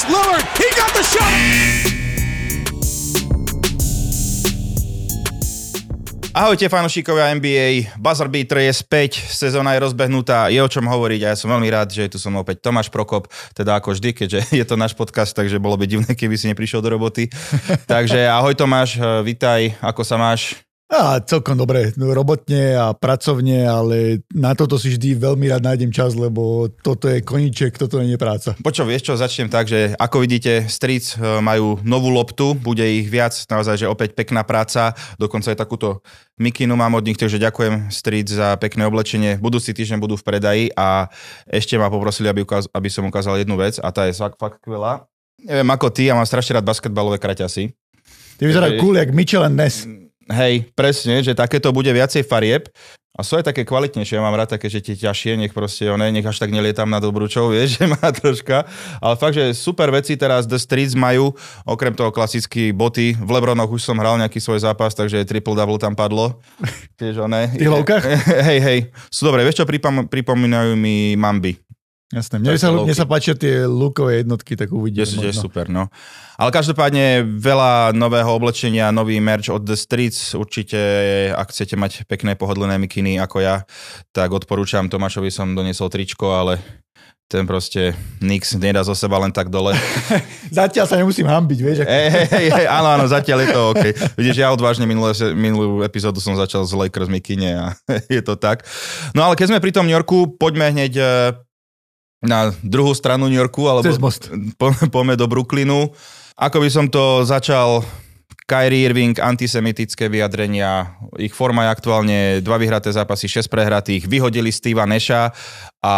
It's 0.00 0.08
Lillard. 0.08 0.48
He 0.56 0.64
got 0.80 0.96
the 0.96 1.04
shot. 1.04 1.28
Ahojte 6.32 6.72
fanúšikovia 6.72 7.36
NBA, 7.36 8.00
Buzzer 8.00 8.32
Beater 8.32 8.64
je 8.64 8.72
späť, 8.72 9.20
sezóna 9.28 9.76
je 9.76 9.84
rozbehnutá, 9.84 10.48
je 10.48 10.56
o 10.56 10.70
čom 10.72 10.88
hovoriť 10.88 11.20
a 11.26 11.28
ja 11.34 11.36
som 11.36 11.52
veľmi 11.52 11.68
rád, 11.68 11.92
že 11.92 12.08
je 12.08 12.16
tu 12.16 12.18
som 12.22 12.32
opäť 12.40 12.64
Tomáš 12.64 12.88
Prokop, 12.88 13.28
teda 13.52 13.76
ako 13.76 13.92
vždy, 13.92 14.16
keďže 14.16 14.40
je 14.62 14.64
to 14.64 14.80
náš 14.80 14.96
podcast, 14.96 15.36
takže 15.36 15.60
bolo 15.60 15.76
by 15.76 15.84
divné, 15.84 16.16
keby 16.16 16.32
si 16.40 16.48
neprišiel 16.48 16.80
do 16.80 16.96
roboty. 16.96 17.28
takže 17.92 18.24
ahoj 18.24 18.56
Tomáš, 18.56 18.96
vitaj, 19.20 19.84
ako 19.84 20.00
sa 20.00 20.16
máš? 20.16 20.69
A 20.90 21.22
celkom 21.22 21.54
dobre, 21.54 21.94
no, 21.94 22.10
robotne 22.10 22.74
a 22.74 22.90
pracovne, 22.90 23.62
ale 23.62 24.26
na 24.34 24.58
toto 24.58 24.74
si 24.74 24.90
vždy 24.90 25.22
veľmi 25.22 25.46
rád 25.46 25.62
nájdem 25.62 25.94
čas, 25.94 26.18
lebo 26.18 26.66
toto 26.82 27.06
je 27.06 27.22
koniček, 27.22 27.78
toto 27.78 28.02
nie 28.02 28.18
je 28.18 28.20
práca. 28.20 28.58
Počo, 28.58 28.82
vieš 28.82 29.06
čo, 29.06 29.14
začnem 29.14 29.46
tak, 29.46 29.70
že 29.70 29.94
ako 29.94 30.26
vidíte, 30.26 30.66
Streets 30.66 31.14
e, 31.14 31.38
majú 31.38 31.78
novú 31.86 32.10
loptu, 32.10 32.58
bude 32.58 32.82
ich 32.82 33.06
viac, 33.06 33.30
naozaj, 33.46 33.86
že 33.86 33.86
opäť 33.86 34.18
pekná 34.18 34.42
práca, 34.42 34.98
dokonca 35.14 35.54
aj 35.54 35.62
takúto 35.62 36.02
mikinu 36.42 36.74
mám 36.74 36.98
od 36.98 37.06
nich, 37.06 37.14
takže 37.14 37.38
ďakujem 37.38 37.94
Streets 37.94 38.34
za 38.34 38.58
pekné 38.58 38.82
oblečenie. 38.90 39.38
Budúci 39.38 39.70
týždeň 39.70 40.02
budú 40.02 40.18
v 40.18 40.26
predaji 40.26 40.64
a 40.74 41.06
ešte 41.46 41.78
ma 41.78 41.86
poprosili, 41.86 42.26
aby, 42.26 42.42
ukaz, 42.42 42.66
aby 42.66 42.90
som 42.90 43.06
ukázal 43.06 43.38
jednu 43.38 43.54
vec 43.54 43.78
a 43.78 43.94
tá 43.94 44.10
je 44.10 44.18
fakt, 44.18 44.42
fakt 44.42 44.58
skvelá. 44.58 45.06
Neviem 45.38 45.70
ako 45.70 45.86
ty, 45.94 46.10
ja 46.10 46.18
mám 46.18 46.26
strašne 46.26 46.58
rád 46.58 46.66
basketbalové 46.66 47.22
kraťasy. 47.22 47.78
Ty 48.36 48.42
vyzerajú 48.42 48.82
cool, 48.82 48.98
jak 48.98 49.14
Michelin 49.14 49.54
Ness. 49.54 49.86
Hej, 50.30 50.70
presne, 50.78 51.26
že 51.26 51.34
takéto 51.34 51.74
bude 51.74 51.90
viacej 51.90 52.22
farieb. 52.22 52.70
A 53.10 53.26
sú 53.26 53.34
aj 53.34 53.50
také 53.50 53.66
kvalitnejšie, 53.66 54.16
ja 54.16 54.24
mám 54.24 54.38
rád 54.38 54.54
také, 54.54 54.70
že 54.70 54.78
tie 54.78 54.94
ťažšie, 54.94 55.34
nech 55.34 55.50
proste, 55.50 55.82
one, 55.90 56.14
nech 56.14 56.22
až 56.22 56.38
tak 56.38 56.54
nelietam 56.54 56.86
na 56.86 57.02
Dobručov, 57.02 57.50
vieš, 57.52 57.82
že 57.82 57.84
má 57.90 57.98
troška, 58.14 58.70
ale 59.02 59.14
fakt, 59.18 59.34
že 59.34 59.50
super 59.50 59.90
veci 59.90 60.14
teraz 60.14 60.46
The 60.46 60.56
Streets 60.56 60.94
majú, 60.94 61.34
okrem 61.66 61.90
toho 61.90 62.14
klasicky 62.14 62.70
boty, 62.70 63.18
v 63.18 63.30
Lebronoch 63.34 63.68
už 63.68 63.82
som 63.82 63.98
hral 63.98 64.14
nejaký 64.14 64.38
svoj 64.38 64.62
zápas, 64.62 64.94
takže 64.94 65.26
triple-double 65.26 65.82
tam 65.82 65.98
padlo, 65.98 66.38
tiež 67.02 67.26
one. 67.26 67.50
V 67.50 67.58
tých 67.60 67.68
Hej, 68.48 68.58
hej, 68.62 68.78
sú 69.10 69.26
dobré, 69.26 69.42
vieš 69.42 69.58
čo, 69.58 69.66
pripom- 69.66 70.06
pripomínajú 70.06 70.78
mi 70.78 71.18
Mamby, 71.18 71.58
Jasné, 72.10 72.42
mne 72.42 72.58
sa, 72.58 72.74
mne 72.74 72.90
sa 72.90 73.06
páčia 73.06 73.38
tie 73.38 73.70
lukové 73.70 74.26
jednotky, 74.26 74.58
tak 74.58 74.74
uvidíme. 74.74 75.06
Je, 75.06 75.30
je 75.30 75.30
super, 75.30 75.70
no. 75.70 75.86
Ale 76.34 76.50
každopádne 76.50 77.22
veľa 77.22 77.94
nového 77.94 78.26
oblečenia, 78.34 78.90
nový 78.90 79.22
merch 79.22 79.46
od 79.46 79.62
The 79.62 79.78
Streets. 79.78 80.34
Určite, 80.34 80.74
ak 81.30 81.54
chcete 81.54 81.78
mať 81.78 82.10
pekné 82.10 82.34
pohodlné 82.34 82.82
mikiny 82.82 83.22
ako 83.22 83.46
ja, 83.46 83.62
tak 84.10 84.34
odporúčam. 84.34 84.90
Tomášovi 84.90 85.30
som 85.30 85.54
doniesol 85.54 85.86
tričko, 85.86 86.34
ale 86.34 86.58
ten 87.30 87.46
proste 87.46 87.94
Nix 88.18 88.58
nedá 88.58 88.82
zo 88.82 88.98
seba 88.98 89.22
len 89.22 89.30
tak 89.30 89.46
dole. 89.46 89.70
zatiaľ 90.50 90.90
sa 90.90 90.98
nemusím 90.98 91.30
hambiť, 91.30 91.58
vieš. 91.62 91.86
Ako... 91.86 91.90
Hey, 91.94 92.26
hey, 92.26 92.46
hey, 92.50 92.66
áno, 92.66 92.90
áno, 92.90 93.06
zatiaľ 93.06 93.38
je 93.46 93.48
to 93.54 93.60
OK. 93.70 93.84
Vidíš, 94.18 94.42
ja 94.42 94.50
odvážne 94.50 94.82
minulé, 94.82 95.14
minulú 95.38 95.86
epizódu 95.86 96.18
som 96.18 96.34
začal 96.34 96.66
z 96.66 96.74
Lakers 96.74 97.06
mikine 97.06 97.54
a 97.54 97.66
je 98.10 98.18
to 98.18 98.34
tak. 98.34 98.66
No 99.14 99.22
ale 99.22 99.38
keď 99.38 99.54
sme 99.54 99.62
pri 99.62 99.70
tom 99.70 99.86
New 99.86 99.94
Yorku, 99.94 100.34
poďme 100.42 100.74
hneď 100.74 100.92
eh, 100.98 101.06
na 102.20 102.52
druhú 102.60 102.92
stranu 102.92 103.26
New 103.26 103.40
Yorku, 103.40 103.64
alebo 103.64 103.84
Cez 103.84 104.00
most. 104.00 104.28
Po, 104.60 104.72
poďme 104.92 105.16
do 105.16 105.24
Brooklynu. 105.24 105.88
Ako 106.36 106.60
by 106.60 106.68
som 106.72 106.86
to 106.88 107.24
začal, 107.24 107.84
Kyrie 108.50 108.90
Irving, 108.90 109.14
antisemitické 109.14 110.10
vyjadrenia, 110.10 110.98
ich 111.22 111.30
forma 111.30 111.68
je 111.68 111.70
aktuálne 111.70 112.18
dva 112.42 112.58
vyhraté 112.58 112.90
zápasy, 112.90 113.30
6 113.30 113.46
prehratých, 113.46 114.10
vyhodili 114.10 114.50
Steva 114.50 114.90
Neša 114.90 115.30
a 115.78 115.94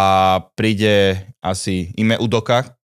príde 0.53 1.17
asi 1.41 1.89
Ime 1.97 2.13
Udoka, 2.21 2.77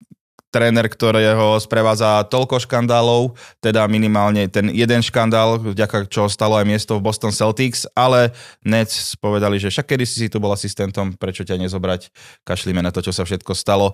tréner, 0.57 0.89
ktorého 0.89 1.53
sprevádza 1.61 2.25
toľko 2.33 2.65
škandálov, 2.65 3.37
teda 3.61 3.85
minimálne 3.85 4.49
ten 4.49 4.73
jeden 4.73 5.05
škandál, 5.05 5.61
vďaka 5.61 6.09
čo 6.09 6.25
stalo 6.25 6.57
aj 6.57 6.65
miesto 6.65 6.97
v 6.97 7.05
Boston 7.05 7.29
Celtics, 7.29 7.85
ale 7.93 8.33
Nets 8.65 9.13
povedali, 9.21 9.61
že 9.61 9.69
však 9.69 9.93
kedy 9.93 10.05
si 10.09 10.25
tu 10.33 10.41
bol 10.41 10.49
asistentom, 10.49 11.13
prečo 11.13 11.45
ťa 11.45 11.61
nezobrať, 11.61 12.09
kašlíme 12.41 12.81
na 12.81 12.89
to, 12.89 13.05
čo 13.05 13.13
sa 13.13 13.21
všetko 13.21 13.53
stalo. 13.53 13.93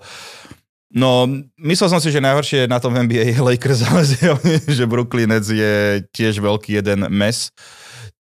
No, 0.94 1.26
myslel 1.60 1.90
som 1.90 2.00
si, 2.00 2.14
že 2.14 2.24
najhoršie 2.24 2.70
na 2.70 2.78
tom 2.78 2.96
NBA 2.96 3.36
je 3.36 3.44
Lakers, 3.44 3.84
ale 3.92 4.08
že 4.70 4.88
Brooklyn 4.88 5.28
Nets 5.28 5.52
je 5.52 6.00
tiež 6.16 6.40
veľký 6.40 6.80
jeden 6.80 7.12
mes. 7.12 7.52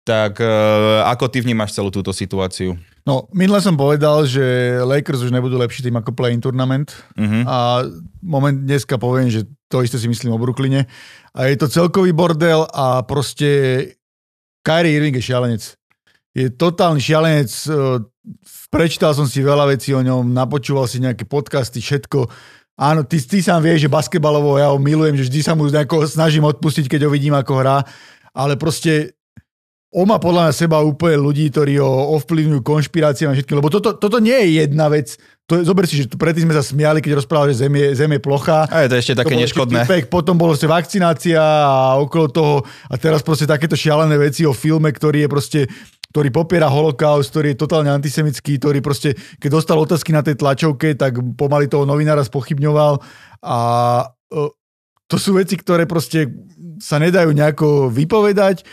Tak 0.02 0.42
uh, 0.42 1.06
ako 1.06 1.30
ty 1.30 1.38
vnímaš 1.46 1.78
celú 1.78 1.94
túto 1.94 2.10
situáciu? 2.10 2.74
No, 3.02 3.26
minule 3.34 3.58
som 3.58 3.74
povedal, 3.74 4.22
že 4.30 4.78
Lakers 4.78 5.26
už 5.26 5.34
nebudú 5.34 5.58
lepší 5.58 5.82
tým 5.82 5.98
ako 5.98 6.14
play-in 6.14 6.38
tournament 6.38 6.94
uh-huh. 7.18 7.42
a 7.50 7.56
moment 8.22 8.54
dneska 8.54 8.94
poviem, 8.94 9.26
že 9.26 9.42
to 9.66 9.82
isté 9.82 9.98
si 9.98 10.06
myslím 10.06 10.30
o 10.30 10.38
Brooklyne. 10.38 10.86
A 11.34 11.50
je 11.50 11.58
to 11.58 11.66
celkový 11.66 12.14
bordel 12.14 12.62
a 12.70 13.02
proste 13.02 13.48
Kyrie 14.62 14.94
Irving 14.94 15.18
je 15.18 15.24
šialenec. 15.26 15.62
Je 16.30 16.46
totálny 16.54 17.02
šialenec, 17.02 17.50
prečítal 18.70 19.12
som 19.18 19.26
si 19.26 19.42
veľa 19.42 19.74
vecí 19.74 19.90
o 19.90 20.00
ňom, 20.00 20.30
napočúval 20.30 20.86
si 20.86 21.02
nejaké 21.02 21.26
podcasty, 21.26 21.82
všetko. 21.82 22.30
Áno, 22.78 23.02
ty, 23.02 23.18
ty 23.18 23.42
sám 23.42 23.66
vieš, 23.66 23.84
že 23.84 23.92
basketbalovo 23.92 24.56
ja 24.62 24.70
ho 24.70 24.78
milujem, 24.78 25.18
že 25.18 25.26
vždy 25.28 25.40
sa 25.42 25.52
mu 25.58 25.66
snažím 26.06 26.46
odpustiť, 26.46 26.86
keď 26.86 27.04
ho 27.04 27.10
vidím 27.10 27.34
ako 27.34 27.52
hrá, 27.58 27.82
ale 28.32 28.54
proste 28.54 29.18
on 29.92 30.08
má 30.08 30.16
podľa 30.16 30.48
mňa 30.48 30.54
seba 30.56 30.80
úplne 30.80 31.20
ľudí, 31.20 31.52
ktorí 31.52 31.76
ho 31.76 32.16
ovplyvňujú 32.16 32.64
konšpiráciami 32.64 33.30
a 33.32 33.36
všetkým, 33.36 33.60
lebo 33.60 33.68
toto, 33.68 33.92
toto 33.92 34.16
nie 34.24 34.32
je 34.32 34.64
jedna 34.64 34.88
vec. 34.88 35.20
To 35.44 35.60
je, 35.60 35.68
zober 35.68 35.84
si, 35.84 36.00
že 36.00 36.08
predtým 36.08 36.48
sme 36.48 36.56
sa 36.56 36.64
smiali, 36.64 37.04
keď 37.04 37.20
rozprával, 37.20 37.52
že 37.52 37.68
Zem 37.68 37.76
je, 37.76 37.92
zem 37.92 38.08
je 38.16 38.20
plochá. 38.24 38.64
A 38.72 38.88
je 38.88 38.88
to 38.88 38.96
ešte 38.96 39.20
také 39.20 39.36
to 39.36 39.44
neškodné. 39.44 39.84
Ešte 39.84 40.08
potom 40.08 40.40
bolo 40.40 40.56
sa 40.56 40.64
vakcinácia 40.64 41.44
a 41.44 42.00
okolo 42.00 42.26
toho 42.32 42.54
a 42.88 42.96
teraz 42.96 43.20
proste 43.20 43.44
takéto 43.44 43.76
šialené 43.76 44.16
veci 44.16 44.48
o 44.48 44.56
filme, 44.56 44.88
ktorý 44.88 45.28
je 45.28 45.28
proste 45.28 45.60
ktorý 46.12 46.28
popiera 46.28 46.68
holokaust, 46.68 47.32
ktorý 47.32 47.56
je 47.56 47.60
totálne 47.64 47.88
antisemický, 47.88 48.60
ktorý 48.60 48.84
proste, 48.84 49.16
keď 49.40 49.48
dostal 49.48 49.80
otázky 49.80 50.12
na 50.12 50.20
tej 50.20 50.36
tlačovke, 50.36 50.92
tak 50.92 51.16
pomaly 51.40 51.72
toho 51.72 51.88
novinára 51.88 52.20
spochybňoval 52.20 53.00
a 53.40 53.58
to 55.08 55.16
sú 55.16 55.40
veci, 55.40 55.56
ktoré 55.56 55.88
proste 55.88 56.28
sa 56.80 57.00
nedajú 57.00 57.32
nejako 57.32 57.88
vypovedať 57.88 58.64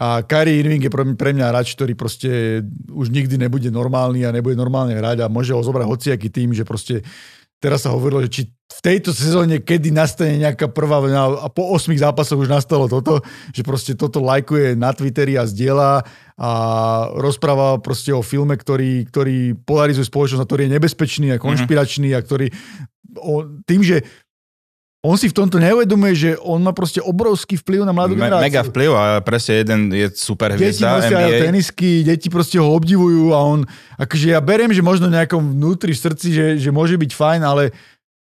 a 0.00 0.24
Kyrie 0.24 0.64
Irving 0.64 0.80
je 0.80 0.88
pre 1.12 1.30
mňa 1.36 1.52
hráč, 1.52 1.76
ktorý 1.76 1.92
proste 1.92 2.64
už 2.88 3.12
nikdy 3.12 3.36
nebude 3.36 3.68
normálny 3.68 4.24
a 4.24 4.32
nebude 4.32 4.56
normálne 4.56 4.96
hrať 4.96 5.20
a 5.20 5.28
môže 5.28 5.52
ho 5.52 5.60
zobrať 5.60 5.84
hociaký 5.84 6.32
tým, 6.32 6.56
že 6.56 6.64
proste 6.64 7.04
teraz 7.60 7.84
sa 7.84 7.92
hovorilo, 7.92 8.24
že 8.24 8.32
či 8.32 8.42
v 8.48 8.80
tejto 8.80 9.12
sezóne, 9.12 9.60
kedy 9.60 9.92
nastane 9.92 10.40
nejaká 10.40 10.72
prvá 10.72 11.04
a 11.36 11.52
po 11.52 11.76
8 11.76 11.92
zápasoch 12.00 12.40
už 12.40 12.48
nastalo 12.48 12.88
toto, 12.88 13.20
že 13.52 13.60
proste 13.60 13.92
toto 13.92 14.24
lajkuje 14.24 14.72
na 14.72 14.96
Twitteri 14.96 15.36
a 15.36 15.44
zdieľa 15.44 16.06
a 16.40 16.50
rozpráva 17.20 17.76
proste 17.84 18.16
o 18.16 18.24
filme, 18.24 18.56
ktorý, 18.56 19.04
ktorý 19.04 19.52
polarizuje 19.68 20.08
spoločnosť 20.08 20.40
a 20.40 20.48
ktorý 20.48 20.62
je 20.64 20.74
nebezpečný 20.80 21.28
a 21.36 21.42
konšpiračný 21.42 22.16
a 22.16 22.24
ktorý 22.24 22.48
o, 23.20 23.44
tým, 23.68 23.84
že 23.84 24.00
on 25.00 25.16
si 25.16 25.32
v 25.32 25.36
tomto 25.36 25.56
neuvedomuje, 25.56 26.12
že 26.12 26.30
on 26.44 26.60
má 26.60 26.76
proste 26.76 27.00
obrovský 27.00 27.56
vplyv 27.56 27.88
na 27.88 27.92
mladú 27.96 28.12
Me, 28.12 28.28
generáciu. 28.28 28.44
Mega 28.52 28.62
vplyv 28.68 28.90
a 28.92 29.04
presne 29.24 29.64
jeden 29.64 29.80
je 29.96 30.06
super 30.12 30.52
hviezda 30.52 30.76
Deti 30.76 30.84
proste 30.84 31.16
NBA. 31.16 31.40
tenisky, 31.40 31.90
deti 32.04 32.28
proste 32.28 32.56
ho 32.60 32.68
obdivujú 32.68 33.32
a 33.32 33.40
on, 33.40 33.64
akože 33.96 34.36
ja 34.36 34.40
beriem, 34.44 34.68
že 34.76 34.84
možno 34.84 35.08
nejakom 35.08 35.56
vnútri 35.56 35.96
v 35.96 36.02
srdci, 36.04 36.28
že, 36.36 36.46
že 36.60 36.68
môže 36.68 37.00
byť 37.00 37.16
fajn, 37.16 37.40
ale 37.40 37.72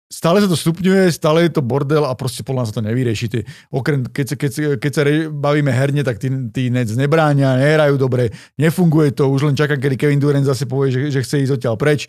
stále 0.07 0.39
sa 0.39 0.47
to 0.47 0.55
stupňuje, 0.55 1.11
stále 1.11 1.43
je 1.43 1.51
to 1.51 1.59
bordel 1.59 2.07
a 2.07 2.15
proste 2.15 2.39
podľa 2.39 2.63
nás 2.63 2.69
sa 2.71 2.79
to 2.79 2.87
nevyrieši. 2.87 3.27
Ty, 3.27 3.39
okrem, 3.67 4.07
keď, 4.07 4.25
sa, 4.31 4.35
keď, 4.39 4.51
keď 4.79 4.91
sa 4.95 5.01
bavíme 5.27 5.71
herne, 5.75 6.07
tak 6.07 6.23
tí, 6.23 6.31
tí 6.55 6.71
Nets 6.71 6.95
nebránia, 6.95 7.59
nehrajú 7.59 7.99
dobre, 7.99 8.31
nefunguje 8.55 9.11
to, 9.11 9.27
už 9.27 9.51
len 9.51 9.55
čakám, 9.59 9.75
kedy 9.75 9.95
Kevin 9.99 10.23
Durant 10.23 10.47
zase 10.47 10.63
povie, 10.63 10.91
že, 10.91 10.99
že 11.11 11.23
chce 11.23 11.43
ísť 11.47 11.53
odtiaľ 11.59 11.75
preč. 11.75 12.07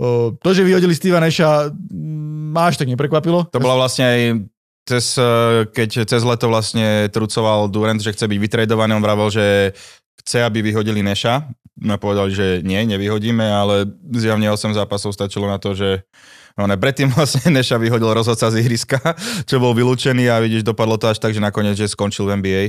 To, 0.00 0.50
že 0.50 0.64
vyhodili 0.64 0.96
Steva 0.96 1.20
Neša, 1.20 1.68
ma 2.52 2.72
až 2.72 2.80
tak 2.80 2.88
neprekvapilo. 2.88 3.48
To 3.52 3.60
bolo 3.60 3.76
vlastne 3.76 4.04
aj 4.08 4.20
cez, 4.88 5.20
e, 5.20 5.64
keď 5.68 6.08
cez 6.08 6.22
leto 6.24 6.48
vlastne 6.48 7.12
trucoval 7.12 7.68
Durant, 7.68 8.00
že 8.00 8.12
chce 8.12 8.24
byť 8.24 8.38
vytredovaný, 8.40 8.96
on 8.96 9.04
vravel, 9.04 9.28
že 9.28 9.76
chce, 10.24 10.42
aby 10.42 10.64
vyhodili 10.64 11.04
Neša. 11.04 11.44
No 11.82 11.96
povedali, 12.00 12.30
že 12.32 12.46
nie, 12.64 12.80
nevyhodíme, 12.88 13.44
ale 13.44 13.88
zjavne 14.16 14.48
8 14.48 14.76
zápasov 14.76 15.12
stačilo 15.12 15.48
na 15.48 15.56
to, 15.60 15.76
že 15.76 16.04
No 16.52 16.68
ne, 16.68 16.76
predtým 16.76 17.08
vlastne 17.16 17.48
Neša 17.48 17.80
vyhodil 17.80 18.12
rozhodca 18.12 18.52
z 18.52 18.60
ihriska, 18.60 19.00
čo 19.48 19.56
bol 19.56 19.72
vylúčený 19.72 20.28
a 20.28 20.36
vidíš, 20.42 20.68
dopadlo 20.68 21.00
to 21.00 21.08
až 21.08 21.16
tak, 21.16 21.32
že 21.32 21.40
nakoniec 21.40 21.80
že 21.80 21.88
skončil 21.88 22.28
v 22.28 22.44
NBA. 22.44 22.62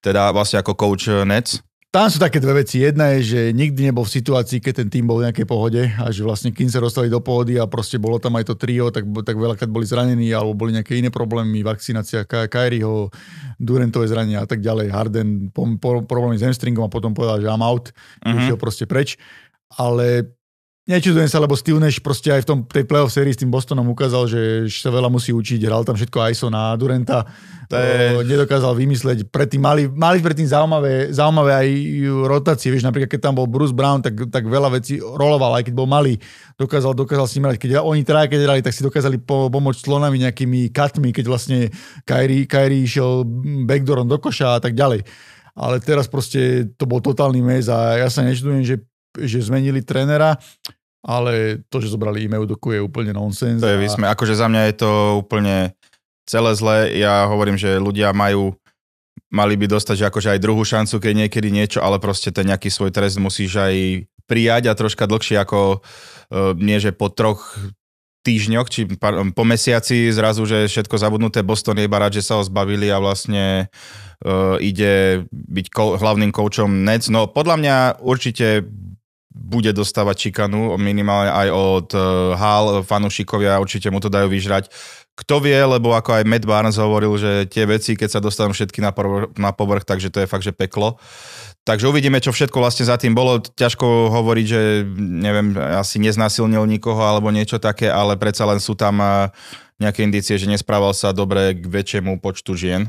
Teda 0.00 0.32
vlastne 0.32 0.62
ako 0.62 0.78
coach 0.78 1.10
Nets. 1.26 1.60
Tam 1.90 2.06
sú 2.06 2.22
také 2.22 2.38
dve 2.38 2.62
veci. 2.62 2.86
Jedna 2.86 3.18
je, 3.18 3.34
že 3.34 3.40
nikdy 3.50 3.90
nebol 3.90 4.06
v 4.06 4.14
situácii, 4.14 4.62
keď 4.62 4.86
ten 4.86 4.88
tým 4.94 5.10
bol 5.10 5.18
v 5.18 5.26
nejakej 5.26 5.42
pohode 5.42 5.82
a 5.90 6.06
že 6.14 6.22
vlastne 6.22 6.54
kým 6.54 6.70
sa 6.70 6.78
dostali 6.78 7.10
do 7.10 7.18
pohody 7.18 7.58
a 7.58 7.66
proste 7.66 7.98
bolo 7.98 8.22
tam 8.22 8.38
aj 8.38 8.46
to 8.46 8.54
trio, 8.54 8.94
tak, 8.94 9.02
tak 9.26 9.34
veľakrát 9.34 9.66
boli 9.66 9.82
zranení 9.90 10.30
alebo 10.30 10.54
boli 10.54 10.70
nejaké 10.70 10.94
iné 11.02 11.10
problémy, 11.10 11.66
vakcinácia 11.66 12.22
Kyrieho, 12.30 13.10
Durantové 13.58 14.06
zranenia 14.06 14.38
a 14.38 14.46
tak 14.46 14.62
ďalej. 14.62 14.86
Harden 14.86 15.50
po, 15.50 15.66
po, 15.82 16.06
problémy 16.06 16.38
s 16.38 16.46
hamstringom 16.46 16.86
a 16.86 16.94
potom 16.94 17.10
povedal, 17.10 17.42
že 17.42 17.50
I'm 17.50 17.58
out, 17.58 17.90
uh-huh. 17.90 18.38
išiel 18.38 18.54
proste 18.54 18.86
preč. 18.86 19.18
Ale 19.74 20.30
nečudujem 20.90 21.30
sa, 21.30 21.38
lebo 21.38 21.54
Steve 21.54 21.78
Nash 21.78 22.02
proste 22.02 22.34
aj 22.34 22.42
v 22.42 22.48
tom, 22.50 22.58
tej 22.66 22.82
playoff 22.82 23.14
sérii 23.14 23.30
s 23.30 23.38
tým 23.38 23.48
Bostonom 23.48 23.86
ukázal, 23.94 24.26
že 24.26 24.40
sa 24.66 24.90
veľa 24.90 25.06
musí 25.06 25.30
učiť, 25.30 25.62
hral 25.62 25.86
tam 25.86 25.94
všetko 25.94 26.18
ISO 26.34 26.50
na 26.50 26.74
Durenta, 26.74 27.22
to 27.70 27.78
je... 27.78 28.26
nedokázal 28.26 28.74
vymysleť. 28.74 29.30
Predtým 29.30 29.62
mali, 29.62 29.86
mali 29.86 30.18
predtým 30.18 30.50
zaujímavé, 30.50 31.14
zaujímavé 31.14 31.52
aj 31.54 31.68
rotácie, 32.26 32.74
vieš, 32.74 32.82
napríklad 32.82 33.06
keď 33.06 33.20
tam 33.30 33.38
bol 33.38 33.46
Bruce 33.46 33.70
Brown, 33.70 34.02
tak, 34.02 34.18
tak 34.26 34.42
veľa 34.50 34.74
vecí 34.74 34.98
roloval, 34.98 35.54
aj 35.62 35.70
keď 35.70 35.74
bol 35.78 35.86
malý, 35.86 36.18
dokázal, 36.58 36.98
dokázal 36.98 37.30
s 37.30 37.34
ním 37.38 37.46
hrať. 37.46 37.58
Keď 37.62 37.70
oni 37.78 38.02
traja, 38.02 38.26
keď 38.26 38.40
hrali, 38.42 38.60
tak 38.66 38.74
si 38.74 38.82
dokázali 38.82 39.22
po, 39.22 39.46
pomôcť 39.46 39.86
slonami 39.86 40.26
nejakými 40.26 40.74
katmi, 40.74 41.14
keď 41.14 41.24
vlastne 41.30 41.70
Kyrie, 42.02 42.50
Kyrie 42.50 42.82
išiel 42.82 43.22
backdoorom 43.70 44.10
do 44.10 44.18
koša 44.18 44.58
a 44.58 44.60
tak 44.60 44.74
ďalej. 44.74 45.06
Ale 45.54 45.78
teraz 45.78 46.10
proste 46.10 46.72
to 46.74 46.90
bol 46.90 46.98
totálny 46.98 47.38
mes 47.38 47.70
a 47.70 48.02
ja 48.02 48.08
sa 48.10 48.26
nečudujem, 48.26 48.66
že, 48.66 48.76
že 49.14 49.46
zmenili 49.46 49.82
trénera 49.86 50.38
ale 51.00 51.64
to, 51.72 51.80
že 51.80 51.92
zobrali 51.92 52.24
e-mail 52.24 52.44
doku 52.44 52.76
je 52.76 52.80
úplne 52.80 53.16
nonsens. 53.16 53.60
To 53.60 53.68
je 53.68 53.80
vysme. 53.80 54.04
Akože 54.04 54.36
za 54.36 54.46
mňa 54.48 54.62
je 54.70 54.74
to 54.76 54.90
úplne 55.20 55.72
celé 56.28 56.52
zle. 56.54 56.92
Ja 56.94 57.24
hovorím, 57.26 57.56
že 57.56 57.80
ľudia 57.80 58.12
majú 58.12 58.54
mali 59.30 59.54
by 59.54 59.66
dostať 59.70 59.96
že 59.96 60.08
akože 60.10 60.28
aj 60.36 60.42
druhú 60.42 60.62
šancu, 60.66 60.98
keď 60.98 61.12
niekedy 61.26 61.48
niečo, 61.54 61.78
ale 61.80 62.02
proste 62.02 62.34
ten 62.34 62.50
nejaký 62.50 62.66
svoj 62.66 62.90
trest 62.90 63.16
musíš 63.22 63.62
aj 63.62 64.04
prijať 64.26 64.70
a 64.70 64.78
troška 64.78 65.06
dlhšie 65.06 65.38
ako 65.38 65.80
uh, 65.80 66.52
nie, 66.58 66.78
že 66.82 66.90
po 66.90 67.10
troch 67.10 67.58
týždňoch, 68.20 68.68
či 68.68 68.84
po 69.32 69.44
mesiaci 69.48 70.12
zrazu, 70.12 70.44
že 70.44 70.68
všetko 70.68 70.92
zabudnuté, 71.00 71.40
Boston 71.40 71.80
je 71.80 71.88
iba 71.88 71.96
rád, 71.96 72.20
že 72.20 72.26
sa 72.26 72.36
ho 72.36 72.44
zbavili 72.44 72.92
a 72.92 73.00
vlastne 73.00 73.72
uh, 74.22 74.60
ide 74.60 75.24
byť 75.32 75.66
ko- 75.72 75.96
hlavným 75.96 76.28
koučom 76.28 76.84
Nets. 76.84 77.08
No 77.08 77.30
podľa 77.30 77.56
mňa 77.56 77.76
určite 78.04 78.68
bude 79.30 79.70
dostávať 79.70 80.30
čikanu 80.30 80.74
minimálne 80.74 81.30
aj 81.30 81.48
od 81.54 81.88
uh, 81.94 82.02
Hal, 82.34 82.82
fanúšikovia 82.82 83.62
určite 83.62 83.86
mu 83.88 84.02
to 84.02 84.10
dajú 84.10 84.26
vyžrať 84.26 84.68
kto 85.20 85.44
vie, 85.44 85.56
lebo 85.60 85.92
ako 85.92 86.16
aj 86.16 86.24
Matt 86.24 86.48
Barnes 86.48 86.80
hovoril, 86.80 87.12
že 87.20 87.44
tie 87.44 87.68
veci, 87.68 87.92
keď 87.92 88.08
sa 88.08 88.20
dostanú 88.24 88.56
všetky 88.56 88.80
na, 88.80 88.88
povrch, 88.88 89.36
na 89.36 89.52
povrch, 89.52 89.84
takže 89.84 90.08
to 90.08 90.24
je 90.24 90.30
fakt, 90.30 90.48
že 90.48 90.56
peklo. 90.56 90.96
Takže 91.68 91.92
uvidíme, 91.92 92.24
čo 92.24 92.32
všetko 92.32 92.56
vlastne 92.56 92.88
za 92.88 92.96
tým 92.96 93.12
bolo. 93.12 93.44
Ťažko 93.44 94.08
hovoriť, 94.08 94.46
že 94.48 94.60
neviem, 94.96 95.52
asi 95.76 96.00
neznásilnil 96.00 96.64
nikoho 96.64 97.04
alebo 97.04 97.28
niečo 97.28 97.60
také, 97.60 97.92
ale 97.92 98.16
predsa 98.16 98.48
len 98.48 98.64
sú 98.64 98.72
tam 98.72 98.96
nejaké 99.76 100.00
indície, 100.00 100.40
že 100.40 100.48
nesprával 100.48 100.96
sa 100.96 101.12
dobre 101.12 101.52
k 101.52 101.68
väčšiemu 101.68 102.16
počtu 102.24 102.56
žien. 102.56 102.88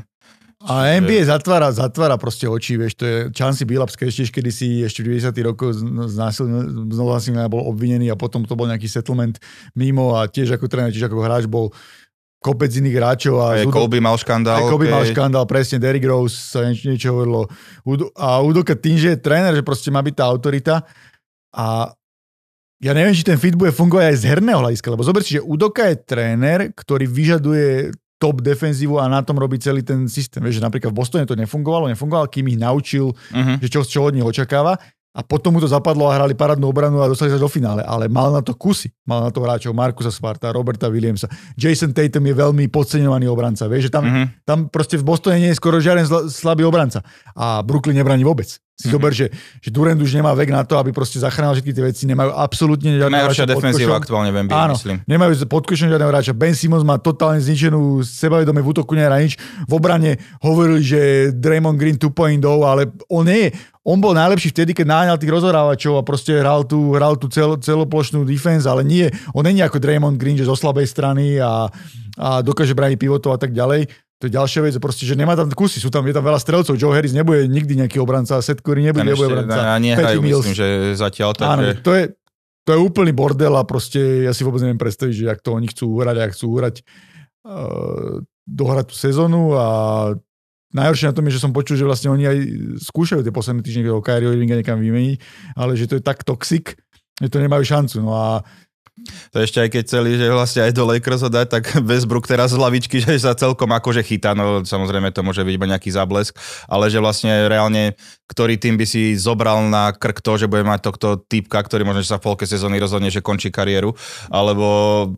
A 0.66 0.94
NBA 1.02 1.26
zatvára, 1.26 1.74
zatvára 1.74 2.14
proste 2.14 2.46
oči, 2.46 2.78
vieš, 2.78 2.94
to 2.94 3.04
je 3.04 3.16
Chancey 3.34 3.66
Billups, 3.66 3.98
keď 3.98 4.06
ešte 4.14 4.38
kedy 4.38 4.50
si 4.54 4.68
ešte 4.86 5.02
v 5.02 5.18
90. 5.18 5.34
rokoch 5.42 5.74
znásilnil, 6.06 6.90
znovu 6.94 7.10
bol 7.50 7.66
obvinený 7.66 8.14
a 8.14 8.16
potom 8.16 8.46
to 8.46 8.54
bol 8.54 8.70
nejaký 8.70 8.86
settlement 8.86 9.42
mimo 9.74 10.14
a 10.14 10.30
tiež 10.30 10.54
ako 10.54 10.70
tréner, 10.70 10.94
tiež 10.94 11.10
ako 11.10 11.18
hráč 11.18 11.50
bol 11.50 11.74
kopec 12.42 12.70
iných 12.74 12.96
hráčov. 12.98 13.34
A 13.38 13.62
aj 13.62 13.70
Kobe 13.70 14.02
mal 14.02 14.18
škandál. 14.18 14.62
Aj 14.62 14.70
Kobe 14.70 14.90
okay. 14.90 14.94
mal 14.94 15.02
škandál, 15.06 15.46
presne, 15.46 15.78
Derrick 15.78 16.06
Rose 16.06 16.34
sa 16.34 16.66
niečo, 16.66 16.90
niečo 16.90 17.08
hovorilo. 17.14 17.46
A 18.18 18.42
Udoka 18.42 18.74
tým, 18.74 18.98
že 18.98 19.14
je 19.14 19.18
tréner, 19.22 19.54
že 19.54 19.62
proste 19.62 19.90
má 19.94 20.02
byť 20.02 20.14
tá 20.14 20.24
autorita 20.26 20.74
a 21.54 21.94
ja 22.82 22.90
neviem, 22.98 23.14
či 23.14 23.22
ten 23.22 23.38
fit 23.38 23.54
bude 23.54 23.70
fungovať 23.70 24.10
aj 24.10 24.16
z 24.18 24.24
herného 24.26 24.58
hľadiska, 24.58 24.90
lebo 24.90 25.06
zober 25.06 25.22
si, 25.22 25.38
že 25.38 25.46
Udoka 25.46 25.86
je 25.86 26.02
tréner, 26.02 26.74
ktorý 26.74 27.06
vyžaduje 27.06 27.94
top 28.22 28.38
defenzívu 28.38 29.02
a 29.02 29.10
na 29.10 29.26
tom 29.26 29.34
robí 29.34 29.58
celý 29.58 29.82
ten 29.82 30.06
systém. 30.06 30.38
Vieš, 30.38 30.62
že 30.62 30.66
napríklad 30.66 30.94
v 30.94 30.98
Bostone 31.02 31.26
to 31.26 31.34
nefungovalo, 31.34 31.90
nefungovalo, 31.90 32.30
kým 32.30 32.54
ich 32.54 32.58
naučil, 32.62 33.10
uh-huh. 33.10 33.58
že 33.58 33.66
čo, 33.66 33.82
čo 33.82 34.06
od 34.06 34.14
nich 34.14 34.22
očakáva 34.22 34.78
a 35.12 35.20
potom 35.20 35.52
mu 35.52 35.60
to 35.60 35.68
zapadlo 35.68 36.08
a 36.08 36.16
hrali 36.16 36.32
parádnu 36.32 36.64
obranu 36.64 37.04
a 37.04 37.10
dostali 37.10 37.28
sa 37.28 37.36
do 37.36 37.44
finále. 37.44 37.84
Ale 37.84 38.08
mal 38.08 38.32
na 38.32 38.40
to 38.40 38.56
kusy. 38.56 38.88
Mal 39.04 39.20
na 39.20 39.28
to 39.28 39.44
hráčov 39.44 39.76
Markusa 39.76 40.08
Sparta, 40.08 40.48
Roberta 40.48 40.88
Williamsa. 40.88 41.28
Jason 41.52 41.92
Tatum 41.92 42.24
je 42.24 42.32
veľmi 42.32 42.64
podceňovaný 42.72 43.28
obranca. 43.28 43.68
Vieš, 43.68 43.88
že 43.88 43.92
tam, 43.92 44.08
mm-hmm. 44.08 44.26
tam 44.48 44.58
proste 44.72 44.96
v 44.96 45.04
Bostone 45.04 45.36
nie 45.36 45.52
je 45.52 45.60
skoro 45.60 45.84
žiaden 45.84 46.08
slabý 46.32 46.64
obranca. 46.64 47.04
A 47.36 47.60
Brooklyn 47.60 48.00
nebraní 48.00 48.24
vôbec. 48.24 48.56
Si 48.82 48.90
mm-hmm. 48.90 48.98
zober, 48.98 49.14
že, 49.14 49.30
že 49.62 49.70
Durant 49.70 50.02
už 50.02 50.10
nemá 50.18 50.34
vek 50.34 50.50
na 50.50 50.66
to, 50.66 50.74
aby 50.74 50.90
proste 50.90 51.22
zachránil 51.22 51.54
všetky 51.54 51.70
tie 51.70 51.84
veci. 51.86 52.02
Nemajú 52.10 52.34
absolútne 52.34 52.98
žiadne 52.98 53.14
Najhoršia 53.14 53.46
defenzíva 53.46 53.94
aktuálne 53.94 54.34
v 54.34 54.50
NBA, 54.50 54.58
Áno, 54.58 54.74
myslím. 54.74 54.98
nemajú 55.06 55.46
pod 55.46 55.70
košom 55.70 55.86
žiadneho 55.86 56.10
hráča. 56.10 56.34
Ben 56.34 56.58
Simmons 56.58 56.82
má 56.82 56.98
totálne 56.98 57.38
zničenú 57.38 58.02
sebavedomie 58.02 58.58
v 58.58 58.68
útoku, 58.74 58.98
nehrá 58.98 59.22
nič. 59.22 59.38
V 59.70 59.72
obrane 59.78 60.18
hovorili, 60.42 60.82
že 60.82 61.00
Draymond 61.30 61.78
Green 61.78 61.94
2.0, 61.94 62.42
ale 62.66 62.90
on 63.06 63.22
nie 63.22 63.46
je 63.46 63.50
on 63.82 63.98
bol 63.98 64.14
najlepší 64.14 64.54
vtedy, 64.54 64.78
keď 64.78 64.86
náňal 64.86 65.18
tých 65.18 65.34
rozhorávačov 65.34 65.98
a 65.98 66.06
proste 66.06 66.38
hral 66.38 66.62
tú, 66.62 66.94
hral 66.94 67.18
tú 67.18 67.26
cel, 67.26 67.58
celoplošnú 67.58 68.22
defense, 68.22 68.62
ale 68.62 68.86
nie, 68.86 69.10
on 69.34 69.42
není 69.42 69.58
ako 69.58 69.82
Draymond 69.82 70.22
Green, 70.22 70.38
že 70.38 70.46
zo 70.46 70.54
slabej 70.54 70.86
strany 70.86 71.42
a, 71.42 71.66
a 72.14 72.28
dokáže 72.46 72.78
brániť 72.78 72.98
pivotov 72.98 73.34
a 73.34 73.38
tak 73.42 73.50
ďalej. 73.50 73.90
To 74.22 74.30
je 74.30 74.38
ďalšia 74.38 74.62
vec, 74.62 74.78
proste, 74.78 75.02
že 75.02 75.18
nemá 75.18 75.34
tam 75.34 75.50
kusy, 75.50 75.82
sú 75.82 75.90
tam, 75.90 76.06
je 76.06 76.14
tam 76.14 76.22
veľa 76.22 76.38
strelcov, 76.38 76.78
Joe 76.78 76.94
Harris 76.94 77.10
nebude 77.10 77.42
nikdy 77.50 77.74
nejaký 77.82 77.98
obranca, 77.98 78.38
Seth 78.38 78.62
Curry 78.62 78.86
nebude, 78.86 79.02
nebude 79.02 79.34
obranca. 79.34 79.74
A 79.74 79.82
nehrajú, 79.82 80.22
myslím, 80.22 80.54
že 80.54 80.94
zatiaľ 80.94 81.34
tak. 81.34 81.58
Áno, 81.58 81.74
to 81.82 81.90
je, 81.90 82.14
to 82.62 82.70
je 82.70 82.78
úplný 82.78 83.10
bordel 83.10 83.50
a 83.58 83.66
proste 83.66 84.22
ja 84.22 84.30
si 84.30 84.46
vôbec 84.46 84.62
neviem 84.62 84.78
predstaviť, 84.78 85.14
že 85.14 85.26
ak 85.26 85.42
to 85.42 85.58
oni 85.58 85.66
chcú 85.74 85.98
uhrať, 85.98 86.16
ak 86.22 86.30
chcú 86.38 86.46
uhrať 86.54 86.74
uh, 87.50 88.22
dohrať 88.46 88.86
tú 88.86 88.94
sezónu 88.94 89.58
a 89.58 89.66
Najhoršie 90.72 91.12
na 91.12 91.12
tom 91.12 91.28
je, 91.28 91.36
že 91.36 91.44
som 91.44 91.52
počul, 91.52 91.76
že 91.76 91.84
vlastne 91.84 92.08
oni 92.08 92.24
aj 92.24 92.38
skúšajú 92.80 93.20
tie 93.20 93.28
posledné 93.28 93.60
týždne 93.60 93.92
o 93.92 94.00
Kyrie 94.00 94.32
Irvinga 94.32 94.56
niekam 94.56 94.80
vymeniť, 94.80 95.20
ale 95.52 95.76
že 95.76 95.84
to 95.84 96.00
je 96.00 96.02
tak 96.02 96.24
toxic, 96.24 96.80
že 97.20 97.28
to 97.28 97.44
nemajú 97.44 97.60
šancu. 97.60 98.00
No 98.00 98.16
a 98.16 98.40
to 99.32 99.40
ešte 99.40 99.56
aj 99.56 99.68
keď 99.72 99.84
celý, 99.88 100.20
že 100.20 100.28
vlastne 100.28 100.68
aj 100.68 100.72
do 100.76 100.84
Lakers 100.84 101.24
ho 101.24 101.30
dať, 101.32 101.46
tak 101.48 101.64
Westbrook 101.88 102.28
teraz 102.28 102.52
z 102.52 102.60
lavičky, 102.60 103.00
že 103.00 103.16
sa 103.16 103.32
celkom 103.32 103.72
akože 103.72 104.04
chytá, 104.04 104.36
no 104.36 104.60
samozrejme 104.62 105.08
to 105.16 105.24
môže 105.24 105.40
byť 105.40 105.54
iba 105.56 105.70
nejaký 105.72 105.88
zablesk, 105.88 106.36
ale 106.68 106.92
že 106.92 107.00
vlastne 107.00 107.48
reálne, 107.48 107.96
ktorý 108.28 108.60
tým 108.60 108.76
by 108.76 108.84
si 108.84 109.16
zobral 109.16 109.64
na 109.64 109.96
krk 109.96 110.20
to, 110.20 110.44
že 110.44 110.50
bude 110.50 110.68
mať 110.68 110.92
tohto 110.92 111.24
typka, 111.24 111.64
ktorý 111.64 111.88
možno, 111.88 112.04
že 112.04 112.12
sa 112.12 112.20
v 112.20 112.28
polke 112.28 112.44
sezóny 112.44 112.76
rozhodne, 112.76 113.08
že 113.08 113.24
končí 113.24 113.48
kariéru, 113.48 113.96
alebo... 114.28 114.66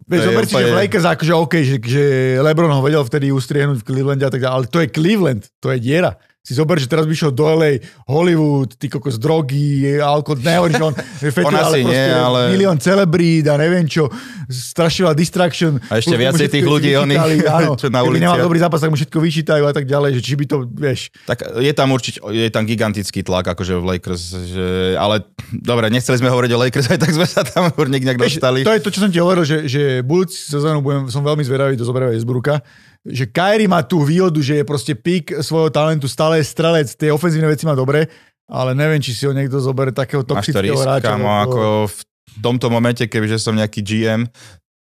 Vieš, 0.06 0.22
zober 0.30 0.44
si, 0.46 0.54
že 0.54 0.70
v 0.70 0.78
Lakers 0.86 1.06
akože 1.10 1.32
OK, 1.34 1.54
že, 1.66 1.76
že 1.82 2.04
Lebron 2.38 2.70
ho 2.70 2.78
vedel 2.78 3.02
vtedy 3.02 3.34
ustriehnúť 3.34 3.82
v 3.82 3.86
Clevelande 3.90 4.22
a 4.22 4.30
tak 4.30 4.38
ďalej, 4.38 4.54
ale 4.54 4.66
to 4.70 4.78
je 4.78 4.88
Cleveland, 4.94 5.42
to 5.58 5.74
je 5.74 5.78
diera 5.82 6.14
si 6.44 6.52
zober, 6.52 6.76
že 6.76 6.84
teraz 6.84 7.08
by 7.08 7.14
šiel 7.16 7.32
do 7.32 7.48
LA, 7.48 7.80
Hollywood, 8.04 8.76
ty 8.76 8.92
kokos 8.92 9.16
drogy, 9.16 9.96
alkohol, 9.96 10.44
nehovorím, 10.44 10.76
že 10.76 10.84
on 10.84 10.94
on 11.48 11.54
ale, 11.56 11.78
nie, 11.80 12.06
ale 12.12 12.40
milión 12.52 12.76
celebrít 12.76 13.48
a 13.48 13.56
neviem 13.56 13.88
čo, 13.88 14.12
strašila 14.52 15.16
distraction. 15.16 15.80
A 15.88 16.04
ešte 16.04 16.12
viacej 16.12 16.52
tých 16.52 16.68
ľudí, 16.68 16.92
oni, 17.00 17.16
čo 17.80 17.88
na 17.88 18.04
ulici. 18.04 18.20
nemal 18.20 18.36
dobrý 18.36 18.60
zápas, 18.60 18.84
tak 18.84 18.92
mu 18.92 18.96
všetko 19.00 19.16
vyčítajú 19.24 19.64
a 19.64 19.72
tak 19.72 19.88
ďalej, 19.88 20.20
že 20.20 20.22
či 20.22 20.36
by 20.36 20.44
to, 20.44 20.56
vieš. 20.68 21.08
Tak 21.24 21.64
je 21.64 21.72
tam 21.72 21.88
určite, 21.96 22.20
je 22.28 22.52
tam 22.52 22.68
gigantický 22.68 23.24
tlak, 23.24 23.48
akože 23.56 23.80
v 23.80 23.84
Lakers, 23.96 24.22
že, 24.44 24.66
ale 25.00 25.24
dobre, 25.48 25.88
nechceli 25.88 26.20
sme 26.20 26.28
hovoriť 26.28 26.50
o 26.52 26.58
Lakers, 26.60 26.86
aj 26.92 27.00
tak 27.00 27.12
sme 27.16 27.24
sa 27.24 27.40
tam 27.40 27.72
nejak 27.72 28.20
dostali. 28.20 28.68
To 28.68 28.76
je 28.76 28.84
to, 28.84 28.92
čo 28.92 29.00
som 29.00 29.08
ti 29.08 29.16
hovoril, 29.16 29.48
že, 29.48 29.64
že 29.64 30.04
budúci 30.04 30.36
sezónu 30.44 30.84
som 31.08 31.24
veľmi 31.24 31.40
zvedavý 31.40 31.72
do 31.72 31.88
zoberavej 31.88 32.20
Esbruka, 32.20 32.60
že 33.04 33.28
Kyrie 33.28 33.68
má 33.68 33.84
tú 33.84 34.00
výhodu, 34.00 34.40
že 34.40 34.60
je 34.60 34.64
proste 34.64 34.96
pík 34.96 35.44
svojho 35.44 35.68
talentu, 35.68 36.08
stále 36.08 36.40
je 36.40 36.48
strelec, 36.48 36.88
tie 36.96 37.12
ofenzívne 37.12 37.52
veci 37.52 37.68
má 37.68 37.76
dobre, 37.76 38.08
ale 38.48 38.72
neviem, 38.72 39.00
či 39.00 39.12
si 39.12 39.28
ho 39.28 39.36
niekto 39.36 39.60
zoberie 39.60 39.92
takého 39.92 40.24
toxického 40.24 40.76
hráča. 40.76 41.12
Kámo, 41.12 41.28
ako 41.44 41.60
v 41.88 41.98
tomto 42.40 42.72
momente, 42.72 43.04
kebyže 43.04 43.36
som 43.36 43.52
nejaký 43.52 43.84
GM, 43.84 44.24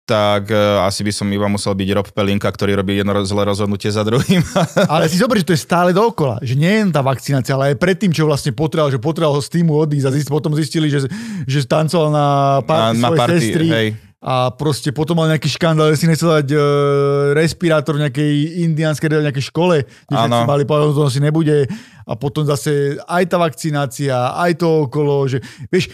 tak 0.04 0.50
uh, 0.50 0.82
asi 0.84 1.06
by 1.06 1.12
som 1.14 1.30
iba 1.30 1.46
musel 1.46 1.70
byť 1.70 1.88
Rob 1.94 2.08
Pelinka, 2.10 2.50
ktorý 2.50 2.74
robí 2.74 2.98
jedno 2.98 3.14
zlé 3.22 3.46
rozhodnutie 3.46 3.94
za 3.94 4.02
druhým. 4.02 4.42
ale 4.92 5.06
si 5.06 5.16
zober, 5.16 5.38
že 5.38 5.46
to 5.46 5.54
je 5.54 5.62
stále 5.62 5.94
dookola. 5.94 6.42
Že 6.42 6.54
nie 6.58 6.72
je 6.82 6.82
tá 6.90 6.98
vakcinácia, 6.98 7.54
ale 7.54 7.72
aj 7.72 7.76
predtým, 7.78 8.10
čo 8.10 8.26
vlastne 8.26 8.50
potreboval, 8.50 8.90
že 8.90 8.98
potreboval 8.98 9.38
ho 9.38 9.42
z 9.44 9.60
týmu 9.60 9.70
odísť 9.70 10.06
a 10.10 10.12
zist, 10.12 10.26
potom 10.26 10.50
zistili, 10.58 10.90
že, 10.90 11.06
že 11.46 11.62
tancoval 11.62 12.10
na 12.10 12.26
pár 12.66 12.90
na, 12.90 13.06
na 13.06 13.10
party, 13.14 13.38
sestry. 13.38 13.68
Hej 13.70 14.09
a 14.20 14.52
proste 14.52 14.92
potom 14.92 15.16
mal 15.16 15.32
nejaký 15.32 15.48
škandál, 15.48 15.96
si 15.96 16.04
nechcel 16.04 16.44
dať 16.44 16.48
uh, 16.52 16.60
respirátor 17.32 17.96
v 17.96 18.04
nejakej 18.04 18.32
indianskej 18.68 19.08
nejakej 19.08 19.48
škole, 19.48 19.80
kde 19.88 20.16
si 20.28 20.44
mali 20.44 20.68
povedať, 20.68 20.92
to 20.92 21.08
asi 21.08 21.20
nebude 21.24 21.64
a 22.04 22.12
potom 22.20 22.44
zase 22.44 23.00
aj 23.08 23.24
tá 23.32 23.40
vakcinácia, 23.40 24.36
aj 24.36 24.60
to 24.60 24.84
okolo, 24.84 25.24
že 25.24 25.40
vieš, 25.72 25.88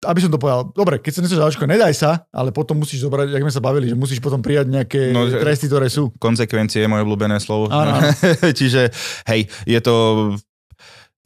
aby 0.00 0.18
som 0.22 0.32
to 0.32 0.40
povedal, 0.40 0.72
dobre, 0.72 0.96
keď 1.02 1.12
sa 1.12 1.20
nechceš 1.20 1.40
zaočkovať, 1.42 1.70
nedaj 1.76 1.92
sa, 1.92 2.10
ale 2.32 2.54
potom 2.56 2.80
musíš 2.80 3.04
zobrať, 3.04 3.36
jak 3.36 3.44
sme 3.44 3.52
sa 3.52 3.60
bavili, 3.60 3.90
že 3.92 3.98
musíš 3.98 4.22
potom 4.22 4.40
prijať 4.40 4.72
nejaké 4.72 5.12
no, 5.12 5.28
tresty, 5.28 5.68
ktoré 5.68 5.92
sú. 5.92 6.08
Konsekvencie 6.16 6.80
je 6.80 6.88
moje 6.88 7.04
obľúbené 7.04 7.36
slovo. 7.36 7.68
Čiže, 8.58 8.88
hej, 9.28 9.44
je 9.68 9.80
to 9.84 9.94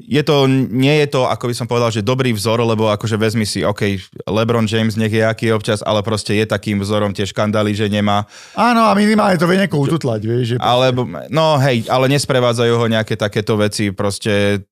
je 0.04 0.22
to, 0.22 0.44
nie 0.48 1.00
je 1.04 1.16
to, 1.16 1.24
ako 1.24 1.48
by 1.48 1.54
som 1.56 1.66
povedal, 1.66 1.88
že 1.88 2.04
dobrý 2.04 2.36
vzor, 2.36 2.60
lebo 2.60 2.92
akože 2.92 3.16
vezmi 3.16 3.48
si, 3.48 3.64
OK, 3.64 3.96
LeBron 4.28 4.68
James 4.68 5.00
nech 5.00 5.12
je 5.12 5.24
aký 5.24 5.48
občas, 5.50 5.80
ale 5.80 6.04
proste 6.04 6.36
je 6.36 6.44
takým 6.44 6.76
vzorom 6.76 7.16
tie 7.16 7.24
škandály, 7.24 7.72
že 7.72 7.88
nemá. 7.88 8.28
Áno, 8.52 8.84
a 8.84 8.92
minimálne 8.92 9.40
to 9.40 9.48
vie 9.48 9.56
niekoho 9.56 9.88
ututlať, 9.88 10.20
vieš. 10.28 10.44
Že 10.54 10.56
alebo, 10.60 11.08
no 11.32 11.56
hej, 11.56 11.88
ale 11.88 12.12
nesprevádzajú 12.12 12.72
ho 12.76 12.86
nejaké 12.86 13.16
takéto 13.16 13.56
veci, 13.56 13.88
proste 13.96 14.64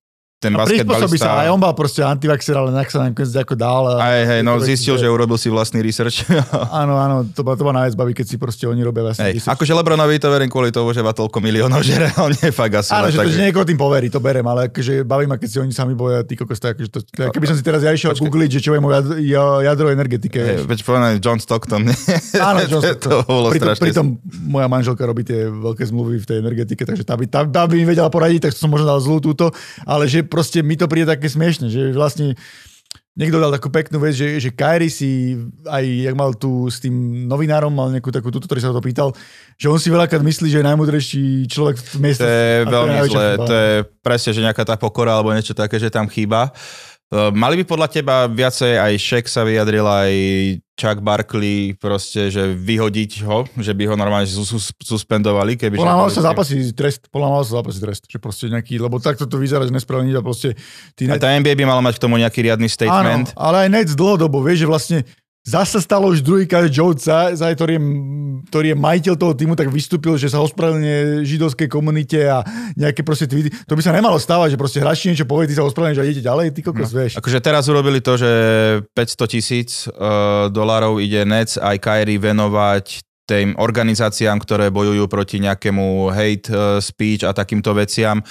ten 0.43 0.51
A 0.53 0.67
prispôsobí 0.67 1.17
sa, 1.17 1.39
aj 1.39 1.49
on 1.49 1.57
bol 1.57 1.71
proste 1.71 2.03
antivaxer, 2.03 2.51
ale 2.53 2.69
nejak 2.73 2.91
sa 2.91 2.99
nakoniec 3.01 3.31
ako 3.33 3.55
dal. 3.55 3.83
a- 3.89 4.03
Aj, 4.03 4.21
hej, 4.27 4.41
no 4.41 4.59
zistil, 4.59 4.97
že 4.97 5.07
urobil 5.07 5.37
si 5.37 5.47
vlastný 5.47 5.79
research. 5.79 6.27
Áno, 6.75 6.97
áno, 6.97 7.23
to 7.29 7.41
ma, 7.41 7.55
to 7.55 7.63
ma 7.63 7.73
najviac 7.73 7.95
baví, 7.95 8.13
keď 8.13 8.27
si 8.27 8.37
proste 8.37 8.65
oni 8.65 8.83
robia 8.83 9.05
vlastne. 9.05 9.23
Hej, 9.25 9.39
research. 9.39 9.55
akože 9.55 9.73
Lebronovi 9.73 10.17
to 10.17 10.27
verím 10.27 10.49
kvôli 10.49 10.69
tomu, 10.69 10.91
že 10.91 10.99
má 10.99 11.13
toľko 11.13 11.39
miliónov, 11.39 11.79
že 11.87 11.95
reálne 11.97 12.35
fakt 12.51 12.75
asi. 12.77 12.91
Áno, 12.91 13.07
že, 13.07 13.17
to, 13.17 13.23
tak, 13.23 13.31
že 13.31 13.39
niekoho 13.41 13.63
tým 13.63 13.79
poverí, 13.79 14.09
to 14.09 14.19
berem, 14.19 14.43
ale 14.43 14.67
akože 14.67 15.03
baví 15.03 15.25
ma, 15.25 15.37
keď 15.37 15.49
si 15.49 15.59
oni 15.59 15.71
sami 15.71 15.95
boja, 15.95 16.21
ty 16.23 16.35
kokos, 16.35 16.59
tak, 16.59 16.75
akože 16.75 16.91
to, 16.91 16.99
to, 17.01 17.31
keby 17.31 17.47
som 17.47 17.55
si 17.55 17.63
teraz 17.63 17.81
ja 17.81 17.91
išiel 17.91 18.11
Počkaj. 18.11 18.25
googliť, 18.25 18.51
že 18.51 18.61
čo 18.61 18.73
je 18.73 18.81
môj 18.81 18.93
jad- 18.93 19.19
ja- 19.23 19.61
jadro 19.65 19.87
energetike. 19.89 20.37
Hej, 20.37 20.65
veď 20.65 20.79
povedané 20.83 21.17
John 21.17 21.39
Stockton. 21.39 21.87
Áno, 22.35 22.59
čo, 22.65 22.83
to 23.05 23.23
bolo 23.23 23.49
pritom, 23.49 23.71
strašne. 23.71 23.83
pritom 23.85 24.07
moja 24.45 24.67
manželka 24.67 25.03
robí 25.03 25.23
tie 25.23 25.47
veľké 25.47 25.85
zmluvy 25.85 26.19
v 26.19 26.27
tej 26.27 26.37
energetike, 26.39 26.83
takže 26.83 27.05
tá 27.05 27.15
by, 27.15 27.25
tá, 27.25 27.41
tá 27.45 27.63
by 27.63 27.75
mi 27.75 27.85
vedela 27.85 28.09
poradiť, 28.09 28.49
tak 28.49 28.53
som 28.53 28.67
možno 28.67 28.89
dal 28.89 28.99
zlú 28.99 29.21
túto, 29.21 29.53
ale 29.85 30.05
že 30.05 30.25
proste 30.33 30.65
mi 30.65 30.81
to 30.81 30.89
príde 30.89 31.05
také 31.05 31.29
smiešne, 31.29 31.69
že 31.69 31.93
vlastne 31.93 32.33
niekto 33.13 33.37
dal 33.37 33.53
takú 33.53 33.69
peknú 33.69 34.01
vec, 34.01 34.17
že, 34.17 34.41
že 34.41 34.49
Kyrie 34.57 34.89
si 34.89 35.37
aj, 35.69 35.85
jak 35.85 36.17
mal 36.17 36.33
tu 36.33 36.73
s 36.73 36.81
tým 36.81 37.29
novinárom, 37.29 37.69
mal 37.69 37.93
nejakú 37.93 38.09
takú 38.09 38.33
túto, 38.33 38.49
ktorý 38.49 38.65
sa 38.65 38.73
to 38.73 38.81
pýtal, 38.81 39.13
že 39.61 39.69
on 39.69 39.77
si 39.77 39.93
veľakrát 39.93 40.25
myslí, 40.25 40.49
že 40.49 40.65
je 40.65 40.69
najmudrejší 40.73 41.25
človek 41.53 41.77
v 41.77 41.97
mieste. 42.01 42.25
To 42.25 42.33
je 42.33 42.53
veľmi 42.65 42.99
zlé, 43.13 43.27
to 43.37 43.55
je 43.55 43.73
presne, 44.01 44.31
že 44.33 44.41
nejaká 44.41 44.65
tá 44.65 44.81
pokora 44.81 45.13
alebo 45.21 45.37
niečo 45.37 45.53
také, 45.53 45.77
že 45.77 45.93
tam 45.93 46.09
chýba. 46.09 46.49
Uh, 46.49 46.92
Mali 47.13 47.61
by 47.61 47.65
podľa 47.69 47.89
teba 47.93 48.25
viacej 48.25 48.81
aj 48.81 48.93
Shaq 48.97 49.29
sa 49.29 49.45
vyjadril, 49.45 49.85
aj 49.85 50.13
Chuck 50.73 51.05
Barkley, 51.05 51.77
proste, 51.77 52.33
že 52.33 52.57
vyhodiť 52.57 53.29
ho, 53.29 53.45
že 53.61 53.77
by 53.77 53.93
ho 53.93 53.95
normálne 53.95 54.25
sus- 54.25 54.49
sus- 54.49 54.73
suspendovali, 54.81 55.61
keby... 55.61 55.77
Podľa 55.77 56.01
mal 56.01 56.09
sa 56.09 56.25
zápasí 56.25 56.57
trest, 56.73 57.13
podľa 57.13 57.29
mal 57.29 57.43
sa 57.45 57.61
zápasí 57.61 57.79
trest, 57.85 58.09
že 58.09 58.17
proste 58.17 58.49
nejaký, 58.49 58.81
lebo 58.81 58.97
takto 58.97 59.29
to 59.29 59.37
vyzerá, 59.37 59.69
že 59.69 59.77
nespravedlní 59.77 60.17
a 60.17 60.25
proste 60.25 60.57
tí 60.97 61.05
A 61.05 61.21
tá 61.21 61.29
NBA 61.37 61.61
by 61.61 61.69
mala 61.69 61.85
mať 61.85 62.01
k 62.01 62.03
tomu 62.09 62.17
nejaký 62.17 62.49
riadny 62.49 62.73
statement. 62.73 63.37
Áno, 63.37 63.37
ale 63.37 63.69
aj 63.69 63.69
Nets 63.69 63.93
dlhodobo, 63.93 64.41
vieš, 64.41 64.65
že 64.65 64.69
vlastne 64.73 64.99
zase 65.43 65.83
stalo 65.83 66.07
už 66.07 66.23
druhýkrát, 66.23 66.71
Joe 66.71 66.95
ktorý, 66.95 67.73
je, 67.75 67.83
ktorý 68.47 68.67
je 68.73 68.77
majiteľ 68.79 69.15
toho 69.19 69.35
týmu, 69.35 69.59
tak 69.59 69.75
vystúpil, 69.75 70.15
že 70.15 70.31
sa 70.31 70.39
ospravedlňuje 70.43 71.27
židovskej 71.27 71.67
komunite 71.67 72.23
a 72.31 72.47
nejaké 72.79 73.03
proste 73.03 73.27
tweety. 73.27 73.51
To 73.67 73.75
by 73.75 73.83
sa 73.83 73.91
nemalo 73.91 74.23
stávať, 74.23 74.55
že 74.55 74.61
proste 74.61 74.79
hráči 74.79 75.11
niečo 75.11 75.27
povie, 75.27 75.51
ty 75.51 75.59
sa 75.59 75.67
ospravedlňuješ 75.67 75.99
a 75.99 76.07
idete 76.07 76.23
ďalej, 76.23 76.47
ty 76.55 76.61
kokos, 76.63 76.95
vieš. 76.95 77.13
Akože 77.19 77.43
teraz 77.43 77.67
urobili 77.67 77.99
to, 77.99 78.15
že 78.15 78.31
500 78.95 79.35
tisíc 79.35 79.91
uh, 79.91 80.47
dolárov 80.47 81.03
ide 81.03 81.27
Nets 81.27 81.59
aj 81.59 81.77
Kyrie 81.83 82.23
venovať 82.23 83.03
tým 83.27 83.55
organizáciám, 83.59 84.39
ktoré 84.43 84.71
bojujú 84.71 85.07
proti 85.07 85.43
nejakému 85.43 86.11
hate 86.11 86.49
uh, 86.51 86.79
speech 86.79 87.27
a 87.27 87.35
takýmto 87.35 87.75
veciam. 87.75 88.23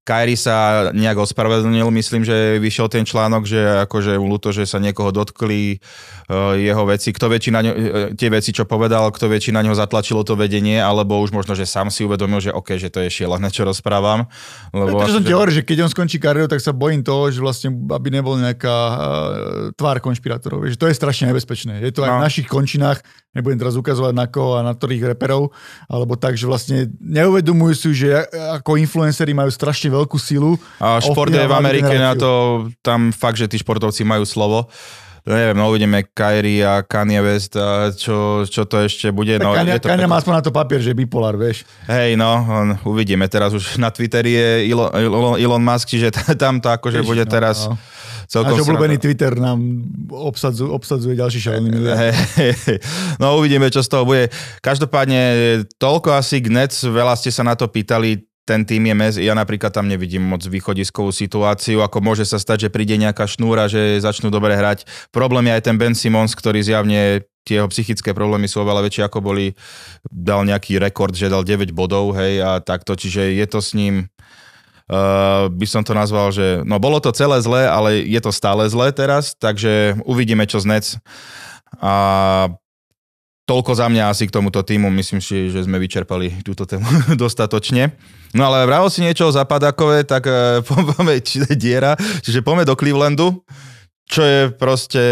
Kyrie 0.00 0.34
sa 0.34 0.56
nejak 0.90 1.22
ospravedlnil, 1.22 1.84
myslím, 1.92 2.24
že 2.24 2.56
vyšiel 2.56 2.88
ten 2.88 3.04
článok, 3.04 3.44
že 3.44 3.60
akože 3.84 4.16
mu 4.16 4.26
ľúto, 4.26 4.48
že 4.48 4.64
sa 4.64 4.80
niekoho 4.80 5.12
dotkli 5.12 5.76
uh, 5.76 6.56
jeho 6.56 6.82
veci, 6.82 7.12
kto 7.12 7.28
väčší 7.28 7.50
na 7.50 7.60
ňo, 7.60 7.70
uh, 7.70 7.78
tie 8.16 8.26
veci, 8.26 8.50
čo 8.50 8.64
povedal, 8.64 9.12
kto 9.12 9.28
väčší 9.28 9.52
na 9.52 9.60
ňo 9.60 9.76
zatlačilo 9.76 10.24
to 10.24 10.34
vedenie, 10.34 10.80
alebo 10.80 11.20
už 11.20 11.30
možno, 11.30 11.52
že 11.52 11.62
sám 11.62 11.92
si 11.92 12.02
uvedomil, 12.02 12.40
že 12.40 12.50
OK, 12.50 12.74
že 12.74 12.88
to 12.88 13.04
je 13.04 13.12
šialené, 13.12 13.48
čo 13.48 13.62
rozprávam. 13.62 14.24
Lebo 14.72 14.98
To, 14.98 15.06
čo 15.06 15.14
som 15.14 15.20
akože- 15.20 15.28
ti 15.28 15.34
hovoril, 15.36 15.54
že 15.54 15.66
keď 15.68 15.76
on 15.84 15.90
skončí 15.92 16.16
kariéru, 16.16 16.48
tak 16.48 16.64
sa 16.64 16.72
bojím 16.72 17.04
toho, 17.04 17.28
že 17.28 17.38
vlastne, 17.38 17.68
aby 17.70 18.08
nebol 18.10 18.34
nejaká 18.34 18.76
uh, 18.88 18.96
tvár 19.76 20.00
konšpirátorov. 20.00 20.64
Vieš, 20.64 20.74
to 20.74 20.88
je 20.88 20.96
strašne 20.96 21.28
nebezpečné. 21.28 21.76
Je 21.78 21.92
to 21.92 22.02
aj 22.02 22.10
No. 22.10 22.18
v 22.18 22.24
našich 22.24 22.48
končinách, 22.48 23.04
nebudem 23.30 23.60
teraz 23.60 23.76
ukazovať 23.76 24.10
na 24.10 24.26
koho 24.26 24.56
a 24.56 24.64
na 24.64 24.72
ktorých 24.72 25.12
reperov, 25.12 25.52
alebo 25.86 26.16
tak, 26.16 26.34
že 26.34 26.48
vlastne 26.48 26.88
neuvedomujú 26.98 27.74
si, 27.76 27.88
že 27.92 28.26
ako 28.56 28.74
influenceri 28.74 29.30
majú 29.30 29.52
strašne 29.52 29.89
veľkú 29.90 30.16
silu. 30.16 30.54
A 30.78 31.02
šport 31.02 31.34
je 31.34 31.42
v 31.42 31.54
Amerike 31.54 31.90
na 31.90 32.14
generáciu. 32.14 32.22
to, 32.22 32.32
tam 32.80 33.10
fakt, 33.10 33.36
že 33.36 33.50
tí 33.50 33.58
športovci 33.58 34.06
majú 34.06 34.22
slovo. 34.22 34.70
No 35.20 35.36
neviem, 35.36 35.56
no 35.56 35.68
uvidíme 35.68 36.00
Kyrie 36.16 36.64
a 36.64 36.80
Kanye 36.80 37.20
West 37.20 37.52
a 37.52 37.92
čo, 37.92 38.48
čo 38.48 38.64
to 38.64 38.80
ešte 38.80 39.12
bude. 39.12 39.36
Tak 39.36 39.44
No, 39.44 39.52
Kania, 39.52 39.76
je 39.76 39.84
to 39.84 39.92
pekné. 39.92 40.08
má 40.08 40.16
aspoň 40.16 40.34
na 40.40 40.44
to 40.44 40.52
papier, 40.52 40.80
že 40.80 40.96
je 40.96 40.96
bipolár, 40.96 41.36
vieš. 41.36 41.68
Hej, 41.84 42.16
no, 42.16 42.40
uvidíme. 42.88 43.28
Teraz 43.28 43.52
už 43.52 43.76
na 43.76 43.92
Twitteri 43.92 44.32
je 44.32 44.48
Elon, 44.72 44.88
Elon, 44.96 45.36
Elon 45.36 45.60
Musk, 45.60 45.92
čiže 45.92 46.08
tam 46.40 46.64
to 46.64 46.72
akože 46.72 47.04
bude 47.04 47.28
no, 47.28 47.30
teraz 47.30 47.68
no. 47.68 47.76
celkom... 48.32 48.56
Náš 48.56 48.64
obľúbený 48.64 48.96
sranda. 48.96 49.04
Twitter 49.04 49.32
nám 49.36 49.58
obsadzu, 50.08 50.72
obsadzuje 50.72 51.20
ďalší 51.20 51.38
šalený 51.44 51.68
miliard. 51.68 52.00
Hej, 52.00 52.12
hej, 52.40 52.52
hej. 52.64 52.78
No 53.20 53.36
uvidíme, 53.36 53.68
čo 53.68 53.84
z 53.84 53.92
toho 53.92 54.08
bude. 54.08 54.32
Každopádne 54.64 55.20
toľko 55.76 56.16
asi 56.16 56.40
k 56.40 56.48
Nets, 56.48 56.80
veľa 56.80 57.12
ste 57.20 57.28
sa 57.28 57.44
na 57.44 57.52
to 57.52 57.68
pýtali, 57.68 58.24
ten 58.48 58.66
tým 58.66 58.82
je 58.90 58.94
mez, 58.96 59.14
ja 59.20 59.36
napríklad 59.36 59.70
tam 59.70 59.86
nevidím 59.86 60.26
moc 60.26 60.42
východiskovú 60.42 61.14
situáciu, 61.14 61.84
ako 61.84 62.02
môže 62.02 62.26
sa 62.26 62.40
stať, 62.40 62.66
že 62.66 62.72
príde 62.72 62.98
nejaká 62.98 63.28
šnúra, 63.28 63.70
že 63.70 64.00
začnú 64.02 64.32
dobre 64.32 64.56
hrať. 64.56 64.88
Problém 65.14 65.46
je 65.48 65.56
aj 65.60 65.62
ten 65.64 65.76
Ben 65.78 65.94
Simmons, 65.94 66.34
ktorý 66.34 66.64
zjavne 66.64 67.22
tie 67.44 67.60
jeho 67.60 67.68
psychické 67.72 68.12
problémy 68.12 68.46
sú 68.46 68.60
oveľa 68.60 68.84
väčšie, 68.84 69.02
ako 69.08 69.18
boli, 69.24 69.56
dal 70.12 70.44
nejaký 70.44 70.76
rekord, 70.76 71.16
že 71.16 71.32
dal 71.32 71.44
9 71.44 71.72
bodov, 71.72 72.12
hej, 72.16 72.44
a 72.44 72.60
takto, 72.60 72.92
čiže 72.94 73.32
je 73.32 73.46
to 73.48 73.64
s 73.64 73.72
ním, 73.72 74.12
uh, 74.92 75.48
by 75.48 75.66
som 75.66 75.80
to 75.80 75.96
nazval, 75.96 76.30
že 76.30 76.60
no 76.68 76.76
bolo 76.76 77.00
to 77.00 77.14
celé 77.16 77.40
zlé, 77.40 77.64
ale 77.64 78.04
je 78.04 78.20
to 78.20 78.30
stále 78.30 78.62
zlé 78.68 78.92
teraz, 78.92 79.32
takže 79.40 79.96
uvidíme, 80.04 80.44
čo 80.44 80.60
z 80.60 80.68
Nets. 80.68 80.88
A 81.80 82.52
toľko 83.50 83.74
za 83.74 83.90
mňa 83.90 84.14
asi 84.14 84.30
k 84.30 84.34
tomuto 84.38 84.62
týmu. 84.62 84.86
Myslím 84.94 85.18
si, 85.18 85.50
že 85.50 85.66
sme 85.66 85.82
vyčerpali 85.82 86.46
túto 86.46 86.62
tému 86.62 86.86
dostatočne. 87.22 87.98
No 88.30 88.46
ale 88.46 88.62
vravil 88.62 88.86
si 88.94 89.02
niečo 89.02 89.26
o 89.26 89.34
Zapadákové, 89.34 90.06
tak 90.06 90.22
eh, 90.30 90.62
poďme, 90.62 91.18
diera. 91.58 91.98
Čiže 92.22 92.46
poďme 92.46 92.62
do 92.62 92.78
Clevelandu, 92.78 93.42
čo 94.06 94.22
je 94.22 94.54
proste 94.54 95.02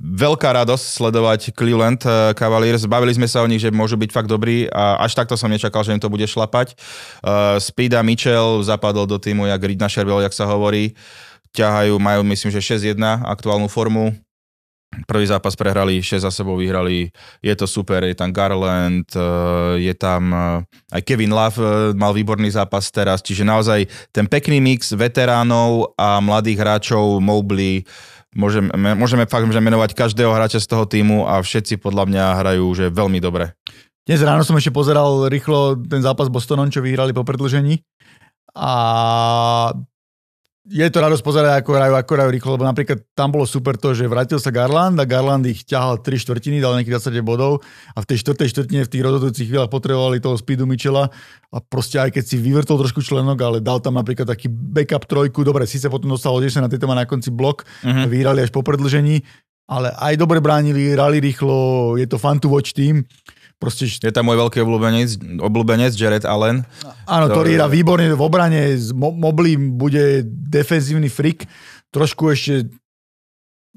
veľká 0.00 0.48
radosť 0.56 0.84
sledovať 1.00 1.40
Cleveland 1.56 2.04
eh, 2.04 2.36
Cavaliers. 2.36 2.84
Bavili 2.84 3.16
sme 3.16 3.24
sa 3.24 3.40
o 3.40 3.48
nich, 3.48 3.64
že 3.64 3.72
môžu 3.72 3.96
byť 3.96 4.12
fakt 4.12 4.28
dobrí 4.28 4.68
a 4.68 5.00
až 5.00 5.16
takto 5.16 5.32
som 5.40 5.48
nečakal, 5.48 5.80
že 5.80 5.96
im 5.96 6.02
to 6.02 6.12
bude 6.12 6.28
šlapať. 6.28 6.76
Uh, 7.24 7.56
Speeda 7.56 8.04
Mitchell 8.04 8.60
zapadol 8.60 9.08
do 9.08 9.16
týmu 9.16 9.48
jak 9.48 9.64
Reed 9.64 9.80
Sherbel, 9.88 10.20
jak 10.20 10.36
sa 10.36 10.44
hovorí. 10.44 10.92
Ťahajú, 11.56 11.96
majú 11.98 12.20
myslím, 12.30 12.52
že 12.52 12.62
6-1 12.62 13.00
aktuálnu 13.26 13.66
formu. 13.66 14.14
Prvý 14.90 15.22
zápas 15.22 15.54
prehrali, 15.54 16.02
6 16.02 16.26
za 16.26 16.34
sebou 16.34 16.58
vyhrali, 16.58 17.14
je 17.38 17.54
to 17.54 17.70
super, 17.70 18.02
je 18.02 18.14
tam 18.18 18.34
Garland, 18.34 19.06
eh, 19.14 19.86
je 19.86 19.94
tam 19.94 20.34
eh, 20.34 20.98
aj 20.98 21.02
Kevin 21.06 21.30
Love 21.30 21.62
eh, 21.62 21.94
mal 21.94 22.10
výborný 22.10 22.50
zápas 22.50 22.90
teraz, 22.90 23.22
čiže 23.22 23.46
naozaj 23.46 23.86
ten 24.10 24.26
pekný 24.26 24.58
mix 24.58 24.90
veteránov 24.90 25.94
a 25.94 26.18
mladých 26.18 26.58
hráčov, 26.58 27.22
Mobley, 27.22 27.86
môžeme, 28.34 28.74
môžeme 28.98 29.30
fakt 29.30 29.46
že 29.46 29.62
menovať 29.62 29.94
každého 29.94 30.34
hráča 30.34 30.58
z 30.58 30.66
toho 30.66 30.82
týmu 30.90 31.22
a 31.22 31.38
všetci 31.38 31.78
podľa 31.78 32.10
mňa 32.10 32.24
hrajú 32.42 32.66
že 32.74 32.90
veľmi 32.90 33.22
dobre. 33.22 33.54
Dnes 34.10 34.26
ráno 34.26 34.42
som 34.42 34.58
ešte 34.58 34.74
pozeral 34.74 35.30
rýchlo 35.30 35.78
ten 35.86 36.02
zápas 36.02 36.26
Bostonom, 36.26 36.66
čo 36.66 36.82
vyhrali 36.82 37.14
po 37.14 37.22
predlžení. 37.22 37.78
A 38.58 39.70
je 40.68 40.84
to 40.92 40.98
radosť 41.00 41.24
pozerať, 41.24 41.52
ako 41.64 41.70
hrajú, 41.72 41.94
ako 41.96 42.12
hrajú 42.12 42.30
rýchlo, 42.36 42.50
lebo 42.60 42.68
napríklad 42.68 43.00
tam 43.16 43.32
bolo 43.32 43.48
super 43.48 43.80
to, 43.80 43.96
že 43.96 44.04
vrátil 44.04 44.36
sa 44.36 44.52
Garland 44.52 45.00
a 45.00 45.08
Garland 45.08 45.48
ich 45.48 45.64
ťahal 45.64 46.04
3 46.04 46.20
štvrtiny, 46.20 46.60
dal 46.60 46.76
nejakých 46.76 47.00
20 47.16 47.24
bodov 47.24 47.64
a 47.96 47.98
v 48.04 48.08
tej 48.12 48.20
štvrtej 48.20 48.48
štvrtine 48.52 48.82
v 48.84 48.92
tých 48.92 49.00
rozhodujúcich 49.00 49.48
chvíľach 49.48 49.72
potrebovali 49.72 50.20
toho 50.20 50.36
Speedu 50.36 50.68
Michela 50.68 51.08
a 51.48 51.58
proste 51.64 51.96
aj 51.96 52.12
keď 52.12 52.24
si 52.28 52.36
vyvrtol 52.36 52.76
trošku 52.76 53.00
členok, 53.00 53.40
ale 53.40 53.64
dal 53.64 53.80
tam 53.80 53.96
napríklad 53.96 54.28
taký 54.28 54.52
backup 54.52 55.08
trojku, 55.08 55.48
dobre, 55.48 55.64
síce 55.64 55.88
potom 55.88 56.12
dostal 56.12 56.36
od 56.36 56.44
na 56.44 56.68
tejto 56.68 56.84
má 56.84 56.92
na 56.92 57.08
konci 57.08 57.32
blok, 57.32 57.64
Mhm. 57.80 58.12
vyhrali 58.12 58.44
až 58.44 58.52
po 58.52 58.60
predlžení, 58.60 59.24
ale 59.70 59.94
aj 59.94 60.18
dobre 60.18 60.38
bránili, 60.38 60.90
hrali 60.90 61.22
rýchlo, 61.22 61.54
je 61.94 62.04
to 62.04 62.18
fun 62.18 62.36
to 62.36 62.50
watch 62.50 62.74
team. 62.74 63.06
Proste 63.56 63.84
Je 63.86 64.08
tam 64.08 64.24
môj 64.24 64.40
veľký 64.40 64.58
obľúbenec, 64.58 65.08
obľúbenec 65.38 65.92
Jared 65.92 66.24
Allen. 66.24 66.64
Áno, 67.06 67.28
To- 67.28 67.36
ktorý 67.36 67.54
hrá 67.54 67.68
výborne 67.68 68.08
v 68.08 68.18
obrane, 68.18 68.72
z 68.74 68.90
Mo- 68.90 69.12
Mobley 69.12 69.54
bude 69.54 70.24
defenzívny 70.24 71.06
frik, 71.06 71.44
trošku 71.88 72.28
ešte 72.28 72.66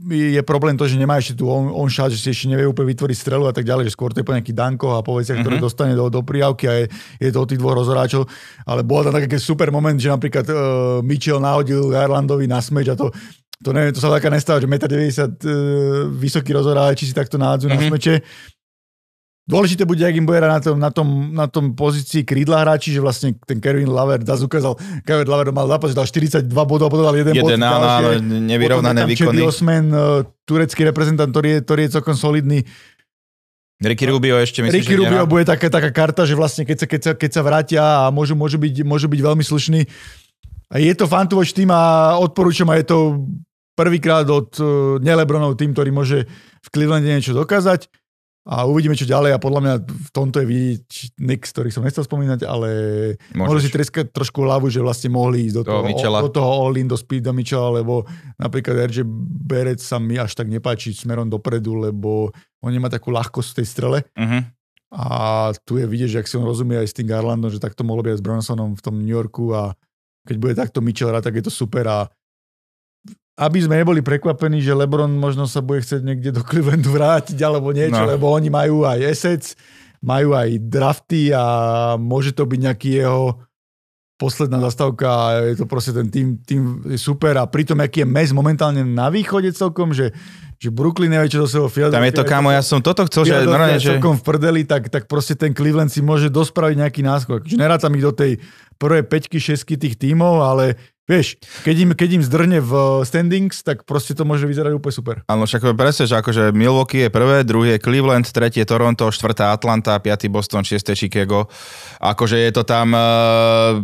je 0.04 0.42
problém 0.42 0.74
to, 0.74 0.90
že 0.90 0.98
nemá 0.98 1.16
ešte 1.16 1.38
tu 1.38 1.46
on, 1.46 1.70
on 1.70 1.86
shot, 1.86 2.10
že 2.10 2.18
si 2.18 2.32
ešte 2.32 2.50
nevie 2.50 2.66
úplne 2.66 2.90
vytvoriť 2.90 3.14
strelu 3.16 3.46
a 3.46 3.54
tak 3.54 3.62
ďalej, 3.62 3.86
že 3.86 3.94
skôr 3.94 4.10
to 4.10 4.18
je 4.18 4.26
po 4.26 4.34
nejakých 4.34 4.58
dankoch 4.58 4.90
a 4.92 5.06
po 5.06 5.22
veciach, 5.22 5.38
ktoré 5.38 5.56
Mhm. 5.56 5.64
dostane 5.64 5.94
do, 5.94 6.10
do 6.10 6.24
prijavky 6.24 6.66
a 6.66 6.74
je, 6.76 6.86
je 7.20 7.30
to 7.30 7.38
od 7.38 7.48
tých 7.48 7.62
dvoch 7.62 7.78
rozhráčov. 7.78 8.26
Ale 8.64 8.82
bol 8.82 9.04
tam 9.04 9.14
taký 9.14 9.38
super 9.38 9.70
moment, 9.70 9.94
že 9.96 10.10
napríklad 10.10 10.46
uh, 10.46 10.58
Mitchell 11.00 11.38
nahodil 11.38 11.86
Garlandovi 11.88 12.48
na 12.48 12.58
smeč 12.58 12.88
a 12.88 12.98
to 12.98 13.14
to 13.64 13.72
neviem, 13.72 13.96
to 13.96 14.04
sa 14.04 14.12
taká 14.12 14.28
nestáva, 14.28 14.60
že 14.60 14.68
1,90 14.68 14.76
m 14.76 14.78
uh, 14.78 16.12
vysoký 16.12 16.52
rozhráč, 16.52 17.00
či 17.00 17.10
si 17.10 17.16
takto 17.16 17.40
nahádzu 17.40 17.72
mm-hmm. 17.72 17.80
na 17.80 17.84
Mhm. 17.88 17.92
smeče. 17.96 18.16
Dôležité 19.44 19.84
bude, 19.84 20.00
ak 20.00 20.16
im 20.16 20.24
bude 20.24 20.40
na 20.40 20.56
tom, 20.64 20.80
na 20.80 20.88
tom, 20.88 21.08
na 21.36 21.48
tom 21.52 21.76
pozícii 21.76 22.24
krídla 22.24 22.64
hráči, 22.64 22.96
že 22.96 23.04
vlastne 23.04 23.36
ten 23.44 23.60
Kevin 23.60 23.92
Laver 23.92 24.24
zase 24.24 24.48
ukázal, 24.48 24.80
Kevin 25.04 25.28
Laver 25.28 25.52
mal 25.52 25.68
zápas, 25.68 25.92
dal 25.92 26.08
42 26.08 26.48
bodov 26.64 26.88
a 26.88 26.92
potom 26.96 27.04
dal 27.04 27.18
jeden, 27.20 27.36
bod. 27.36 27.52
Jeden, 27.52 27.60
áno, 27.60 28.24
nevyrovnané 28.24 29.04
výkony. 29.04 29.44
Osman, 29.44 29.92
uh, 29.92 30.24
turecký 30.48 30.88
reprezentant, 30.88 31.28
ktorý 31.28 31.60
je, 31.60 31.68
ktorý 31.68 31.82
je 31.84 31.92
celkom 31.92 32.16
solidný. 32.16 32.64
Ricky 33.84 34.08
Rubio 34.08 34.40
ešte 34.40 34.64
myslím, 34.64 34.80
Ricky 34.80 34.96
že 34.96 35.00
Rubio 35.04 35.28
bude 35.28 35.44
taká, 35.44 35.68
taká 35.68 35.92
karta, 35.92 36.24
že 36.24 36.40
vlastne 36.40 36.64
keď 36.64 36.78
sa, 36.80 36.86
keď 36.88 37.02
sa, 37.04 37.12
keď 37.12 37.32
sa 37.36 37.42
vrátia 37.44 37.84
a 37.84 38.08
môžu, 38.16 38.40
môžu, 38.40 38.56
byť, 38.56 38.88
môžu 38.88 39.12
byť 39.12 39.20
veľmi 39.20 39.44
slušní. 39.44 39.84
A 40.72 40.80
je 40.80 40.94
to 40.96 41.04
fan 41.04 41.28
to 41.28 41.36
watch 41.36 41.52
tým 41.52 41.68
a 41.68 42.16
odporúčam 42.16 42.72
a 42.72 42.80
je 42.80 42.88
to 42.88 43.28
prvýkrát 43.74 44.26
od 44.30 44.50
uh, 44.62 44.68
nelebronov 45.02 45.58
tým, 45.58 45.74
ktorý 45.74 45.90
môže 45.94 46.26
v 46.64 46.68
Clevelande 46.72 47.10
niečo 47.10 47.36
dokázať. 47.36 47.90
A 48.44 48.68
uvidíme, 48.68 48.92
čo 48.92 49.08
ďalej 49.08 49.32
a 49.32 49.40
podľa 49.40 49.62
mňa 49.64 49.76
v 49.88 50.10
tomto 50.12 50.44
je 50.44 50.48
vidieť 50.52 50.88
Nix, 51.24 51.56
ktorý 51.56 51.72
som 51.72 51.80
nechcel 51.80 52.04
spomínať, 52.04 52.44
ale 52.44 52.70
mohli 53.40 53.64
si 53.64 53.72
treskať 53.72 54.12
trošku 54.12 54.44
hlavu, 54.44 54.68
že 54.68 54.84
vlastne 54.84 55.16
mohli 55.16 55.48
ísť 55.48 55.56
do 55.56 55.64
toho, 55.64 55.80
do 56.28 56.28
toho 56.28 56.50
all-in, 56.52 56.84
do 56.84 57.00
Speeda 57.00 57.32
Mitchella, 57.32 57.80
lebo 57.80 58.04
napríklad 58.36 58.92
RJ 58.92 59.08
Berec 59.48 59.80
sa 59.80 59.96
mi 59.96 60.20
až 60.20 60.36
tak 60.36 60.52
nepáči 60.52 60.92
smerom 60.92 61.32
dopredu, 61.32 61.88
lebo 61.88 62.36
on 62.60 62.72
nemá 62.76 62.92
takú 62.92 63.16
ľahkosť 63.16 63.56
v 63.56 63.58
tej 63.64 63.68
strele. 63.72 64.00
Uh-huh. 64.12 64.44
A 64.92 65.08
tu 65.64 65.80
je 65.80 65.88
vidieť, 65.88 66.10
že 66.12 66.20
ak 66.20 66.28
si 66.28 66.36
on 66.36 66.44
rozumie 66.44 66.84
aj 66.84 66.92
s 66.92 66.98
tým 67.00 67.08
Garlandom, 67.08 67.48
že 67.48 67.64
takto 67.64 67.88
mohlo 67.88 68.04
byť 68.04 68.12
aj 68.12 68.20
s 68.20 68.26
Bronsonom 68.28 68.76
v 68.76 68.84
tom 68.84 69.00
New 69.00 69.16
Yorku 69.16 69.56
a 69.56 69.72
keď 70.28 70.36
bude 70.36 70.54
takto 70.60 70.84
Mitchell 70.84 71.16
hrať, 71.16 71.32
tak 71.32 71.40
je 71.40 71.48
to 71.48 71.54
super 71.54 71.88
a 71.88 72.12
aby 73.34 73.58
sme 73.66 73.82
neboli 73.82 74.06
prekvapení, 74.06 74.62
že 74.62 74.78
LeBron 74.78 75.10
možno 75.18 75.50
sa 75.50 75.58
bude 75.66 75.82
chcieť 75.82 76.02
niekde 76.06 76.30
do 76.30 76.46
Clevelandu 76.46 76.94
vrátiť 76.94 77.38
alebo 77.42 77.74
niečo, 77.74 78.06
no. 78.06 78.10
lebo 78.14 78.30
oni 78.30 78.54
majú 78.54 78.86
aj 78.86 79.00
assets, 79.10 79.58
majú 80.06 80.38
aj 80.38 80.62
drafty 80.62 81.34
a 81.34 81.44
môže 81.98 82.36
to 82.38 82.46
byť 82.46 82.60
nejaký 82.60 82.90
jeho 83.02 83.42
posledná 84.22 84.62
zastávka 84.62 85.08
a 85.10 85.26
je 85.50 85.58
to 85.58 85.66
proste 85.66 85.98
ten 85.98 86.08
tým, 86.08 86.28
tým 86.46 86.86
je 86.94 87.00
super 87.02 87.34
a 87.42 87.50
pritom 87.50 87.82
aký 87.82 88.06
je 88.06 88.08
mes 88.08 88.30
momentálne 88.30 88.86
na 88.86 89.10
východe 89.10 89.50
celkom, 89.52 89.92
že, 89.92 90.14
že 90.64 90.72
Brooklyn 90.72 91.12
nevie, 91.12 91.28
čo 91.28 91.44
do 91.44 91.48
svojho 91.52 91.68
Philadelphia. 91.68 92.00
Tam 92.00 92.08
je 92.08 92.16
to, 92.16 92.24
kámo, 92.24 92.50
ja 92.56 92.64
som 92.64 92.80
toto 92.80 93.04
chcel, 93.12 93.28
že 93.28 93.44
normálne, 93.44 93.84
že... 93.84 94.00
v 94.00 94.24
prdeli, 94.24 94.64
tak, 94.64 94.88
tak 94.88 95.12
proste 95.12 95.36
ten 95.36 95.52
Cleveland 95.52 95.92
si 95.92 96.00
môže 96.00 96.32
dospraviť 96.32 96.88
nejaký 96.88 97.02
náskok. 97.04 97.44
Že 97.44 97.60
nerátam 97.60 97.92
ich 98.00 98.06
do 98.08 98.16
tej 98.16 98.40
prvé 98.80 99.04
peťky, 99.04 99.44
šesky 99.44 99.76
tých 99.76 100.00
tímov, 100.00 100.40
ale 100.40 100.80
Vieš, 101.04 101.36
keď 101.68 101.76
im, 101.84 101.90
keď 102.00 102.10
im 102.16 102.24
zdrne 102.24 102.60
v 102.64 103.04
standings, 103.04 103.60
tak 103.60 103.84
proste 103.84 104.16
to 104.16 104.24
môže 104.24 104.48
vyzerať 104.48 104.72
úplne 104.72 104.96
super. 104.96 105.16
Áno, 105.28 105.44
však 105.44 105.76
presne, 105.76 106.08
že 106.08 106.16
akože 106.16 106.56
Milwaukee 106.56 107.04
je 107.04 107.10
prvé, 107.12 107.44
druhý 107.44 107.76
je 107.76 107.84
Cleveland, 107.84 108.24
tretie 108.24 108.64
Toronto, 108.64 109.12
štvrtá 109.12 109.52
Atlanta, 109.52 110.00
piatý 110.00 110.32
Boston, 110.32 110.64
šiesté 110.64 110.96
Chicago. 110.96 111.52
Akože 112.00 112.40
je 112.40 112.52
to 112.56 112.64
tam... 112.64 112.96
Uh... 112.96 113.84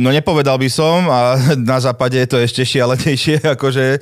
No 0.00 0.08
nepovedal 0.08 0.56
by 0.56 0.70
som 0.72 1.12
a 1.12 1.36
na 1.60 1.76
západe 1.76 2.16
je 2.16 2.24
to 2.24 2.40
ešte 2.40 2.64
šialenejšie, 2.64 3.44
akože 3.60 4.00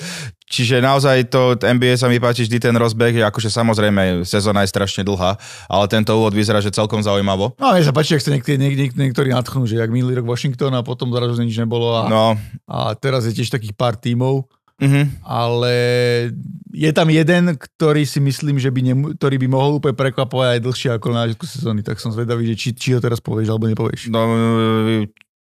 Čiže 0.48 0.80
naozaj 0.80 1.28
to 1.28 1.60
NBA 1.60 2.00
sa 2.00 2.08
mi 2.08 2.16
páči 2.16 2.48
vždy 2.48 2.56
ten 2.56 2.72
rozbeh, 2.72 3.12
že 3.12 3.24
akože 3.24 3.52
samozrejme 3.52 4.24
sezóna 4.24 4.64
je 4.64 4.72
strašne 4.72 5.04
dlhá, 5.04 5.36
ale 5.68 5.84
tento 5.92 6.16
úvod 6.16 6.32
vyzerá, 6.32 6.64
že 6.64 6.72
celkom 6.72 7.04
zaujímavo. 7.04 7.52
No 7.60 7.76
mne 7.76 7.84
sa 7.84 7.92
páči, 7.92 8.16
ak 8.16 8.24
sa 8.24 8.32
niektorí, 8.32 8.56
niek- 8.56 8.96
niektorí 8.96 9.28
nadchnú, 9.36 9.68
že 9.68 9.76
jak 9.76 9.92
minulý 9.92 10.24
rok 10.24 10.32
Washington 10.32 10.72
a 10.72 10.80
potom 10.80 11.12
zrazu 11.12 11.36
nič 11.44 11.60
nebolo 11.60 11.92
a, 11.92 12.08
no. 12.08 12.26
a 12.64 12.96
teraz 12.96 13.28
je 13.28 13.36
tiež 13.36 13.52
takých 13.52 13.76
pár 13.76 14.00
tímov. 14.00 14.48
Mm-hmm. 14.78 15.26
Ale 15.26 15.74
je 16.70 16.90
tam 16.94 17.10
jeden, 17.10 17.58
ktorý 17.58 18.06
si 18.06 18.22
myslím, 18.22 18.62
že 18.62 18.70
by, 18.70 18.80
nemu, 18.86 19.04
ktorý 19.18 19.36
by 19.42 19.48
mohol 19.50 19.82
úplne 19.82 19.98
prekvapovať 19.98 20.48
aj 20.54 20.60
dlhšie 20.62 20.90
ako 20.94 21.06
na 21.10 21.26
začiatku 21.26 21.46
sezóny, 21.50 21.80
tak 21.82 21.98
som 21.98 22.14
zvedavý, 22.14 22.46
že 22.46 22.54
či, 22.54 22.68
či 22.78 22.94
ho 22.94 23.02
teraz 23.02 23.18
povieš 23.18 23.50
alebo 23.50 23.66
nepovieš. 23.66 24.06
No, 24.06 24.22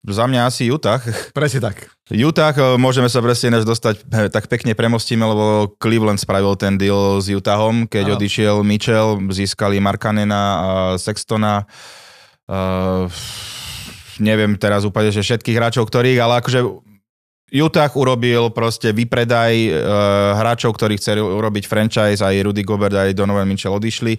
za 0.07 0.25
mňa 0.31 0.47
asi 0.47 0.71
Utah. 0.71 1.03
Presne 1.37 1.61
tak. 1.73 1.91
Utah, 2.09 2.55
eh, 2.55 2.79
môžeme 2.79 3.11
sa 3.11 3.19
presne 3.21 3.59
než 3.59 3.67
dostať, 3.67 3.95
eh, 4.09 4.29
tak 4.31 4.47
pekne 4.47 4.73
premostíme, 4.79 5.25
lebo 5.25 5.75
Cleveland 5.83 6.23
spravil 6.23 6.55
ten 6.55 6.79
deal 6.79 7.19
s 7.19 7.27
Utahom, 7.29 7.85
keď 7.91 8.05
Aha. 8.05 8.17
odišiel 8.17 8.57
Mitchell, 8.63 9.19
získali 9.29 9.83
Markanena 9.83 10.43
a 10.43 10.69
Sextona. 10.97 11.67
Uh, 12.49 13.13
neviem 14.17 14.57
teraz 14.57 14.89
úplne, 14.89 15.13
že 15.13 15.21
všetkých 15.21 15.53
hráčov, 15.61 15.85
ktorých, 15.85 16.17
ale 16.17 16.41
akože 16.41 16.65
Utah 17.53 17.93
urobil 17.93 18.49
proste 18.57 18.89
vypredaj 18.97 19.53
uh, 19.69 19.77
hráčov, 20.41 20.73
ktorí 20.73 20.97
chceli 20.97 21.21
urobiť 21.21 21.69
franchise, 21.69 22.25
aj 22.25 22.41
Rudy 22.41 22.65
Gobert, 22.65 22.97
aj 22.97 23.13
Donovan 23.13 23.45
Mitchell 23.45 23.77
odišli 23.77 24.17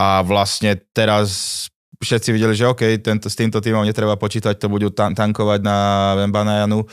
a 0.00 0.24
vlastne 0.24 0.80
teraz 0.96 1.66
všetci 1.98 2.30
videli, 2.30 2.54
že 2.54 2.70
OK, 2.70 3.02
tento, 3.02 3.26
s 3.26 3.36
týmto 3.36 3.58
týmom 3.58 3.82
netreba 3.82 4.14
počítať, 4.14 4.56
to 4.56 4.70
budú 4.70 4.94
tan- 4.94 5.12
tankovať 5.12 5.60
na 5.60 5.76
Vembanajanu 6.16 6.86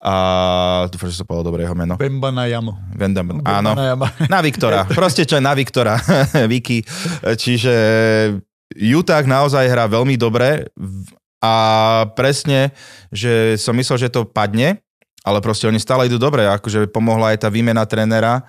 a 0.00 0.14
dúfam, 0.88 1.12
že 1.12 1.20
sa 1.20 1.28
povedal 1.28 1.52
dobre 1.52 1.68
jeho 1.68 1.76
meno. 1.76 2.00
Vembanajamo. 2.00 2.96
Vendam, 2.96 3.44
áno. 3.44 3.76
Na 4.26 4.40
Viktora. 4.40 4.88
Proste 4.98 5.28
čo 5.28 5.36
na 5.38 5.52
Viktora. 5.52 6.00
Viki. 6.50 6.80
Čiže 7.24 7.74
Utah 8.80 9.24
naozaj 9.24 9.68
hrá 9.68 9.84
veľmi 9.86 10.16
dobre 10.16 10.72
a 11.40 11.54
presne, 12.16 12.72
že 13.12 13.56
som 13.60 13.76
myslel, 13.76 14.08
že 14.08 14.12
to 14.12 14.28
padne, 14.28 14.80
ale 15.20 15.44
proste 15.44 15.68
oni 15.68 15.76
stále 15.76 16.08
idú 16.08 16.16
dobre, 16.16 16.48
akože 16.48 16.88
pomohla 16.88 17.36
aj 17.36 17.44
tá 17.44 17.48
výmena 17.52 17.84
trénera 17.84 18.44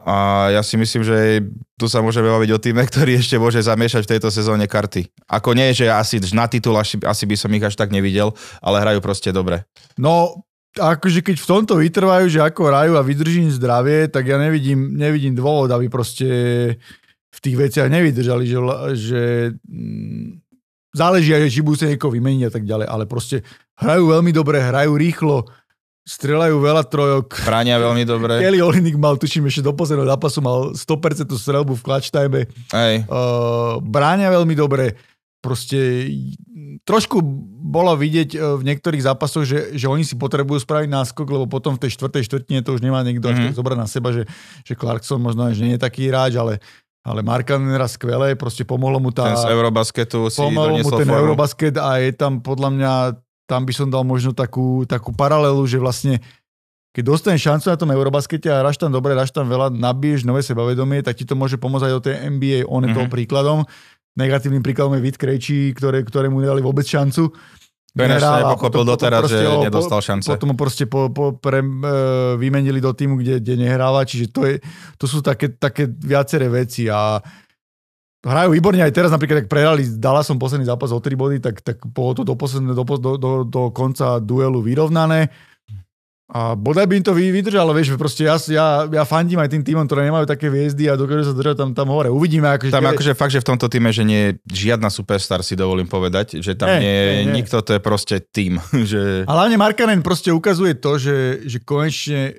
a 0.00 0.48
ja 0.48 0.62
si 0.64 0.80
myslím, 0.80 1.04
že 1.04 1.44
tu 1.76 1.84
sa 1.84 2.00
môžeme 2.00 2.28
baviť 2.28 2.50
o 2.56 2.62
týme, 2.62 2.82
ktorý 2.88 3.20
ešte 3.20 3.36
môže 3.36 3.60
zamiešať 3.60 4.08
v 4.08 4.12
tejto 4.16 4.28
sezóne 4.32 4.64
karty. 4.64 5.08
Ako 5.28 5.52
nie, 5.52 5.76
že 5.76 5.92
asi 5.92 6.20
na 6.32 6.48
titul 6.48 6.76
asi, 6.80 6.96
asi 7.04 7.24
by 7.28 7.36
som 7.36 7.52
ich 7.52 7.64
až 7.64 7.76
tak 7.76 7.92
nevidel, 7.92 8.32
ale 8.64 8.80
hrajú 8.80 9.04
proste 9.04 9.28
dobre. 9.28 9.68
No, 10.00 10.44
akože 10.76 11.20
keď 11.20 11.36
v 11.36 11.48
tomto 11.48 11.74
vytrvajú, 11.76 12.26
že 12.32 12.40
ako 12.40 12.72
hrajú 12.72 12.92
a 12.96 13.04
vydržím 13.04 13.52
zdravie, 13.52 14.08
tak 14.08 14.24
ja 14.24 14.40
nevidím, 14.40 14.96
nevidím 14.96 15.36
dôvod, 15.36 15.68
aby 15.72 15.92
proste 15.92 16.28
v 17.30 17.38
tých 17.38 17.56
veciach 17.56 17.88
nevydržali, 17.92 18.44
že, 18.48 18.58
že 18.96 19.22
mm, 19.68 20.42
záleží 20.96 21.30
aj, 21.34 21.50
či 21.50 21.62
budú 21.62 21.86
sa 21.86 21.90
niekoho 21.90 22.10
vymeniť 22.10 22.42
a 22.48 22.52
tak 22.52 22.64
ďalej, 22.66 22.86
ale 22.86 23.04
proste 23.06 23.42
hrajú 23.78 24.10
veľmi 24.10 24.32
dobre, 24.34 24.58
hrajú 24.58 24.92
rýchlo, 24.98 25.46
strelajú 26.10 26.58
veľa 26.58 26.82
trojok. 26.90 27.46
Bránia 27.46 27.78
veľmi 27.78 28.02
dobre. 28.02 28.42
Kelly 28.42 28.58
Olinik 28.58 28.98
mal, 28.98 29.14
tuším, 29.14 29.46
ešte 29.46 29.62
do 29.62 29.70
posledného 29.70 30.10
zápasu 30.10 30.42
mal 30.42 30.74
100% 30.74 31.30
strelbu 31.30 31.78
v 31.78 31.82
clutch 31.86 32.10
time. 32.10 32.50
Hej. 32.74 33.06
Uh, 33.06 33.78
bránia 33.78 34.26
veľmi 34.34 34.58
dobre. 34.58 34.98
Proste 35.38 36.10
trošku 36.82 37.22
bolo 37.62 37.94
vidieť 37.94 38.30
uh, 38.34 38.58
v 38.58 38.66
niektorých 38.66 39.06
zápasoch, 39.06 39.46
že, 39.46 39.78
že 39.78 39.86
oni 39.86 40.02
si 40.02 40.18
potrebujú 40.18 40.58
spraviť 40.66 40.90
náskok, 40.90 41.30
lebo 41.30 41.46
potom 41.46 41.78
v 41.78 41.86
tej 41.86 41.94
štvrtej 41.94 42.26
štvrtine 42.26 42.60
to 42.66 42.74
už 42.74 42.82
nemá 42.82 43.06
niekto 43.06 43.30
mm-hmm. 43.30 43.46
až 43.46 43.54
mhm. 43.54 43.56
zobrať 43.56 43.78
na 43.78 43.86
seba, 43.86 44.10
že, 44.10 44.26
že 44.66 44.74
Clarkson 44.74 45.22
možno 45.22 45.46
až 45.46 45.62
nie 45.62 45.78
je 45.78 45.80
taký 45.80 46.10
hráč, 46.10 46.34
ale 46.34 46.58
ale 47.00 47.24
Markan 47.24 47.64
raz 47.80 47.96
skvelé, 47.96 48.36
proste 48.36 48.60
pomohlo 48.60 49.00
mu 49.00 49.08
tá... 49.08 49.32
Ten 49.32 49.40
z 49.40 49.56
Eurobasketu 49.56 50.28
si 50.28 50.36
Pomohol 50.36 50.84
mu 50.84 50.90
ten 50.92 51.08
formu. 51.08 51.16
Eurobasket 51.16 51.80
a 51.80 51.96
je 51.96 52.12
tam 52.12 52.44
podľa 52.44 52.68
mňa 52.76 52.92
tam 53.50 53.66
by 53.66 53.74
som 53.74 53.90
dal 53.90 54.06
možno 54.06 54.30
takú, 54.30 54.86
takú 54.86 55.10
paralelu, 55.10 55.58
že 55.66 55.82
vlastne 55.82 56.22
keď 56.94 57.02
dostaneš 57.06 57.42
šancu 57.46 57.66
na 57.70 57.78
tom 57.78 57.90
Eurobaskete 57.90 58.46
a 58.50 58.62
hráš 58.62 58.78
tam 58.78 58.90
dobre, 58.90 59.14
hráš 59.14 59.34
tam 59.34 59.46
veľa, 59.46 59.74
nabiješ 59.74 60.26
nové 60.26 60.42
sebavedomie, 60.42 61.02
tak 61.02 61.18
ti 61.18 61.26
to 61.26 61.34
môže 61.34 61.58
pomôcť 61.58 61.86
aj 61.86 61.94
do 61.94 62.02
tej 62.02 62.14
NBA. 62.30 62.58
On 62.66 62.82
je 62.82 62.90
mm-hmm. 62.90 62.94
toho 62.94 63.06
príkladom. 63.06 63.58
Negatívnym 64.18 64.62
príkladom 64.62 64.98
je 64.98 65.02
Vít 65.06 65.18
Krejčí, 65.18 65.70
ktoré, 65.74 66.02
ktorému 66.02 66.42
nedali 66.42 66.62
vôbec 66.62 66.82
šancu. 66.82 67.30
To 67.90 68.06
je 68.06 68.06
nepochopil 68.06 68.86
doteraz, 68.86 69.26
že 69.26 69.42
ho, 69.42 69.66
nedostal 69.66 69.98
šance. 69.98 70.30
Potom 70.30 70.54
ho 70.54 70.56
proste 70.58 70.86
po, 70.86 71.10
po, 71.10 71.34
pre, 71.34 71.58
e, 71.58 71.66
vymenili 72.38 72.78
do 72.78 72.94
týmu, 72.94 73.18
kde, 73.18 73.42
kde 73.42 73.66
nehráva, 73.66 74.06
čiže 74.06 74.30
to, 74.30 74.46
je, 74.46 74.62
to 74.94 75.10
sú 75.10 75.18
také, 75.18 75.50
také 75.58 75.90
viaceré 75.90 76.46
veci 76.46 76.86
a 76.86 77.18
hrajú 78.20 78.52
výborne 78.52 78.84
aj 78.84 78.92
teraz, 78.92 79.10
napríklad, 79.12 79.44
ak 79.44 79.48
prehrali 79.48 79.82
s 79.84 79.96
Dallasom 79.96 80.36
posledný 80.36 80.68
zápas 80.68 80.92
o 80.92 81.00
3 81.00 81.16
body, 81.16 81.36
tak, 81.40 81.64
tak 81.64 81.80
bolo 81.88 82.20
to 82.20 82.22
do, 82.24 82.36
posledné, 82.36 82.76
do, 82.76 82.84
do, 82.84 83.12
do, 83.16 83.30
do 83.48 83.62
konca 83.72 84.20
duelu 84.20 84.60
vyrovnané. 84.60 85.32
A 86.30 86.54
bodaj 86.54 86.86
by 86.86 87.02
im 87.02 87.02
to 87.02 87.10
vydržalo, 87.10 87.74
vieš, 87.74 87.98
proste 87.98 88.22
ja, 88.22 88.38
ja, 88.46 88.86
ja 88.86 89.02
fandím 89.02 89.42
aj 89.42 89.50
tým 89.50 89.66
týmom, 89.66 89.82
ktoré 89.82 90.06
nemajú 90.06 90.30
také 90.30 90.46
hviezdy 90.46 90.86
a 90.86 90.94
dokážu 90.94 91.26
sa 91.26 91.34
držať 91.34 91.58
tam, 91.58 91.70
tam 91.74 91.90
hore. 91.90 92.06
Uvidíme. 92.06 92.46
Akože 92.54 92.70
tam 92.70 92.86
akože 92.86 93.18
fakt, 93.18 93.34
že 93.34 93.42
v 93.42 93.50
tomto 93.50 93.66
týme, 93.66 93.90
že 93.90 94.06
nie 94.06 94.20
je 94.22 94.32
žiadna 94.70 94.94
superstar, 94.94 95.42
si 95.42 95.58
dovolím 95.58 95.90
povedať, 95.90 96.38
že 96.38 96.54
tam 96.54 96.70
nie, 96.70 96.86
nie 96.86 96.94
je 96.94 97.14
nikto, 97.34 97.58
to 97.66 97.74
je 97.74 97.80
proste 97.82 98.16
tým. 98.30 98.62
Že... 98.90 99.26
A 99.26 99.32
hlavne 99.34 99.58
Markanen 99.58 100.06
proste 100.06 100.30
ukazuje 100.30 100.78
to, 100.78 100.98
že, 100.98 101.46
že 101.46 101.58
konečne, 101.62 102.34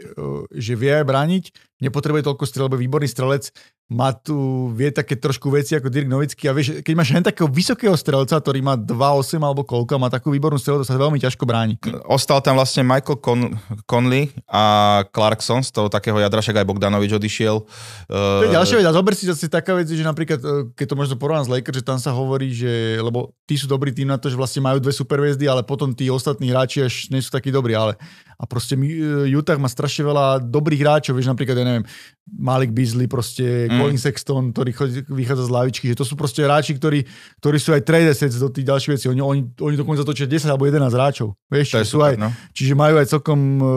že 0.51 0.73
vie 0.79 0.91
aj 0.91 1.05
brániť, 1.05 1.43
nepotrebuje 1.81 2.23
toľko 2.29 2.45
strelby, 2.45 2.77
výborný 2.77 3.09
strelec, 3.09 3.49
má 3.91 4.15
tu, 4.15 4.71
vie 4.71 4.87
také 4.87 5.19
trošku 5.19 5.51
veci 5.51 5.75
ako 5.75 5.91
Dirk 5.91 6.07
Novický 6.07 6.47
a 6.47 6.55
vieš, 6.55 6.79
keď 6.79 6.93
máš 6.95 7.11
len 7.11 7.27
takého 7.27 7.51
vysokého 7.51 7.91
strelca, 7.99 8.39
ktorý 8.39 8.63
má 8.63 8.79
2,8 8.79 9.35
alebo 9.43 9.67
koľko, 9.67 9.99
má 9.99 10.07
takú 10.07 10.31
výbornú 10.31 10.55
strelu, 10.55 10.79
to 10.79 10.87
sa 10.87 10.95
veľmi 10.95 11.19
ťažko 11.19 11.43
bráni. 11.43 11.75
Ostal 12.07 12.39
tam 12.39 12.55
vlastne 12.55 12.87
Michael 12.87 13.19
Con- 13.19 13.59
Conley 13.83 14.31
a 14.47 15.03
Clarkson, 15.11 15.59
z 15.59 15.75
toho 15.75 15.91
takého 15.91 16.15
jadra, 16.23 16.39
však 16.39 16.63
aj 16.63 16.69
Bogdanovič 16.71 17.11
odišiel. 17.19 17.67
To 18.07 18.45
je 18.47 18.55
ďalšia 18.55 18.79
vec, 18.79 18.87
a 18.87 18.95
zober 18.95 19.11
si 19.11 19.27
zase 19.27 19.51
taká 19.51 19.75
vec, 19.75 19.91
že 19.91 20.07
napríklad, 20.07 20.39
e, 20.39 20.71
keď 20.71 20.85
to 20.87 20.95
možno 20.95 21.15
porovnám 21.19 21.51
s 21.51 21.51
Lakers, 21.51 21.83
že 21.83 21.83
tam 21.83 21.99
sa 21.99 22.15
hovorí, 22.15 22.55
že, 22.55 22.95
lebo 23.03 23.35
tí 23.43 23.59
sú 23.59 23.67
dobrý 23.67 23.91
tým 23.91 24.07
na 24.07 24.15
to, 24.15 24.31
že 24.31 24.39
vlastne 24.39 24.63
majú 24.63 24.79
dve 24.79 24.95
superviezdy, 24.95 25.51
ale 25.51 25.67
potom 25.67 25.91
tí 25.91 26.07
ostatní 26.07 26.47
hráči 26.47 26.87
až 26.87 27.11
nie 27.11 27.19
sú 27.19 27.27
takí 27.27 27.51
dobrí, 27.51 27.75
ale 27.75 27.99
A 28.41 28.49
proste 28.49 28.73
e, 28.73 29.29
Utah 29.29 29.53
má 29.61 29.69
strašne 29.69 30.01
veľa 30.01 30.41
dobrých 30.41 30.81
hráčov, 30.81 31.13
vieš, 31.13 31.29
napríklad, 31.29 31.61
ja 31.61 31.65
neviem, 31.65 31.85
Malik 32.25 32.73
Beasley, 32.73 33.05
proste 33.05 33.69
mm. 33.69 33.77
Colin 33.77 34.01
Sexton, 34.01 34.49
ktorý 34.49 34.71
chodí, 34.73 35.05
vychádza 35.05 35.45
z 35.45 35.51
lavičky, 35.53 35.85
že 35.93 35.93
to 35.93 36.01
sú 36.01 36.17
proste 36.17 36.41
hráči, 36.41 36.73
ktorí, 36.73 37.05
ktorí 37.37 37.57
sú 37.61 37.77
aj 37.77 37.85
trade 37.85 38.09
assets 38.09 38.41
do 38.41 38.49
tých 38.49 38.65
ďalších 38.65 38.91
vecí. 38.97 39.05
Oni, 39.13 39.21
oni, 39.21 39.41
oni 39.61 39.75
dokonca 39.77 40.01
točia 40.01 40.25
10 40.25 40.49
alebo 40.49 40.65
11 40.65 40.89
hráčov. 40.89 41.37
Vieš, 41.53 41.77
To 41.77 41.85
sú 41.85 42.01
super, 42.01 42.09
aj, 42.09 42.15
no. 42.17 42.29
Čiže 42.57 42.73
majú 42.73 42.95
aj 42.97 43.07
celkom 43.13 43.39
uh, 43.61 43.69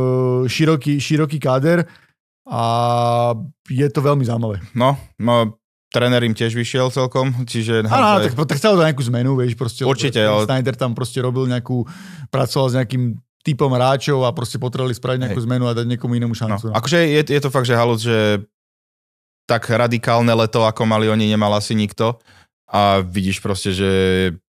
široký, 0.49 0.97
široký 0.97 1.37
káder 1.37 1.85
a 2.49 2.63
je 3.69 3.87
to 3.93 4.01
veľmi 4.01 4.25
zaujímavé. 4.25 4.65
No, 4.73 4.97
no 5.21 5.61
tréner 5.95 6.25
im 6.27 6.35
tiež 6.35 6.57
vyšiel 6.59 6.91
celkom, 6.91 7.47
čiže... 7.47 7.87
Áno, 7.87 8.17
áno, 8.17 8.19
tak, 8.27 8.35
tak 8.35 8.59
chcel 8.59 8.75
to 8.75 8.83
nejakú 8.83 9.05
zmenu, 9.13 9.39
vieš, 9.39 9.55
proste. 9.55 9.87
Určite, 9.87 10.19
ale- 10.25 10.49
Snyder 10.49 10.75
tam 10.75 10.97
proste 10.97 11.23
robil 11.23 11.47
nejakú, 11.47 11.87
pracoval 12.35 12.67
s 12.73 12.75
nejakým 12.75 13.15
typom 13.45 13.69
hráčov 13.69 14.25
a 14.25 14.33
proste 14.33 14.57
potrebovali 14.57 14.97
spraviť 14.97 15.21
nejakú 15.21 15.39
Hej. 15.39 15.47
zmenu 15.47 15.65
a 15.69 15.77
dať 15.77 15.87
niekomu 15.87 16.17
inému 16.17 16.33
No, 16.33 16.41
šancu. 16.41 16.65
No. 16.73 16.75
akože 16.75 16.99
je, 17.05 17.21
je 17.29 17.41
to 17.41 17.53
fakt, 17.53 17.69
že 17.69 17.77
halus, 17.77 18.01
že 18.01 18.41
tak 19.45 19.69
radikálne 19.69 20.33
leto, 20.33 20.65
ako 20.65 20.89
mali 20.89 21.05
oni, 21.07 21.29
nemal 21.29 21.53
asi 21.53 21.77
nikto. 21.77 22.17
A 22.65 23.05
vidíš 23.05 23.45
proste, 23.45 23.77
že 23.77 23.91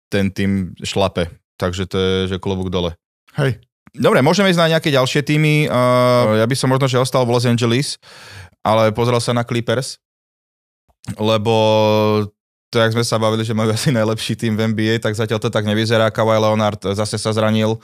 ten 0.09 0.33
tým 0.33 0.73
šlape. 0.81 1.29
Takže 1.61 1.85
to 1.85 1.97
je, 1.97 2.13
že 2.33 2.41
klobúk 2.41 2.73
dole. 2.73 2.97
Hej, 3.37 3.61
Dobre, 3.89 4.21
môžeme 4.21 4.53
ísť 4.53 4.61
na 4.61 4.71
nejaké 4.77 4.93
ďalšie 4.93 5.25
týmy. 5.25 5.65
Uh, 5.65 6.37
ja 6.37 6.45
by 6.45 6.53
som 6.53 6.69
možno, 6.69 6.85
že 6.85 7.01
ostal 7.01 7.25
v 7.25 7.33
Los 7.33 7.49
Angeles, 7.49 7.97
ale 8.61 8.93
pozrel 8.93 9.17
sa 9.17 9.33
na 9.33 9.41
Clippers, 9.41 9.97
lebo 11.17 11.53
to, 12.69 12.77
jak 12.77 12.93
sme 12.93 13.01
sa 13.01 13.17
bavili, 13.17 13.41
že 13.41 13.57
majú 13.57 13.73
asi 13.73 13.89
najlepší 13.89 14.37
tým 14.37 14.53
v 14.53 14.69
NBA, 14.69 15.01
tak 15.01 15.17
zatiaľ 15.17 15.41
to 15.41 15.49
tak 15.49 15.65
nevyzerá. 15.65 16.13
Kawhi 16.13 16.37
Leonard 16.37 16.77
zase 16.93 17.17
sa 17.17 17.33
zranil, 17.33 17.81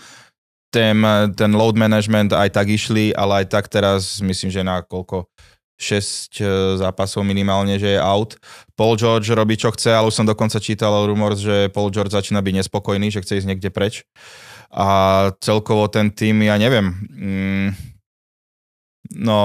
ten, 0.75 0.99
ten 1.39 1.51
load 1.55 1.79
management 1.79 2.35
aj 2.35 2.51
tak 2.51 2.67
išli, 2.67 3.15
ale 3.15 3.43
aj 3.43 3.55
tak 3.55 3.71
teraz 3.71 4.19
myslím, 4.19 4.51
že 4.51 4.59
na 4.59 4.83
koľko 4.83 5.31
6 5.79 6.79
zápasov 6.79 7.23
minimálne, 7.23 7.75
že 7.79 7.95
je 7.95 7.99
out. 7.99 8.39
Paul 8.75 8.95
George 8.95 9.27
robí 9.31 9.59
čo 9.59 9.71
chce, 9.71 9.91
ale 9.91 10.07
už 10.07 10.15
som 10.15 10.27
dokonca 10.27 10.59
čítal 10.59 10.91
rumor, 11.07 11.35
že 11.35 11.71
Paul 11.71 11.91
George 11.91 12.15
začína 12.15 12.39
byť 12.39 12.53
nespokojný, 12.63 13.11
že 13.11 13.23
chce 13.23 13.43
ísť 13.43 13.47
niekde 13.47 13.69
preč. 13.71 14.07
A 14.71 15.31
celkovo 15.39 15.87
ten 15.91 16.11
tým, 16.11 16.47
ja 16.47 16.55
neviem, 16.59 16.95
mm, 17.11 17.69
no 19.19 19.37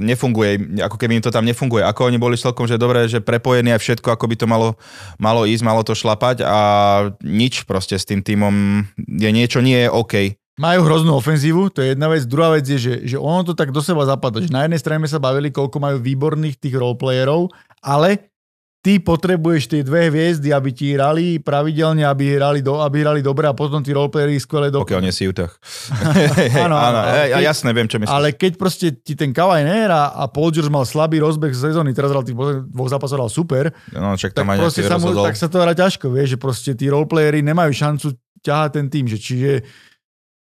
nefunguje, 0.00 0.80
ako 0.80 0.96
keby 0.96 1.20
im 1.20 1.24
to 1.24 1.32
tam 1.32 1.44
nefunguje. 1.44 1.84
Ako 1.84 2.08
oni 2.08 2.16
boli 2.16 2.40
celkom, 2.40 2.64
že 2.64 2.80
dobre, 2.80 3.04
že 3.04 3.20
prepojení 3.20 3.72
aj 3.76 3.80
všetko, 3.84 4.16
ako 4.16 4.24
by 4.32 4.36
to 4.40 4.46
malo, 4.48 4.80
malo 5.20 5.44
ísť, 5.44 5.64
malo 5.64 5.84
to 5.84 5.92
šlapať 5.92 6.44
a 6.44 6.58
nič 7.20 7.68
proste 7.68 8.00
s 8.00 8.08
tým 8.08 8.24
týmom 8.24 8.84
je 8.96 9.28
niečo 9.28 9.60
nie 9.60 9.86
je 9.86 9.88
OK. 9.92 10.39
Majú 10.60 10.80
hroznú 10.84 11.16
ofenzívu, 11.16 11.72
to 11.72 11.80
je 11.80 11.96
jedna 11.96 12.12
vec. 12.12 12.28
Druhá 12.28 12.52
vec 12.52 12.68
je, 12.68 12.76
že, 12.76 12.94
že 13.08 13.16
ono 13.16 13.40
to 13.48 13.56
tak 13.56 13.72
do 13.72 13.80
seba 13.80 14.04
zapadá. 14.04 14.44
Že 14.44 14.52
na 14.52 14.68
jednej 14.68 14.76
strane 14.76 15.08
sa 15.08 15.16
bavili, 15.16 15.48
koľko 15.48 15.80
majú 15.80 15.96
výborných 15.96 16.60
tých 16.60 16.76
roleplayerov, 16.76 17.48
ale 17.80 18.30
ty 18.80 18.96
potrebuješ 18.96 19.72
tie 19.72 19.80
dve 19.84 20.08
hviezdy, 20.08 20.52
aby 20.52 20.72
ti 20.72 20.96
hrali 20.96 21.36
pravidelne, 21.36 22.04
aby 22.04 22.36
hrali, 22.36 22.60
do, 22.64 22.80
aby 22.80 23.04
hrali 23.04 23.20
dobre 23.20 23.44
a 23.44 23.52
potom 23.52 23.84
tí 23.84 23.92
roleplayery 23.92 24.40
skvelé 24.40 24.72
do... 24.72 24.80
Pokiaľ 24.84 25.00
nie 25.04 25.12
si 25.12 25.28
Utah. 25.28 25.52
Áno, 26.64 26.76
áno, 26.76 27.00
ja, 27.28 27.40
jasné, 27.44 27.76
viem, 27.76 27.88
čo 27.88 28.00
myslíš. 28.00 28.12
Ale 28.12 28.32
keď 28.32 28.52
proste 28.56 28.92
ti 28.96 29.12
ten 29.12 29.36
Kawhi 29.36 29.64
nehrá 29.64 30.16
a 30.16 30.28
Paul 30.28 30.52
George 30.52 30.72
mal 30.72 30.88
slabý 30.88 31.20
rozbeh 31.20 31.52
sezóny, 31.52 31.92
teraz 31.92 32.12
hral 32.12 32.24
tých 32.24 32.36
dvoch 32.36 32.88
zápasov 32.88 33.16
hral 33.20 33.30
super, 33.32 33.72
No, 33.92 34.16
čak 34.16 34.32
tak, 34.32 34.48
tam 34.48 34.56
proste 34.56 34.84
nejaký 34.84 34.92
sa 34.92 34.98
mu, 35.00 35.12
tak 35.12 35.36
sa 35.36 35.48
to 35.52 35.56
hrá 35.60 35.72
ťažko, 35.76 36.06
vieš, 36.08 36.36
že 36.36 36.38
proste 36.40 36.70
tí 36.72 36.88
roleplayery 36.88 37.44
nemajú 37.44 37.72
šancu 37.72 38.16
ťahať 38.40 38.70
ten 38.72 38.86
tým, 38.88 39.04
že 39.04 39.20
čiže 39.20 39.52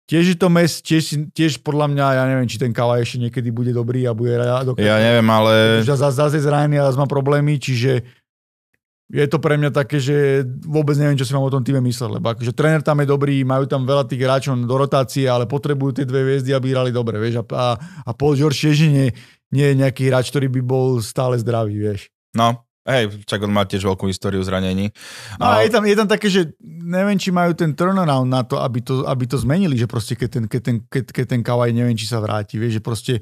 tiež 0.07 0.23
je 0.33 0.37
to 0.39 0.47
mes, 0.47 0.79
tiež, 0.79 1.31
tiež 1.35 1.59
podľa 1.61 1.91
mňa, 1.91 2.05
ja 2.15 2.23
neviem, 2.31 2.47
či 2.47 2.57
ten 2.57 2.71
Kawhi 2.71 3.03
ešte 3.03 3.27
niekedy 3.27 3.51
bude 3.51 3.75
dobrý 3.75 4.07
a 4.07 4.15
bude 4.15 4.33
hrať 4.33 4.79
Ja 4.79 4.97
neviem, 5.03 5.27
ale... 5.27 5.83
Zase, 5.83 6.15
zase 6.15 6.39
zranený 6.39 6.79
a 6.79 6.87
zase 6.89 6.97
má 6.97 7.07
problémy, 7.11 7.59
čiže 7.59 8.07
je 9.07 9.27
to 9.27 9.39
pre 9.39 9.55
mňa 9.55 9.71
také, 9.71 10.03
že 10.03 10.43
vôbec 10.67 10.99
neviem, 10.99 11.15
čo 11.15 11.23
si 11.23 11.31
mám 11.31 11.47
o 11.47 11.51
tom 11.51 11.63
týme 11.63 11.79
mysleť, 11.79 12.11
lebo 12.19 12.27
akože 12.35 12.51
tréner 12.51 12.83
tam 12.83 12.99
je 12.99 13.07
dobrý, 13.07 13.39
majú 13.47 13.63
tam 13.63 13.87
veľa 13.87 14.03
tých 14.03 14.19
hráčov 14.19 14.59
do 14.67 14.75
rotácie, 14.75 15.27
ale 15.31 15.47
potrebujú 15.47 16.03
tie 16.03 16.05
dve 16.07 16.27
hviezdy, 16.27 16.51
aby 16.51 16.75
hrali 16.75 16.91
dobre, 16.91 17.15
vieš, 17.15 17.39
a, 17.39 17.43
a, 17.55 17.67
a 18.03 18.11
Paul 18.11 18.35
George 18.35 18.59
tiež 18.59 18.91
nie, 18.91 19.11
nie 19.51 19.65
je 19.71 19.79
nejaký 19.79 20.11
hráč, 20.11 20.31
ktorý 20.31 20.51
by 20.59 20.61
bol 20.63 20.99
stále 20.99 21.39
zdravý, 21.39 21.79
vieš. 21.79 22.11
No, 22.35 22.66
hej, 22.88 23.28
čak 23.28 23.43
on 23.43 23.52
má 23.52 23.67
tiež 23.67 23.84
veľkú 23.84 24.08
históriu 24.08 24.39
zranení. 24.41 24.95
No 25.36 25.52
a 25.52 25.67
je 25.67 25.69
tam, 25.69 25.84
je 25.84 25.95
tam 26.00 26.08
také, 26.08 26.32
že 26.32 26.56
neviem, 26.63 27.19
či 27.19 27.36
majú 27.36 27.52
ten 27.52 27.76
turnaround 27.76 28.32
na 28.32 28.47
to, 28.47 28.63
aby 28.63 28.80
to, 28.80 29.04
aby 29.04 29.28
to 29.28 29.36
zmenili, 29.36 29.76
že 29.76 29.91
proste 29.91 30.15
keď 30.15 30.30
ten, 30.32 30.43
keď 30.47 30.62
ten, 30.63 30.76
keď, 30.88 31.04
keď 31.12 31.26
ten 31.28 31.41
Kawhi 31.43 31.76
neviem, 31.76 32.00
či 32.00 32.08
sa 32.08 32.23
vráti, 32.23 32.56
vieš, 32.56 32.80
že 32.80 32.82
proste 32.82 33.13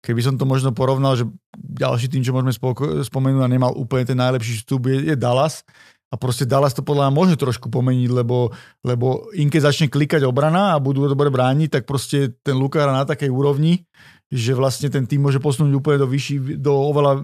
keby 0.00 0.20
som 0.24 0.34
to 0.40 0.48
možno 0.48 0.72
porovnal, 0.72 1.18
že 1.18 1.28
ďalší 1.56 2.08
tým, 2.08 2.24
čo 2.24 2.32
môžeme 2.32 2.54
spoko- 2.54 3.04
spomenúť 3.04 3.42
a 3.44 3.52
nemal 3.52 3.72
úplne 3.76 4.06
ten 4.08 4.18
najlepší 4.18 4.64
vstup 4.64 4.88
je, 4.88 5.12
je 5.12 5.16
Dallas 5.18 5.66
a 6.06 6.14
proste 6.14 6.46
Dallas 6.46 6.70
to 6.70 6.86
podľa 6.86 7.10
mňa 7.10 7.18
môže 7.18 7.34
trošku 7.34 7.66
pomeniť, 7.66 8.10
lebo, 8.14 8.54
lebo 8.86 9.26
im 9.34 9.50
keď 9.50 9.74
začne 9.74 9.90
klikať 9.90 10.22
obrana 10.22 10.78
a 10.78 10.82
budú 10.82 11.02
dobre 11.10 11.34
brániť, 11.34 11.68
tak 11.68 11.82
proste 11.82 12.38
ten 12.46 12.54
Luka 12.54 12.78
hrá 12.78 12.94
na 12.94 13.02
takej 13.02 13.26
úrovni, 13.26 13.82
že 14.26 14.52
vlastne 14.58 14.90
ten 14.90 15.06
tým 15.06 15.22
môže 15.22 15.38
posunúť 15.38 15.72
úplne 15.74 16.02
do, 16.02 16.08
vyšší, 16.10 16.58
do 16.58 16.74
oveľa 16.74 17.12
e, 17.18 17.22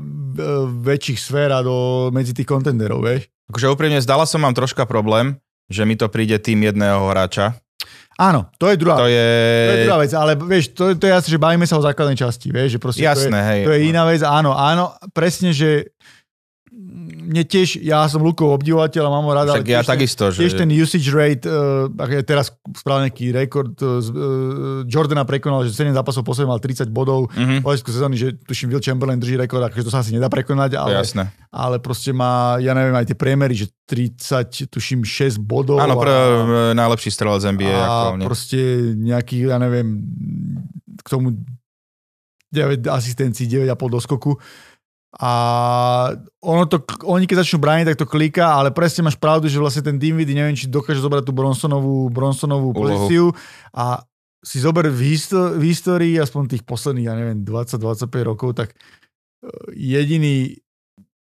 väčších 0.87 1.19
sfér 1.19 1.51
a 1.51 1.61
do, 1.61 2.09
medzi 2.15 2.31
tých 2.31 2.47
kontenderov, 2.47 3.03
vieš. 3.03 3.27
Akože 3.51 3.75
úprimne, 3.75 3.99
zdala 3.99 4.23
som 4.23 4.39
mám 4.39 4.55
troška 4.55 4.87
problém, 4.87 5.35
že 5.67 5.83
mi 5.83 5.99
to 5.99 6.07
príde 6.07 6.39
tým 6.39 6.63
jedného 6.63 7.11
hráča. 7.11 7.59
Áno, 8.21 8.47
to 8.61 8.71
je 8.71 8.77
druhá, 8.79 9.03
To 9.03 9.09
je... 9.11 9.29
to 9.67 9.75
je 9.75 9.85
druhá 9.89 9.99
vec, 9.99 10.13
ale 10.15 10.33
vieš, 10.39 10.65
to, 10.77 10.95
to 10.95 11.05
je 11.09 11.15
asi, 11.17 11.29
že 11.33 11.43
bavíme 11.43 11.67
sa 11.67 11.81
o 11.81 11.83
základnej 11.83 12.15
časti, 12.15 12.53
vieš, 12.53 12.77
že 12.77 12.79
proste 12.79 13.03
Jasné, 13.03 13.35
to, 13.35 13.49
hej. 13.51 13.61
je, 13.61 13.67
to 13.67 13.73
je 13.75 13.81
iná 13.89 14.03
vec, 14.07 14.21
áno, 14.23 14.53
áno, 14.55 14.95
presne, 15.11 15.51
že 15.51 15.91
mne 16.93 17.43
tiež, 17.43 17.79
ja 17.79 18.05
som 18.05 18.21
Lukov 18.21 18.53
obdivovateľ 18.53 19.03
a 19.03 19.11
mám 19.11 19.25
ho 19.25 19.33
rád, 19.33 19.47
ja 19.49 19.57
tiež, 19.57 19.83
ten- 19.83 19.93
takisto, 19.97 20.25
že... 20.29 20.39
tiež 20.39 20.53
ten 20.55 20.69
usage 20.69 21.09
rate, 21.09 21.45
uh, 21.45 21.89
je 22.05 22.21
teraz 22.21 22.53
spravil 22.73 23.09
nejaký 23.09 23.31
rekord, 23.31 23.73
uh, 23.79 24.05
Jordana 24.85 25.25
prekonal, 25.25 25.65
že 25.65 25.73
7 25.73 25.91
zápasov 25.91 26.21
po 26.21 26.33
sebe 26.33 26.47
mal 26.47 26.59
30 26.59 26.87
bodov, 26.87 27.33
Mhm, 27.33 27.65
v 27.65 27.89
sezóny, 27.89 28.15
že 28.15 28.37
tuším, 28.39 28.69
Will 28.69 28.81
Chamberlain 28.81 29.17
drží 29.17 29.35
rekord, 29.35 29.65
akože 29.65 29.83
to 29.83 29.91
sa 29.91 30.01
asi 30.01 30.13
nedá 30.13 30.29
prekonať, 30.29 30.77
ale, 30.77 30.93
jasné. 30.95 31.33
ale 31.49 31.79
proste 31.79 32.13
má, 32.13 32.59
ja 32.59 32.73
neviem, 32.73 32.93
aj 32.93 33.07
tie 33.07 33.17
priemery, 33.17 33.55
že 33.55 33.73
30, 33.85 34.69
tuším, 34.69 35.01
6 35.03 35.39
bodov. 35.39 35.79
Áno, 35.79 35.95
a- 35.95 35.99
pr- 35.99 36.73
najlepší 36.73 37.09
strelec 37.09 37.43
NBA 37.43 37.71
a 37.71 37.81
aktuálne. 38.11 38.25
proste 38.25 38.59
nejaký, 38.95 39.49
ja 39.49 39.57
neviem, 39.57 40.05
k 40.97 41.09
tomu 41.09 41.33
9 42.49 42.85
asistencií, 42.87 43.49
9,5 43.49 43.89
doskoku. 43.91 44.37
A 45.21 45.31
ono 46.41 46.65
to, 46.65 46.81
oni 47.05 47.29
keď 47.29 47.45
začnú 47.45 47.61
brániť, 47.61 47.93
tak 47.93 48.01
to 48.01 48.09
kliká, 48.09 48.57
ale 48.57 48.73
presne 48.73 49.05
máš 49.05 49.21
pravdu, 49.21 49.45
že 49.45 49.61
vlastne 49.61 49.85
ten 49.85 50.01
Dinwiddie, 50.01 50.33
neviem, 50.33 50.57
či 50.57 50.73
dokáže 50.73 51.05
zobrať 51.05 51.29
tú 51.29 51.37
Bronsonovú, 51.37 52.09
Bronsonovú 52.09 52.73
pozíciu 52.73 53.29
a 53.77 54.01
si 54.41 54.59
zober 54.59 54.89
v, 54.89 55.15
histo- 55.15 55.55
v 55.55 55.69
histórii, 55.69 56.17
aspoň 56.17 56.57
tých 56.57 56.65
posledných, 56.65 57.07
ja 57.07 57.15
neviem, 57.15 57.45
20-25 57.45 58.09
rokov, 58.25 58.57
tak 58.57 58.73
eh, 58.73 59.49
jediný 59.77 60.57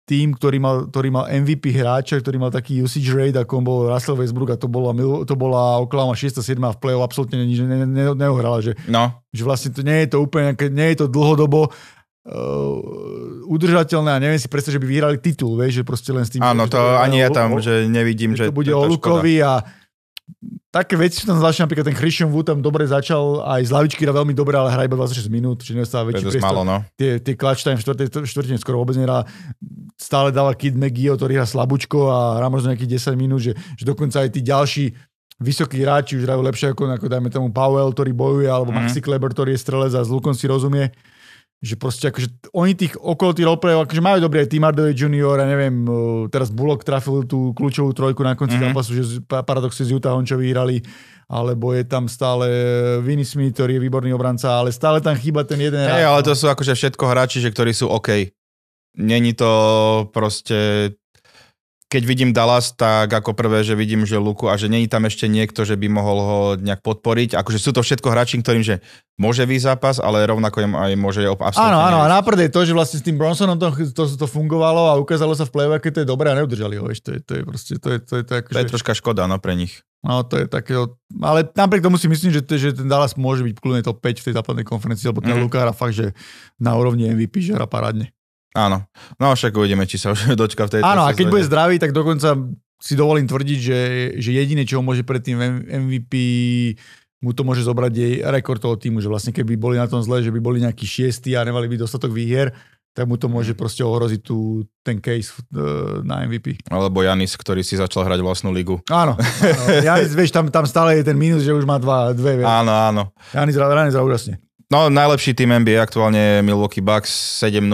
tým, 0.08 0.32
ktorý 0.32 0.56
mal, 0.56 0.76
ktorý 0.88 1.08
mal 1.12 1.28
MVP 1.28 1.68
hráča, 1.68 2.16
ktorý 2.24 2.40
mal 2.40 2.48
taký 2.48 2.80
usage 2.80 3.12
rate, 3.12 3.36
ako 3.36 3.60
on 3.60 3.64
bol 3.68 3.78
Russell 3.92 4.16
Westbrook 4.16 4.56
a 4.56 4.56
to 4.56 4.64
bola, 4.64 4.96
to 5.28 5.36
bola 5.36 5.84
Oklahoma 5.84 6.16
6 6.16 6.40
7 6.40 6.56
a 6.64 6.72
v 6.72 6.80
play-off 6.80 7.04
absolútne 7.04 7.36
nič 7.44 7.60
ne, 7.60 7.84
ne, 7.84 7.88
ne, 7.88 8.04
neohrala, 8.16 8.64
že, 8.64 8.72
No, 8.88 9.20
že 9.36 9.44
vlastne 9.44 9.68
to 9.76 9.84
nie 9.84 10.08
je 10.08 10.16
to 10.16 10.24
úplne, 10.24 10.56
nie 10.72 10.96
je 10.96 11.04
to 11.04 11.06
dlhodobo 11.12 11.68
udržateľné 13.48 14.10
a 14.12 14.18
neviem 14.20 14.36
si 14.36 14.52
predstaviť, 14.52 14.76
že 14.76 14.82
by 14.84 14.88
vyhrali 14.88 15.16
titul, 15.16 15.56
vieš, 15.56 15.80
že 15.80 15.84
proste 15.84 16.10
len 16.12 16.24
s 16.28 16.30
tým... 16.36 16.44
áno, 16.44 16.68
že 16.68 16.76
to 16.76 16.80
ani 17.00 17.24
ja 17.24 17.28
tam, 17.32 17.56
o- 17.56 17.62
že 17.62 17.88
nevidím, 17.88 18.36
že... 18.36 18.48
že 18.48 18.52
to 18.52 18.56
bude 18.56 18.68
to 18.68 18.76
o. 18.76 18.84
Lukovi 18.84 19.40
a 19.40 19.64
také 20.68 21.00
veci 21.00 21.24
sú 21.24 21.26
tam 21.32 21.40
zvláštne, 21.40 21.64
napríklad 21.64 21.88
ten 21.88 21.96
Christian 21.96 22.28
Wood 22.28 22.52
tam 22.52 22.60
dobre 22.60 22.84
začal, 22.84 23.40
aj 23.48 23.64
z 23.64 23.70
lavičky 23.72 24.04
hra 24.04 24.12
veľmi 24.12 24.36
dobre, 24.36 24.60
ale 24.60 24.68
hrá 24.68 24.84
iba 24.84 25.00
26 25.00 25.24
minút, 25.32 25.64
čiže 25.64 25.72
To 25.72 25.78
nedostáva 25.80 26.04
väčší 26.12 26.24
priestor 26.28 26.44
málo, 26.44 26.62
no. 26.68 26.76
tie, 27.00 27.16
tie 27.16 27.32
clutch 27.32 27.64
time 27.64 27.80
v 27.80 28.28
štvrtine 28.28 28.60
skoro 28.60 28.84
vôbec 28.84 28.94
nehrá. 29.00 29.24
Stále 29.96 30.28
dáva 30.28 30.52
Kid 30.52 30.76
McGee, 30.76 31.16
ktorý 31.16 31.40
hrá 31.40 31.48
slabúčko 31.48 32.12
a 32.12 32.36
hrá 32.38 32.52
možno 32.52 32.70
nejakých 32.70 33.00
10 33.00 33.16
minút, 33.16 33.40
že, 33.40 33.56
že 33.56 33.84
dokonca 33.88 34.20
aj 34.20 34.30
tí 34.36 34.44
ďalší 34.44 34.84
vysokí 35.40 35.80
hráči 35.80 36.18
už 36.18 36.26
hrajú 36.28 36.42
lepšie 36.44 36.66
ako, 36.74 36.98
ako 36.98 37.06
dajme 37.08 37.30
tomu 37.30 37.48
Powell, 37.48 37.94
ktorý 37.94 38.12
bojuje, 38.12 38.50
alebo 38.50 38.74
mm. 38.74 38.76
Maxi 38.76 39.00
Kleber, 39.00 39.32
ktorý 39.32 39.54
je 39.56 39.62
strelec 39.62 39.94
a 39.94 40.02
s 40.02 40.10
Lukom 40.10 40.34
si 40.34 40.44
rozumie. 40.50 40.90
Že 41.58 41.74
proste 41.74 42.04
akože 42.06 42.54
oni 42.54 42.78
tých 42.78 42.94
okolo 42.94 43.34
tých 43.34 43.42
roleplayov, 43.42 43.82
akože 43.82 43.98
majú 43.98 44.22
dobré 44.22 44.46
Tim 44.46 44.62
Hardaway 44.62 44.94
Junior, 44.94 45.42
ja 45.42 45.46
neviem, 45.50 45.82
uh, 45.90 46.30
teraz 46.30 46.54
Bullock 46.54 46.86
trafil 46.86 47.26
tú 47.26 47.50
kľúčovú 47.50 47.90
trojku 47.90 48.22
na 48.22 48.38
konci 48.38 48.54
Mhm. 48.54 48.70
mm-hmm. 48.70 48.78
zápasu, 48.78 48.90
že 48.94 49.02
paradoxne 49.26 49.82
z 49.82 49.90
Utahom, 49.90 50.22
čo 50.22 50.38
vyhrali, 50.38 50.78
alebo 51.26 51.74
je 51.74 51.82
tam 51.82 52.06
stále 52.06 52.46
Vinny 53.02 53.26
Smith, 53.26 53.58
ktorý 53.58 53.74
je 53.74 53.84
výborný 53.90 54.14
obranca, 54.14 54.54
ale 54.54 54.70
stále 54.70 55.02
tam 55.02 55.18
chýba 55.18 55.42
ten 55.42 55.58
jeden 55.58 55.82
Hej, 55.82 56.06
hráč. 56.06 56.06
ale 56.06 56.20
no. 56.22 56.26
to 56.30 56.32
sú 56.38 56.46
akože 56.46 56.78
všetko 56.78 57.04
hráči, 57.10 57.42
že 57.42 57.50
ktorí 57.50 57.74
sú 57.74 57.90
OK. 57.90 58.30
Není 58.94 59.34
to 59.34 59.50
proste... 60.14 60.94
keď 61.88 62.02
vidím 62.04 62.30
Dallas, 62.36 62.76
tak 62.76 63.08
ako 63.08 63.32
prvé, 63.32 63.64
že 63.64 63.72
vidím, 63.72 64.04
že 64.04 64.20
Luku 64.20 64.44
a 64.44 64.60
že 64.60 64.68
není 64.68 64.84
tam 64.92 65.08
ešte 65.08 65.24
niekto, 65.24 65.64
že 65.64 65.72
by 65.72 65.88
mohol 65.88 66.18
ho 66.20 66.38
nejak 66.60 66.84
podporiť. 66.84 67.32
Akože 67.40 67.56
sú 67.56 67.72
to 67.72 67.80
všetko 67.80 68.12
hráči, 68.12 68.36
ktorým, 68.44 68.60
že 68.60 68.84
môže 69.16 69.48
výjsť 69.48 69.66
zápas, 69.72 69.96
ale 69.96 70.20
rovnako 70.28 70.68
im 70.68 70.76
aj 70.76 70.92
môže 71.00 71.24
absolútne 71.24 71.64
Áno, 71.64 71.80
áno, 71.80 71.98
a 72.04 72.06
náprd 72.12 72.44
je 72.44 72.50
to, 72.52 72.60
že 72.68 72.76
vlastne 72.76 73.00
s 73.00 73.04
tým 73.08 73.16
Bronsonom 73.16 73.56
to, 73.56 73.72
to, 73.96 74.04
to 74.04 74.26
fungovalo 74.28 74.92
a 74.92 75.00
ukázalo 75.00 75.32
sa 75.32 75.48
v 75.48 75.52
play 75.56 75.66
keď 75.80 75.90
to 75.96 76.00
je 76.04 76.08
dobré 76.08 76.28
a 76.28 76.36
neudržali 76.36 76.76
ho, 76.76 76.84
vieš, 76.84 77.08
to 77.08 77.16
je, 77.16 77.20
to 77.24 77.32
je 77.40 77.42
proste, 77.42 77.74
to 77.80 77.88
je, 77.96 77.98
to 78.04 78.14
je, 78.20 78.22
to 78.22 78.32
je, 78.36 78.40
To 78.44 78.52
je 78.52 78.62
akože, 78.62 78.72
troška 78.76 78.92
škoda, 78.92 79.24
no 79.24 79.40
pre 79.40 79.56
nich. 79.56 79.80
no 80.04 80.20
to 80.28 80.44
je 80.44 80.46
takého, 80.46 81.00
ale 81.24 81.48
napriek 81.56 81.80
tomu 81.80 81.96
si 81.96 82.04
myslím, 82.04 82.36
že, 82.36 82.44
že 82.44 82.76
ten 82.76 82.84
Dallas 82.84 83.16
môže 83.16 83.40
byť 83.48 83.56
kľudne 83.64 83.80
top 83.80 84.04
5 84.04 84.20
v 84.20 84.26
tej 84.28 84.34
západnej 84.36 84.66
konferencii, 84.68 85.08
lebo 85.08 85.24
ten 85.24 85.32
mm. 85.32 85.40
Luka 85.40 85.64
hra 85.64 85.72
fakt, 85.72 85.96
že 85.96 86.12
na 86.60 86.76
úrovni 86.76 87.08
MVP, 87.08 87.40
že 87.40 87.56
hra 87.56 87.64
parádne. 87.64 88.12
Áno. 88.58 88.82
No 89.22 89.30
však 89.38 89.54
uvidíme, 89.54 89.86
či 89.86 90.02
sa 90.02 90.10
už 90.10 90.32
dočka 90.40 90.66
v 90.66 90.78
tejto 90.78 90.86
Áno, 90.86 91.06
a 91.06 91.14
keď 91.14 91.26
bude 91.30 91.46
zdravý, 91.46 91.78
tak 91.78 91.94
dokonca 91.94 92.34
si 92.78 92.94
dovolím 92.94 93.26
tvrdiť, 93.26 93.58
že, 93.58 93.80
že 94.18 94.30
jediné, 94.34 94.62
čo 94.66 94.82
môže 94.82 95.02
pred 95.02 95.22
tým 95.22 95.38
MVP 95.66 96.14
mu 97.18 97.34
to 97.34 97.42
môže 97.42 97.66
zobrať 97.66 97.92
jej 97.94 98.14
rekord 98.22 98.62
toho 98.62 98.78
týmu, 98.78 99.02
že 99.02 99.10
vlastne 99.10 99.34
keby 99.34 99.58
boli 99.58 99.74
na 99.74 99.90
tom 99.90 99.98
zle, 99.98 100.22
že 100.22 100.30
by 100.30 100.38
boli 100.38 100.62
nejakí 100.62 100.86
šiestí 100.86 101.34
a 101.34 101.42
nemali 101.42 101.66
by 101.66 101.82
dostatok 101.82 102.14
výhier, 102.14 102.54
tak 102.94 103.10
mu 103.10 103.18
to 103.18 103.26
môže 103.26 103.54
proste 103.58 103.82
ohroziť 103.82 104.20
tú, 104.22 104.66
ten 104.86 105.02
case 105.02 105.34
uh, 105.54 106.02
na 106.02 106.26
MVP. 106.26 106.62
Alebo 106.70 107.02
Janis, 107.02 107.34
ktorý 107.34 107.62
si 107.62 107.78
začal 107.78 108.06
hrať 108.06 108.22
vlastnú 108.22 108.54
ligu. 108.54 108.78
Áno, 108.90 109.18
áno. 109.18 109.64
Janis, 109.86 110.14
vieš, 110.14 110.34
tam, 110.34 110.46
tam 110.50 110.66
stále 110.66 110.98
je 110.98 111.06
ten 111.06 111.18
mínus, 111.18 111.42
že 111.42 111.54
už 111.54 111.66
má 111.66 111.78
dva, 111.78 112.14
dve. 112.14 112.42
Vieš. 112.42 112.46
Áno, 112.46 112.70
áno. 112.74 113.02
Janis, 113.34 113.54
Janis, 113.54 113.94
Janis, 113.94 113.98
úžasne. 113.98 114.34
No, 114.68 114.92
najlepší 114.92 115.32
tým 115.32 115.48
NBA 115.64 115.80
aktuálne 115.80 116.44
Milwaukee 116.44 116.84
Bucks 116.84 117.40
7-0. 117.40 117.66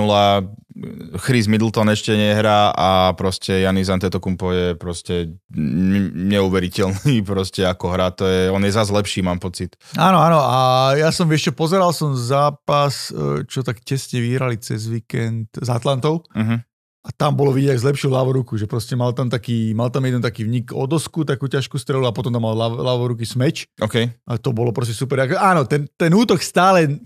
Chris 1.23 1.47
Middleton 1.47 1.87
ešte 1.87 2.19
nehrá 2.19 2.75
a 2.75 3.15
proste 3.15 3.63
Janis 3.63 3.87
Antetokounmpo 3.87 4.47
je 4.51 4.67
proste 4.75 5.39
neuveriteľný 5.55 7.23
proste 7.31 7.63
ako 7.63 7.95
hrá. 7.95 8.11
To 8.19 8.27
je, 8.27 8.51
on 8.51 8.63
je 8.67 8.75
zase 8.75 8.91
lepší, 8.91 9.23
mám 9.23 9.39
pocit. 9.39 9.79
Áno, 9.95 10.19
áno, 10.19 10.43
a 10.43 10.59
ja 10.99 11.15
som, 11.15 11.31
čo, 11.31 11.55
pozeral 11.55 11.95
som 11.95 12.19
zápas, 12.19 13.15
e, 13.15 13.47
čo 13.47 13.63
tak 13.63 13.87
tesne 13.87 14.19
vyhrali 14.19 14.59
cez 14.59 14.91
víkend 14.91 15.55
s 15.55 15.69
Atlantou 15.71 16.27
Uh-huh. 16.35 16.59
a 17.05 17.09
tam 17.15 17.37
bolo 17.39 17.55
vidieť, 17.55 17.75
ak 17.75 17.83
zlepšil 17.85 18.11
ľavú 18.11 18.35
ruku, 18.43 18.59
že 18.59 18.67
proste 18.67 18.99
mal 18.99 19.15
tam 19.15 19.31
taký, 19.31 19.71
mal 19.77 19.91
tam 19.91 20.03
jeden 20.03 20.19
taký 20.19 20.47
vnik 20.47 20.75
o 20.75 20.89
dosku, 20.89 21.23
takú 21.23 21.47
ťažkú 21.47 21.79
strelu 21.79 22.03
a 22.07 22.15
potom 22.17 22.35
tam 22.35 22.43
mal 22.43 22.55
ľav, 22.55 22.75
ľavú 22.75 23.15
ruky 23.15 23.23
smeč 23.23 23.71
OK. 23.79 24.11
a 24.11 24.33
to 24.39 24.51
bolo 24.51 24.75
proste 24.75 24.95
super. 24.97 25.23
Áno, 25.39 25.67
ten, 25.69 25.87
ten 25.95 26.11
útok 26.11 26.43
stále, 26.43 27.01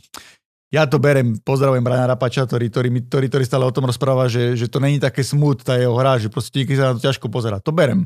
ja 0.69 0.85
to 0.85 1.01
berem, 1.01 1.41
pozdravujem 1.41 1.81
Briana 1.81 2.13
Rapača, 2.13 2.45
ktorý, 2.45 2.69
ktorý, 2.69 2.89
ktorý, 3.09 3.27
ktorý 3.33 3.45
stále 3.49 3.65
o 3.65 3.73
tom 3.73 3.89
rozpráva, 3.89 4.29
že, 4.29 4.53
že 4.53 4.69
to 4.69 4.85
není 4.85 5.01
také 5.01 5.25
smooth, 5.25 5.65
tá 5.65 5.81
jeho 5.81 5.97
hra, 5.97 6.21
že 6.21 6.29
proste 6.29 6.61
niekedy 6.61 6.77
sa 6.77 6.93
na 6.93 6.95
to 7.01 7.05
ťažko 7.09 7.33
pozera. 7.33 7.57
To 7.65 7.73
berem. 7.73 8.05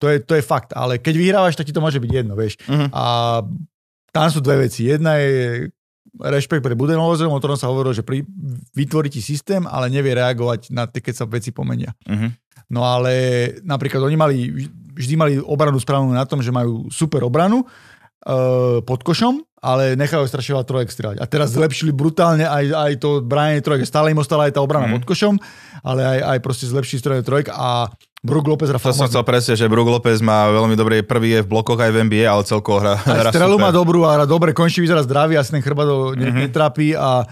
To 0.00 0.08
je, 0.08 0.16
to 0.24 0.32
je 0.32 0.40
fakt, 0.40 0.72
ale 0.72 0.96
keď 0.96 1.14
vyhrávaš, 1.20 1.60
tak 1.60 1.68
ti 1.68 1.76
to 1.76 1.84
môže 1.84 2.00
byť 2.00 2.08
jedno, 2.08 2.32
vieš. 2.32 2.56
Uh-huh. 2.64 2.88
A 2.88 3.04
tam 4.16 4.26
sú 4.32 4.40
dve 4.40 4.64
veci. 4.64 4.88
Jedna 4.88 5.20
je 5.20 5.68
rešpekt 6.16 6.64
pre 6.64 6.72
Budenholzerom, 6.72 7.36
o 7.36 7.38
ktorom 7.38 7.60
sa 7.60 7.68
hovorilo, 7.68 7.92
že 7.92 8.00
pri, 8.00 8.24
vytvorí 8.72 9.12
ti 9.12 9.20
systém, 9.20 9.68
ale 9.68 9.92
nevie 9.92 10.16
reagovať 10.16 10.72
na 10.72 10.88
tie, 10.88 11.04
keď 11.04 11.14
sa 11.20 11.28
veci 11.28 11.52
pomenia. 11.52 11.92
Uh-huh. 12.08 12.32
No 12.72 12.80
ale 12.88 13.12
napríklad 13.60 14.00
oni 14.00 14.16
mali, 14.16 14.36
vždy 14.96 15.14
mali 15.20 15.32
obranu 15.36 15.76
správnu 15.76 16.16
na 16.16 16.24
tom, 16.24 16.40
že 16.40 16.48
majú 16.48 16.88
super 16.88 17.20
obranu 17.28 17.68
uh, 18.22 18.80
pod 18.80 19.00
košom, 19.00 19.40
ale 19.58 19.92
nechajú 19.92 20.24
strašne 20.24 20.54
veľa 20.54 20.66
trojek 20.66 20.88
strieľať. 20.88 21.18
A 21.18 21.26
teraz 21.26 21.52
zlepšili 21.52 21.90
brutálne 21.90 22.42
aj, 22.42 22.64
aj 22.70 22.92
to 22.96 23.20
bránenie 23.20 23.60
trojek. 23.60 23.84
Stále 23.84 24.08
im 24.08 24.18
ostala 24.18 24.46
aj 24.46 24.56
tá 24.56 24.60
obrana 24.60 24.86
Mhm. 24.86 24.94
pod 24.94 25.04
košom, 25.06 25.34
ale 25.80 26.00
aj, 26.02 26.18
aj 26.26 26.38
proste 26.40 26.64
zlepšili 26.64 26.98
strieľanie 26.98 27.24
trojek 27.24 27.48
a 27.50 27.92
Brook 28.20 28.44
Lopez 28.46 28.68
hrá 28.68 28.76
To 28.76 28.92
som 28.92 29.08
chcel 29.08 29.24
presne, 29.24 29.52
že 29.54 29.64
Brook 29.64 29.88
Lopez 29.90 30.20
má 30.20 30.44
veľmi 30.46 30.76
dobrý, 30.76 31.00
prvý 31.00 31.36
je 31.36 31.44
v 31.44 31.48
blokoch 31.50 31.76
aj 31.76 31.88
v 31.88 32.04
NBA, 32.04 32.28
ale 32.28 32.44
celkovo 32.44 32.76
hra, 32.78 33.00
hra 33.00 33.32
strelu 33.32 33.56
má 33.56 33.68
dobrú 33.70 34.04
a 34.04 34.12
hra 34.12 34.24
dobre, 34.24 34.52
končí 34.52 34.78
vyzerá 34.78 35.00
zdravý, 35.00 35.36
asi 35.36 35.52
ten 35.52 35.60
chrbát 35.60 35.88
Mhm. 36.14 36.36
netrápi 36.38 36.92
a 36.92 37.24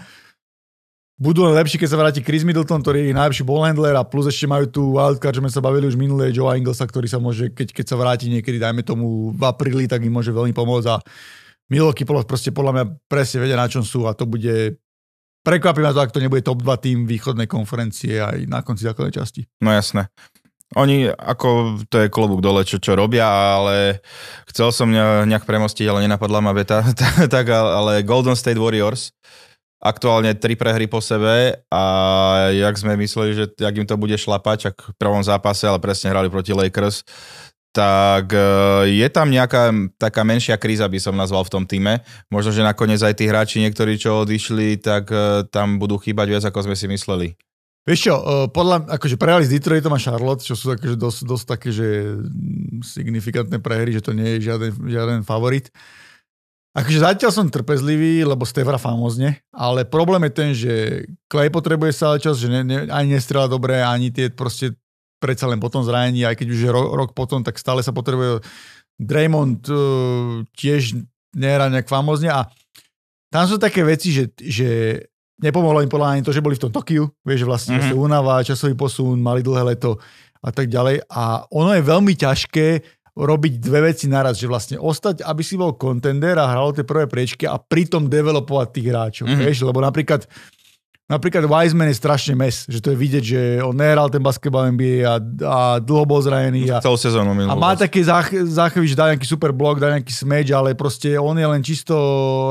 budú 1.19 1.43
len 1.43 1.53
lepší, 1.53 1.75
keď 1.75 1.89
sa 1.91 1.99
vráti 1.99 2.23
Chris 2.23 2.47
Middleton, 2.47 2.79
ktorý 2.79 3.11
je 3.11 3.19
najlepší 3.19 3.43
ballhandler 3.43 3.93
a 3.99 4.07
plus 4.07 4.31
ešte 4.31 4.47
majú 4.47 4.65
tu 4.71 4.81
wildcard, 4.95 5.35
čo 5.35 5.43
sme 5.43 5.51
sa 5.51 5.59
bavili 5.59 5.85
už 5.85 5.99
minulé, 5.99 6.31
Joe 6.31 6.55
Inglesa, 6.55 6.87
ktorý 6.87 7.11
sa 7.11 7.19
môže, 7.19 7.51
keď, 7.51 7.75
keď 7.75 7.85
sa 7.91 7.99
vráti 7.99 8.31
niekedy, 8.31 8.55
dajme 8.55 8.81
tomu 8.87 9.35
v 9.35 9.43
apríli, 9.43 9.85
tak 9.85 9.99
im 10.07 10.15
môže 10.15 10.31
veľmi 10.31 10.55
pomôcť 10.55 10.87
a 10.87 11.03
Milwaukee 11.69 12.07
proste 12.07 12.49
podľa 12.49 12.71
mňa 12.73 12.85
presne 13.05 13.45
vedia, 13.45 13.59
na 13.59 13.69
čom 13.69 13.85
sú 13.85 14.09
a 14.09 14.15
to 14.15 14.25
bude 14.25 14.79
Prekvapí 15.39 15.79
ma 15.79 15.95
to, 15.95 16.03
ak 16.03 16.11
to 16.11 16.19
nebude 16.19 16.43
top 16.43 16.59
2 16.59 16.83
tým 16.83 16.97
východnej 17.07 17.47
konferencie 17.47 18.19
aj 18.19 18.43
na 18.43 18.59
konci 18.59 18.83
základnej 18.83 19.15
časti. 19.15 19.47
No 19.63 19.71
jasné. 19.71 20.11
Oni, 20.77 21.09
ako 21.09 21.81
to 21.89 22.05
je 22.05 22.13
klobúk 22.13 22.45
dole, 22.45 22.61
čo, 22.61 22.77
čo 22.77 22.93
robia, 22.93 23.25
ale 23.25 24.03
chcel 24.51 24.69
som 24.69 24.91
ne- 24.91 25.25
nejak 25.25 25.47
premostiť, 25.47 25.89
ale 25.89 26.05
nenapadla 26.05 26.43
ma 26.43 26.53
veta, 26.53 26.85
tak 27.33 27.49
ale 27.49 28.05
Golden 28.05 28.35
State 28.35 28.59
Warriors, 28.59 29.15
aktuálne 29.79 30.35
tri 30.35 30.59
prehry 30.59 30.91
po 30.91 30.99
sebe 30.99 31.63
a 31.71 31.83
jak 32.51 32.75
sme 32.75 32.99
mysleli, 32.99 33.31
že 33.31 33.45
jak 33.55 33.75
im 33.79 33.87
to 33.87 33.95
bude 33.95 34.15
šlapať, 34.19 34.75
ak 34.75 34.77
v 34.91 34.95
prvom 34.99 35.23
zápase, 35.23 35.63
ale 35.63 35.79
presne 35.79 36.11
hrali 36.11 36.27
proti 36.27 36.51
Lakers, 36.51 37.07
tak 37.71 38.35
e, 38.35 38.43
je 38.91 39.07
tam 39.07 39.31
nejaká 39.31 39.71
taká 39.95 40.27
menšia 40.27 40.59
kríza, 40.59 40.89
by 40.89 40.99
som 40.99 41.15
nazval 41.15 41.47
v 41.47 41.53
tom 41.53 41.63
týme. 41.63 42.03
Možno, 42.27 42.51
že 42.51 42.65
nakoniec 42.65 42.99
aj 42.99 43.15
tí 43.15 43.29
hráči, 43.29 43.63
niektorí, 43.63 43.95
čo 43.95 44.27
odišli, 44.27 44.83
tak 44.83 45.13
e, 45.15 45.47
tam 45.47 45.79
budú 45.79 45.95
chýbať 45.95 46.27
viac, 46.27 46.43
ako 46.49 46.67
sme 46.67 46.75
si 46.75 46.89
mysleli. 46.91 47.39
Vieš 47.87 47.99
čo, 48.05 48.15
uh, 48.21 48.45
podľa, 48.51 48.85
akože 49.01 49.17
prehrali 49.17 49.47
s 49.47 49.53
Detroitom 49.55 49.89
a 49.89 49.97
Charlotte, 49.97 50.45
čo 50.45 50.53
sú 50.53 50.69
také, 50.69 50.93
že 50.93 50.97
dosť, 50.99 51.19
dosť 51.25 51.45
také, 51.47 51.69
že 51.73 52.21
signifikantné 52.85 53.57
prehry, 53.57 53.97
že 53.97 54.05
to 54.05 54.13
nie 54.13 54.37
je 54.37 54.45
žiaden, 54.45 54.71
žiaden 54.77 55.19
favorit. 55.25 55.73
Akože 56.69 57.01
zatiaľ 57.01 57.31
som 57.33 57.49
trpezlivý, 57.49 58.21
lebo 58.21 58.45
Stevra 58.45 58.77
famózne, 58.77 59.41
ale 59.49 59.89
problém 59.89 60.29
je 60.29 60.33
ten, 60.33 60.49
že 60.53 60.73
Clay 61.25 61.49
potrebuje 61.49 61.91
sa 61.97 62.13
čas, 62.21 62.37
že 62.37 62.45
ne, 62.45 62.61
ne, 62.61 62.77
ani 62.93 63.17
nestrela 63.17 63.49
dobre, 63.49 63.81
ani 63.81 64.13
tie 64.13 64.29
proste 64.29 64.77
predsa 65.17 65.49
len 65.49 65.57
potom 65.57 65.81
zranení, 65.81 66.23
aj 66.23 66.37
keď 66.37 66.47
už 66.47 66.59
je 66.61 66.69
rok, 66.71 66.87
rok 66.93 67.09
potom, 67.17 67.41
tak 67.41 67.57
stále 67.57 67.81
sa 67.81 67.89
potrebuje 67.89 68.45
Draymond 69.01 69.65
uh, 69.67 70.45
tiež 70.55 71.01
nehrá 71.33 71.67
nejak 71.73 71.89
famózne 71.89 72.29
a 72.29 72.47
tam 73.29 73.45
sú 73.45 73.61
také 73.61 73.85
veci, 73.85 74.13
že, 74.13 74.33
že 74.37 74.69
nepomohlo 75.39 75.81
im 75.81 75.89
podľa 75.89 76.17
ani 76.17 76.21
to, 76.25 76.33
že 76.33 76.43
boli 76.43 76.57
v 76.57 76.67
tom 76.67 76.73
Tokiu, 76.73 77.09
vieš, 77.23 77.45
vlastne 77.47 77.77
Mhm. 77.77 77.81
mm-hmm. 77.89 78.03
únava, 78.05 78.45
časový 78.45 78.75
posun, 78.75 79.17
mali 79.17 79.41
dlhé 79.41 79.73
leto 79.75 79.97
a 80.39 80.49
tak 80.55 80.71
ďalej. 80.71 81.03
A 81.11 81.43
ono 81.51 81.75
je 81.75 81.83
veľmi 81.83 82.13
ťažké 82.15 82.67
robiť 83.19 83.59
dve 83.59 83.91
veci 83.91 84.07
naraz, 84.07 84.39
že 84.39 84.47
vlastne 84.47 84.79
ostať, 84.79 85.27
aby 85.27 85.43
si 85.43 85.59
bol 85.59 85.75
kontender 85.75 86.39
a 86.39 86.47
hral 86.47 86.71
tie 86.71 86.87
prvé 86.87 87.03
priečky 87.11 87.43
a 87.43 87.59
pritom 87.59 88.07
developovať 88.07 88.67
tých 88.71 88.87
hráčov, 88.87 89.25
mm-hmm. 89.27 89.43
vieš, 89.43 89.67
lebo 89.67 89.83
napríklad 89.83 90.23
Napríklad 91.09 91.49
Wiseman 91.49 91.89
je 91.89 91.97
strašne 91.97 92.37
mes, 92.37 92.69
že 92.69 92.77
to 92.85 92.93
je 92.93 92.97
vidieť, 93.01 93.23
že 93.25 93.41
on 93.65 93.73
nehral 93.73 94.13
ten 94.13 94.21
basketbal 94.21 94.69
NBA 94.69 95.09
a, 95.09 95.17
a 95.41 95.57
dlho 95.81 96.05
bol 96.05 96.21
zranený 96.21 96.69
a, 96.69 96.77
Celú 96.85 97.01
sezónu 97.01 97.33
minulú. 97.33 97.49
a 97.49 97.57
má 97.57 97.73
také 97.73 98.05
zách, 98.05 98.29
záchvy, 98.45 98.85
že 98.85 98.93
dá 98.93 99.09
nejaký 99.09 99.25
super 99.25 99.49
blok, 99.49 99.81
dá 99.81 99.97
nejaký 99.97 100.13
smeč, 100.13 100.53
ale 100.53 100.77
proste 100.77 101.17
on 101.17 101.33
je 101.33 101.49
len 101.49 101.65
čisto 101.65 101.97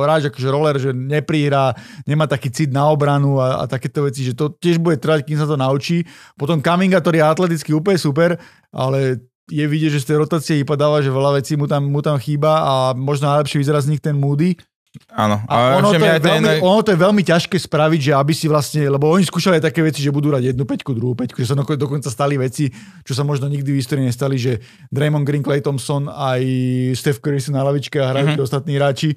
hráč, 0.02 0.26
akože 0.26 0.48
roller, 0.50 0.74
že 0.74 0.90
neprihrá, 0.90 1.70
nemá 2.02 2.26
taký 2.26 2.50
cit 2.50 2.74
na 2.74 2.90
obranu 2.90 3.38
a, 3.38 3.62
a 3.62 3.64
takéto 3.70 4.02
veci, 4.02 4.26
že 4.26 4.34
to 4.34 4.50
tiež 4.50 4.82
bude 4.82 4.98
trvať, 4.98 5.22
kým 5.22 5.38
sa 5.38 5.46
to 5.46 5.54
naučí. 5.54 6.02
Potom 6.34 6.58
Kaminga, 6.58 6.98
ktorý 6.98 7.22
je 7.22 7.30
atleticky 7.30 7.70
úplne 7.70 7.94
super, 8.02 8.42
ale 8.74 9.22
je 9.48 9.64
vidieť, 9.64 9.90
že 9.96 10.04
z 10.04 10.08
tej 10.12 10.16
rotácie 10.20 10.54
vypadáva, 10.60 11.00
že 11.00 11.08
veľa 11.08 11.40
vecí 11.40 11.56
mu 11.56 11.64
tam, 11.64 11.88
mu 11.88 12.04
tam 12.04 12.20
chýba 12.20 12.52
a 12.62 12.72
možno 12.92 13.32
najlepšie 13.32 13.60
vyzerá 13.60 13.80
z 13.80 13.96
nich 13.96 14.02
ten 14.04 14.14
Moody. 14.14 14.54
Áno. 15.12 15.40
A 15.46 15.78
ono, 15.78 15.92
to 15.92 16.00
je 16.00 16.20
veľmi, 16.20 16.64
ono 16.64 16.80
to 16.80 16.90
je 16.96 16.98
veľmi 16.98 17.22
ťažké 17.22 17.60
spraviť, 17.60 18.00
že 18.08 18.12
aby 18.16 18.32
si 18.32 18.48
vlastne, 18.48 18.88
lebo 18.88 19.12
oni 19.12 19.22
skúšali 19.22 19.60
také 19.60 19.84
veci, 19.84 20.00
že 20.00 20.08
budú 20.08 20.32
hrať 20.32 20.52
jednu 20.52 20.64
peťku, 20.64 20.96
druhú 20.96 21.12
peťku, 21.12 21.38
že 21.44 21.52
sa 21.52 21.54
dokonca 21.54 22.08
stali 22.08 22.40
veci, 22.40 22.72
čo 23.04 23.12
sa 23.12 23.22
možno 23.22 23.46
nikdy 23.52 23.68
v 23.68 23.78
histórii 23.78 24.08
nestali, 24.08 24.40
že 24.40 24.64
Draymond 24.88 25.28
Green, 25.28 25.44
Clay 25.44 25.60
Thompson 25.60 26.08
aj 26.08 26.40
Steph 26.96 27.20
Curry 27.20 27.38
sú 27.38 27.52
na 27.52 27.62
lavičke 27.62 28.00
a 28.00 28.10
hrajú 28.10 28.32
Mhm. 28.32 28.34
mm-hmm. 28.40 28.48
ostatní 28.48 28.72
hráči. 28.80 29.10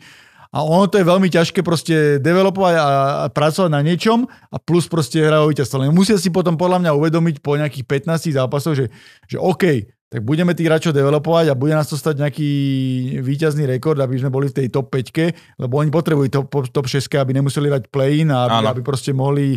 A 0.52 0.68
ono 0.68 0.84
to 0.92 1.00
je 1.00 1.08
veľmi 1.08 1.32
ťažké 1.32 1.64
proste 1.64 2.20
developovať 2.20 2.76
a, 2.76 2.86
pracovať 3.32 3.72
na 3.72 3.80
niečom 3.80 4.28
a 4.28 4.60
plus 4.60 4.84
proste 4.92 5.24
hrajú 5.24 5.48
víťazstvo. 5.56 5.88
Musia 5.96 6.20
si 6.20 6.28
potom 6.28 6.60
podľa 6.60 6.84
mňa 6.84 6.92
uvedomiť 6.92 7.40
po 7.40 7.56
nejakých 7.56 7.88
15 7.88 8.36
zápasoch, 8.36 8.76
že, 8.76 8.92
že 9.32 9.40
OK, 9.40 9.88
tak 10.12 10.28
budeme 10.28 10.52
tých 10.52 10.68
hráčov 10.68 10.92
developovať 10.92 11.46
a 11.48 11.56
bude 11.56 11.72
nás 11.72 11.88
to 11.88 11.96
stať 11.96 12.20
nejaký 12.20 12.50
víťazný 13.24 13.64
rekord, 13.64 13.96
aby 13.96 14.20
sme 14.20 14.28
boli 14.28 14.52
v 14.52 14.60
tej 14.60 14.68
top 14.68 14.92
5, 14.92 15.56
lebo 15.56 15.80
oni 15.80 15.88
potrebujú 15.88 16.28
top, 16.28 16.52
top 16.68 16.84
6, 16.92 17.08
aby 17.16 17.32
nemuseli 17.32 17.72
dať 17.72 17.88
play-in 17.88 18.28
a 18.28 18.44
aby, 18.52 18.58
Áno. 18.60 18.68
aby 18.76 18.82
proste 18.84 19.16
mohli, 19.16 19.56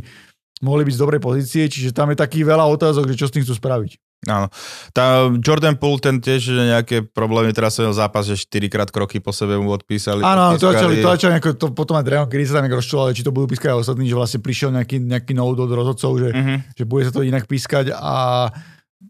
mohli 0.62 0.86
byť 0.86 0.94
z 0.94 1.02
dobrej 1.02 1.18
pozície, 1.18 1.66
čiže 1.66 1.90
tam 1.90 2.14
je 2.14 2.22
taký 2.22 2.46
veľa 2.46 2.70
otázok, 2.70 3.10
že 3.10 3.18
čo 3.18 3.26
s 3.26 3.34
tým 3.34 3.42
chcú 3.42 3.58
spraviť. 3.58 3.98
Áno. 4.30 4.46
Tá 4.96 5.28
Jordan 5.36 5.76
Poole, 5.76 6.00
ten 6.00 6.16
tiež 6.22 6.40
že 6.40 6.54
nejaké 6.56 7.02
problémy, 7.04 7.52
teraz 7.52 7.76
som 7.76 7.90
zápas, 7.92 8.24
že 8.24 8.38
4 8.38 8.72
krát 8.72 8.88
kroky 8.94 9.18
po 9.18 9.34
sebe 9.34 9.58
mu 9.58 9.74
odpísali. 9.74 10.22
Áno, 10.22 10.54
to 10.56 10.70
začali, 10.70 11.02
to 11.02 11.10
začali 11.12 11.32
nejako, 11.36 11.50
to 11.58 11.66
potom 11.74 11.98
aj 11.98 12.06
Dragon 12.06 12.30
Kedy 12.30 12.44
sa 12.46 12.62
tam 12.62 12.70
rozčulovali, 12.70 13.12
či 13.12 13.26
to 13.26 13.34
budú 13.34 13.50
pískať 13.50 13.74
aj 13.74 13.84
ostatní, 13.84 14.06
že 14.06 14.16
vlastne 14.16 14.40
prišiel 14.40 14.70
nejaký, 14.70 15.02
nejaký 15.02 15.34
od 15.34 15.58
rozhodcov, 15.66 16.10
že, 16.22 16.28
Mhm. 16.30 16.54
že 16.78 16.84
bude 16.86 17.02
sa 17.04 17.12
to 17.12 17.26
inak 17.26 17.44
pískať 17.44 17.90
a 17.90 18.48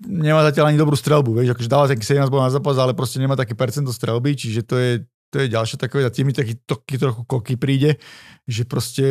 nemá 0.02 0.42
zatiaľ 0.42 0.72
ani 0.72 0.78
dobrú 0.80 0.98
strelbu, 0.98 1.36
vieš, 1.38 1.54
akože 1.54 1.70
dáva 1.70 1.86
taký 1.86 2.02
17 2.02 2.26
bol 2.32 2.42
na 2.42 2.50
zápas, 2.50 2.76
ale 2.76 2.96
proste 2.96 3.22
nemá 3.22 3.38
také 3.38 3.54
percento 3.54 3.94
strelby, 3.94 4.34
čiže 4.34 4.66
to 4.66 4.74
je, 4.76 4.92
to 5.30 5.36
je 5.44 5.46
ďalšia 5.50 5.76
taková, 5.78 6.10
tým 6.10 6.30
mi 6.30 6.34
taký, 6.34 6.58
taký 6.62 6.96
trochu 6.98 7.22
koky 7.26 7.54
príde, 7.58 7.98
že 8.44 8.62
proste, 8.68 9.06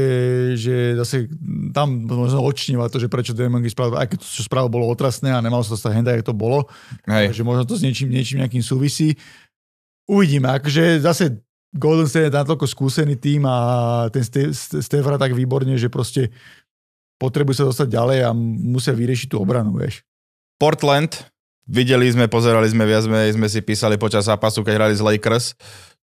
že 0.56 0.96
zase 0.96 1.28
tam 1.74 2.06
možno 2.06 2.46
očníva 2.46 2.88
to, 2.88 3.02
že 3.02 3.10
prečo 3.10 3.34
Demon 3.34 3.66
spravil, 3.66 3.98
aj 3.98 4.14
keď 4.14 4.18
to, 4.22 4.28
čo 4.30 4.42
spravil, 4.46 4.70
bolo 4.70 4.88
otrasné 4.88 5.34
a 5.34 5.44
nemalo 5.44 5.66
sa 5.66 5.76
stať 5.76 6.00
henda, 6.00 6.14
jak 6.14 6.28
to 6.28 6.36
bolo, 6.36 6.70
Hej. 7.10 7.34
že 7.36 7.42
možno 7.42 7.66
to 7.66 7.76
s 7.76 7.84
niečím, 7.84 8.14
niečím 8.14 8.44
nejakým 8.46 8.62
súvisí. 8.62 9.18
Uvidíme, 10.06 10.52
akože 10.60 11.00
zase 11.00 11.44
Golden 11.74 12.06
State 12.06 12.30
je 12.30 12.38
natoľko 12.38 12.70
skúsený 12.70 13.18
tým 13.18 13.50
a 13.50 13.58
ten 14.14 14.22
Ste- 14.22 14.54
Ste- 14.54 14.86
Steph 14.86 15.02
hrá 15.10 15.18
tak 15.18 15.34
výborne, 15.34 15.74
že 15.74 15.90
proste 15.90 16.30
potrebujú 17.18 17.56
sa 17.58 17.66
dostať 17.66 17.88
ďalej 17.90 18.20
a 18.28 18.30
musia 18.38 18.94
vyriešiť 18.94 19.34
tú 19.34 19.42
obranu, 19.42 19.74
vieš. 19.74 20.06
Portland, 20.64 21.28
videli 21.68 22.08
sme, 22.08 22.32
pozerali 22.32 22.72
sme, 22.72 22.88
viac 22.88 23.04
menej 23.04 23.36
sme 23.36 23.52
si 23.52 23.60
písali 23.60 24.00
počas 24.00 24.32
zápasu, 24.32 24.64
keď 24.64 24.80
hrali 24.80 24.96
z 24.96 25.04
Lakers, 25.04 25.60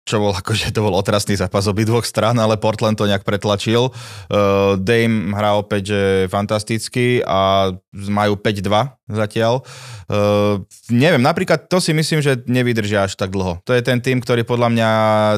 čo 0.06 0.22
bol 0.22 0.30
akože 0.30 0.70
to 0.70 0.78
bol 0.78 0.94
otrasný 0.94 1.34
zápas 1.34 1.66
obidvoch 1.66 2.06
strán, 2.06 2.38
ale 2.38 2.54
Portland 2.54 2.94
to 2.94 3.10
nejak 3.10 3.26
pretlačil. 3.26 3.90
Uh, 4.30 4.78
Dame 4.78 5.34
hrá 5.34 5.58
opäť 5.58 5.90
že 5.90 6.02
fantasticky 6.30 7.18
a 7.26 7.74
majú 7.90 8.38
5-2 8.38 9.03
zatiaľ. 9.04 9.60
Uh, 10.08 10.64
neviem, 10.88 11.20
napríklad 11.20 11.68
to 11.68 11.76
si 11.76 11.92
myslím, 11.92 12.24
že 12.24 12.40
nevydržia 12.48 13.04
až 13.04 13.20
tak 13.20 13.32
dlho. 13.36 13.60
To 13.68 13.76
je 13.76 13.84
ten 13.84 14.00
tým, 14.00 14.20
ktorý 14.20 14.48
podľa 14.48 14.68
mňa 14.72 14.88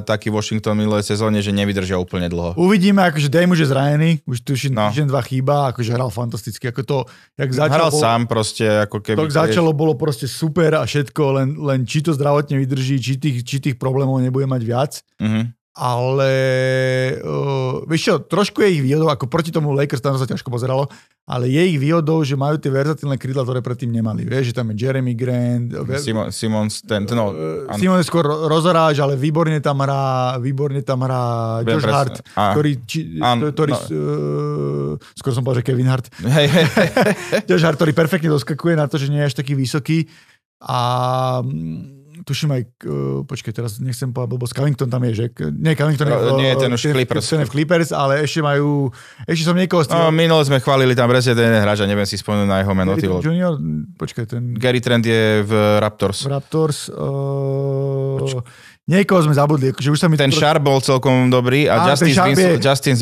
taký 0.06 0.30
Washington 0.30 0.78
minulé 0.78 1.02
sezóne, 1.02 1.42
že 1.42 1.50
nevydržia 1.50 1.98
úplne 1.98 2.30
dlho. 2.30 2.54
Uvidíme, 2.54 3.02
akože 3.10 3.26
Dame 3.26 3.50
už 3.52 3.66
je 3.66 3.68
zranený, 3.70 4.10
už 4.22 4.46
tuším, 4.46 4.78
No. 4.78 4.90
týždeň 4.90 5.06
dva 5.10 5.22
chýba, 5.24 5.74
akože 5.74 5.90
hral 5.90 6.10
fantasticky, 6.14 6.70
ako 6.70 6.82
to, 6.86 6.98
jak 7.34 7.50
začalo, 7.50 7.74
Hral 7.74 7.90
bolo, 7.90 8.02
sám 8.02 8.20
proste, 8.30 8.66
ako 8.86 8.96
keby... 9.02 9.18
to, 9.18 9.34
začalo, 9.34 9.70
bolo 9.74 9.94
proste 9.98 10.30
super 10.30 10.78
a 10.78 10.86
všetko, 10.86 11.22
len, 11.34 11.48
len 11.58 11.82
či 11.82 12.04
to 12.06 12.14
zdravotne 12.14 12.54
vydrží, 12.62 13.02
či 13.02 13.18
tých, 13.18 13.42
či 13.42 13.56
tých 13.58 13.76
problémov 13.80 14.22
nebude 14.22 14.46
mať 14.46 14.62
viac, 14.62 14.92
Uh-huh. 15.16 15.48
Ale 15.76 16.32
uh, 17.20 17.84
vieš 17.84 18.00
čo, 18.08 18.14
trošku 18.24 18.64
je 18.64 18.80
ich 18.80 18.82
výhodou, 18.82 19.12
ako 19.12 19.28
proti 19.28 19.52
tomu 19.52 19.76
Lakers, 19.76 20.00
tam 20.00 20.16
sa 20.16 20.24
ťažko 20.24 20.48
pozeralo, 20.48 20.88
ale 21.28 21.52
je 21.52 21.62
ich 21.68 21.76
výhodou, 21.76 22.24
že 22.24 22.32
majú 22.32 22.56
tie 22.56 22.72
verzatilné 22.72 23.20
krídla, 23.20 23.44
ktoré 23.44 23.60
predtým 23.60 23.92
nemali. 23.92 24.24
Vieš, 24.24 24.50
že 24.50 24.54
tam 24.56 24.72
je 24.72 24.80
Jeremy 24.80 25.12
Grant, 25.12 25.76
ver- 25.84 26.00
Simon, 26.00 26.32
Simons, 26.32 26.80
ten, 26.80 27.04
no, 27.12 27.28
Uh. 27.36 27.68
Simon 27.76 28.00
je 28.00 28.08
skôr 28.08 28.24
ro- 28.24 28.48
rozoráž, 28.48 29.04
ale 29.04 29.20
výborne 29.20 29.60
tam 29.60 29.84
hrá, 29.84 30.40
výborne 30.40 30.80
tam 30.80 31.04
hrá 31.04 31.60
Josh 31.60 31.84
presne. 31.84 31.92
Hart, 31.92 32.16
Á. 32.32 32.56
ktorý, 32.56 32.70
či, 32.88 32.98
Áno, 33.20 33.52
ktorý 33.52 33.72
no. 33.76 33.80
uh, 33.84 34.92
skôr 35.12 35.36
som 35.36 35.44
povedal, 35.44 35.60
že 35.60 35.68
Kevin 35.68 35.92
Hart, 35.92 36.08
hej, 36.40 36.46
hej, 36.48 36.66
Josh 37.44 37.64
Hart, 37.68 37.76
ktorý 37.76 37.92
perfektne 37.92 38.32
doskakuje 38.32 38.80
na 38.80 38.88
to, 38.88 38.96
že 38.96 39.12
nie 39.12 39.20
je 39.20 39.28
až 39.28 39.36
taký 39.36 39.52
vysoký 39.52 40.08
a 40.64 40.78
mm, 41.44 41.95
tuším 42.26 42.50
aj, 42.50 42.62
uh, 42.82 42.92
počkaj, 43.22 43.52
teraz 43.52 43.78
nechcem 43.78 44.10
povedať 44.10 44.30
blbosť, 44.32 44.52
Covington 44.52 44.88
tam 44.88 44.98
je, 45.00 45.12
že? 45.14 45.24
Nie, 45.54 45.72
Covington 45.72 46.04
je, 46.04 46.12
v- 46.12 46.36
nie, 46.36 46.50
ten 46.52 46.68
už 46.68 46.82
v- 46.82 46.92
Clippers. 46.92 47.22
Ten 47.24 47.40
je 47.40 47.46
v 47.46 47.52
Clippers, 47.52 47.90
ale 47.90 48.20
ešte 48.20 48.40
majú, 48.40 48.90
ešte 49.24 49.42
som 49.42 49.54
niekoho 49.54 49.80
z 49.80 49.88
No, 49.88 50.10
minule 50.10 50.42
sme 50.42 50.58
chválili 50.58 50.92
tam 50.92 51.06
presne 51.06 51.32
ten 51.32 51.54
hráč 51.54 51.80
a 51.80 51.86
neviem 51.86 52.02
si 52.02 52.14
spomenúť 52.14 52.44
na 52.44 52.58
jeho 52.60 52.72
meno. 52.72 52.92
Gary 52.92 53.06
Trent. 53.08 53.22
Junior, 53.22 53.52
počkaj, 53.94 54.24
ten 54.26 54.42
Gary 54.52 54.78
Trent 54.78 55.02
je 55.02 55.22
v 55.40 55.52
Raptors. 55.78 56.26
Raptors, 56.26 56.78
uh, 56.88 56.94
niekoho 58.84 59.20
sme 59.20 59.32
zabudli, 59.32 59.70
akože 59.70 59.88
už 59.88 59.98
sa 59.98 60.06
mi 60.06 60.14
Ten 60.14 60.28
to- 60.28 60.36
Sharp 60.36 60.60
bol 60.60 60.78
celkom 60.78 61.26
dobrý 61.26 61.66
a 61.66 61.80
Áno, 61.80 61.90
Justin, 61.90 62.14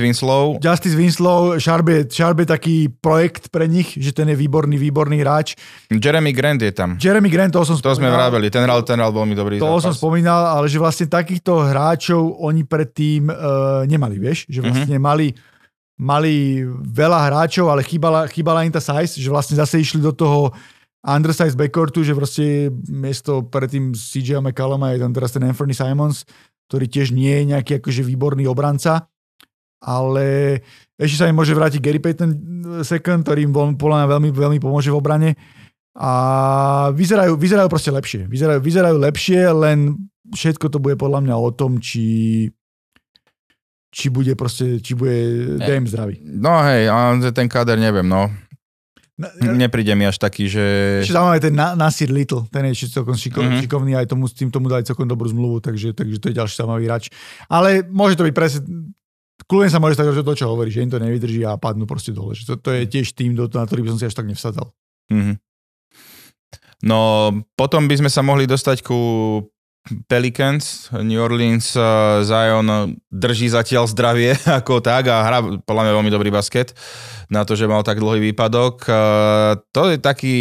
Winslow, 0.02 0.56
je- 0.56 0.60
Justin 0.60 0.94
Winslow, 0.94 1.40
Sharp 1.56 1.86
je, 1.86 1.98
Sharp 2.06 2.36
je 2.38 2.48
taký 2.48 2.76
projekt 2.90 3.48
pre 3.48 3.64
nich, 3.64 3.92
že 3.92 4.10
ten 4.10 4.26
je 4.26 4.34
výborný, 4.34 4.74
výborný 4.74 5.18
hráč. 5.18 5.54
Jeremy 5.88 6.30
Grant 6.30 6.58
je 6.58 6.70
tam. 6.70 6.96
Jeremy 6.96 7.28
Grant, 7.28 7.50
toho 7.50 7.64
som 7.64 7.76
To 7.76 7.90
sme 7.90 8.04
spomínal. 8.04 8.16
vraveli, 8.18 8.48
ten 8.48 8.62
hral, 8.62 8.80
ten 8.82 8.96
hral 8.96 9.10
veľmi 9.10 9.32
dobrý 9.32 9.56
som 9.56 9.80
zápas. 9.86 9.96
spomínal, 9.96 10.42
ale 10.50 10.66
že 10.66 10.76
vlastne 10.76 11.06
takýchto 11.06 11.64
hráčov 11.64 12.20
oni 12.38 12.62
predtým 12.62 13.26
uh, 13.26 13.36
nemali, 13.84 14.16
vieš? 14.16 14.44
Že 14.46 14.60
vlastne 14.62 14.96
Mhm. 14.96 15.02
mali, 15.02 15.26
mali 15.94 16.64
veľa 16.82 17.20
hráčov, 17.24 17.68
ale 17.68 17.80
chýbala, 17.80 18.26
chýbala 18.26 18.62
im 18.62 18.70
tá 18.70 18.80
size, 18.80 19.14
že 19.14 19.28
vlastne 19.28 19.54
zase 19.54 19.78
išli 19.78 20.00
do 20.00 20.10
toho 20.10 20.50
undersize 21.04 21.52
backcourtu, 21.52 22.00
že 22.00 22.16
proste 22.16 22.72
miesto 22.88 23.44
predtým 23.44 23.92
CJ 23.92 24.40
McCalluma 24.40 24.96
je 24.96 25.04
tam 25.04 25.12
teraz 25.12 25.36
ten 25.36 25.44
Anthony 25.44 25.76
Simons, 25.76 26.24
ktorý 26.72 26.88
tiež 26.88 27.12
nie 27.12 27.44
je 27.44 27.44
nejaký 27.52 27.78
akože 27.78 28.00
výborný 28.00 28.48
obranca, 28.48 29.04
ale 29.84 30.58
ešte 30.96 31.20
sa 31.20 31.28
im 31.28 31.36
môže 31.36 31.52
vrátiť 31.52 31.80
Gary 31.84 32.00
Payton 32.00 32.32
second, 32.80 33.20
ktorý 33.20 33.44
im 33.44 33.52
podľa 33.76 34.04
mňa 34.04 34.08
veľmi, 34.16 34.30
veľmi 34.32 34.58
pomôže 34.64 34.88
v 34.88 34.96
obrane 34.96 35.30
a 35.94 36.10
vyzerajú, 36.90 37.36
vyzerajú 37.36 37.68
proste 37.68 37.92
lepšie. 37.92 38.26
Vyzerajú, 38.26 38.58
vyzerajú 38.64 38.96
lepšie, 38.98 39.40
len 39.52 40.08
všetko 40.32 40.72
to 40.72 40.80
bude 40.80 40.96
podľa 40.96 41.20
mňa 41.22 41.36
o 41.36 41.50
tom, 41.52 41.78
či 41.78 42.48
či 43.94 44.10
bude 44.10 44.34
proste, 44.34 44.82
či 44.82 44.98
bude 44.98 45.14
Dame 45.62 45.86
zdravý. 45.86 46.18
No 46.26 46.58
hej, 46.66 46.90
ten 47.30 47.46
káder 47.46 47.78
neviem, 47.78 48.02
no. 48.02 48.26
Na, 49.14 49.30
Nepríde 49.38 49.94
mi 49.94 50.02
až 50.02 50.18
taký, 50.18 50.50
že... 50.50 50.64
ešte 51.00 51.14
zaujímavé 51.14 51.38
ten 51.38 51.54
Na- 51.54 51.78
Nasir 51.78 52.10
Little, 52.10 52.50
ten 52.50 52.66
je 52.66 52.74
ešte 52.74 52.98
celkom 52.98 53.14
Mhm. 53.14 53.30
mm-hmm. 53.30 53.60
šikovný, 53.62 53.92
aj 53.94 54.10
tomu, 54.10 54.26
s 54.26 54.34
tým 54.34 54.50
tomu 54.50 54.66
dali 54.66 54.82
celkom 54.82 55.06
dobrú 55.06 55.30
zmluvu, 55.30 55.62
takže, 55.62 55.92
takže 55.92 56.18
to 56.18 56.26
je 56.28 56.34
ďalší 56.34 56.54
zaujímavý 56.56 56.84
hráč. 56.84 57.04
Ale 57.46 57.86
môže 57.86 58.18
to 58.18 58.26
byť 58.26 58.34
presne, 58.34 58.60
kľudne 59.46 59.70
sa 59.70 59.78
môže 59.78 59.94
stať, 59.94 60.10
že 60.12 60.26
to, 60.26 60.34
čo 60.34 60.50
hovorí, 60.50 60.68
že 60.68 60.82
im 60.82 60.90
to 60.90 60.98
nevydrží 60.98 61.42
a 61.42 61.54
padnú 61.54 61.86
proste 61.86 62.10
dole. 62.10 62.34
To, 62.34 62.58
to 62.58 62.70
je 62.72 62.90
tiež 62.90 63.14
tým, 63.14 63.38
do, 63.38 63.46
na 63.46 63.62
ktorý 63.62 63.86
by 63.86 63.94
som 63.94 63.98
si 63.98 64.08
až 64.08 64.14
tak 64.14 64.26
nevsadzal. 64.26 64.74
Mhm. 65.08 65.38
No, 66.82 67.30
potom 67.54 67.86
by 67.86 67.96
sme 67.96 68.10
sa 68.10 68.20
mohli 68.20 68.44
dostať 68.44 68.82
ku 68.82 68.98
Pelicans, 70.08 70.88
New 70.96 71.20
Orleans, 71.20 71.76
uh, 71.76 72.24
Zion 72.24 72.96
drží 73.12 73.52
zatiaľ 73.52 73.84
zdravie 73.84 74.32
ako 74.64 74.80
tak 74.80 75.12
a 75.12 75.20
hrá 75.20 75.38
podľa 75.60 75.82
mňa 75.84 75.92
veľmi 76.00 76.10
dobrý 76.12 76.30
basket 76.32 76.72
na 77.28 77.44
to, 77.44 77.52
že 77.52 77.68
mal 77.68 77.84
tak 77.84 78.00
dlhý 78.00 78.32
výpadok. 78.32 78.88
Uh, 78.88 79.60
to 79.76 79.92
je 79.92 80.00
taký 80.00 80.36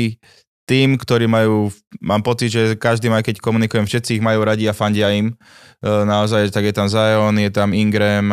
tým, 0.63 0.95
ktorý 0.95 1.27
majú, 1.27 1.75
mám 1.99 2.23
pocit, 2.23 2.47
že 2.47 2.79
každý 2.79 3.11
aj 3.11 3.27
keď 3.27 3.43
komunikujem, 3.43 3.83
všetci 3.83 4.15
ich 4.19 4.23
majú 4.23 4.47
radi 4.47 4.63
a 4.63 4.71
fandia 4.71 5.11
im. 5.11 5.35
Naozaj, 5.83 6.55
tak 6.55 6.63
je 6.63 6.71
tam 6.71 6.87
Zion, 6.87 7.35
je 7.35 7.51
tam 7.51 7.75
Ingram, 7.75 8.31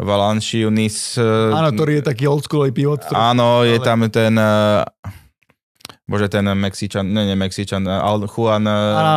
Valanciunis. 0.00 1.20
Uh, 1.20 1.52
Áno, 1.52 1.74
ktorý 1.76 2.00
je 2.00 2.04
taký 2.08 2.24
oldschoolový 2.30 2.72
pivot. 2.72 3.04
Áno, 3.12 3.68
je 3.68 3.76
tam 3.84 4.06
ten... 4.08 4.32
Bože, 6.08 6.32
ten 6.32 6.48
Mexičan, 6.48 7.04
ne, 7.04 7.28
ne 7.28 7.36
Mexičan, 7.36 7.84
Al, 7.84 8.24
Juan 8.24 8.64
Áno, 8.64 8.72
uh, 8.72 8.96
áno, 8.96 9.12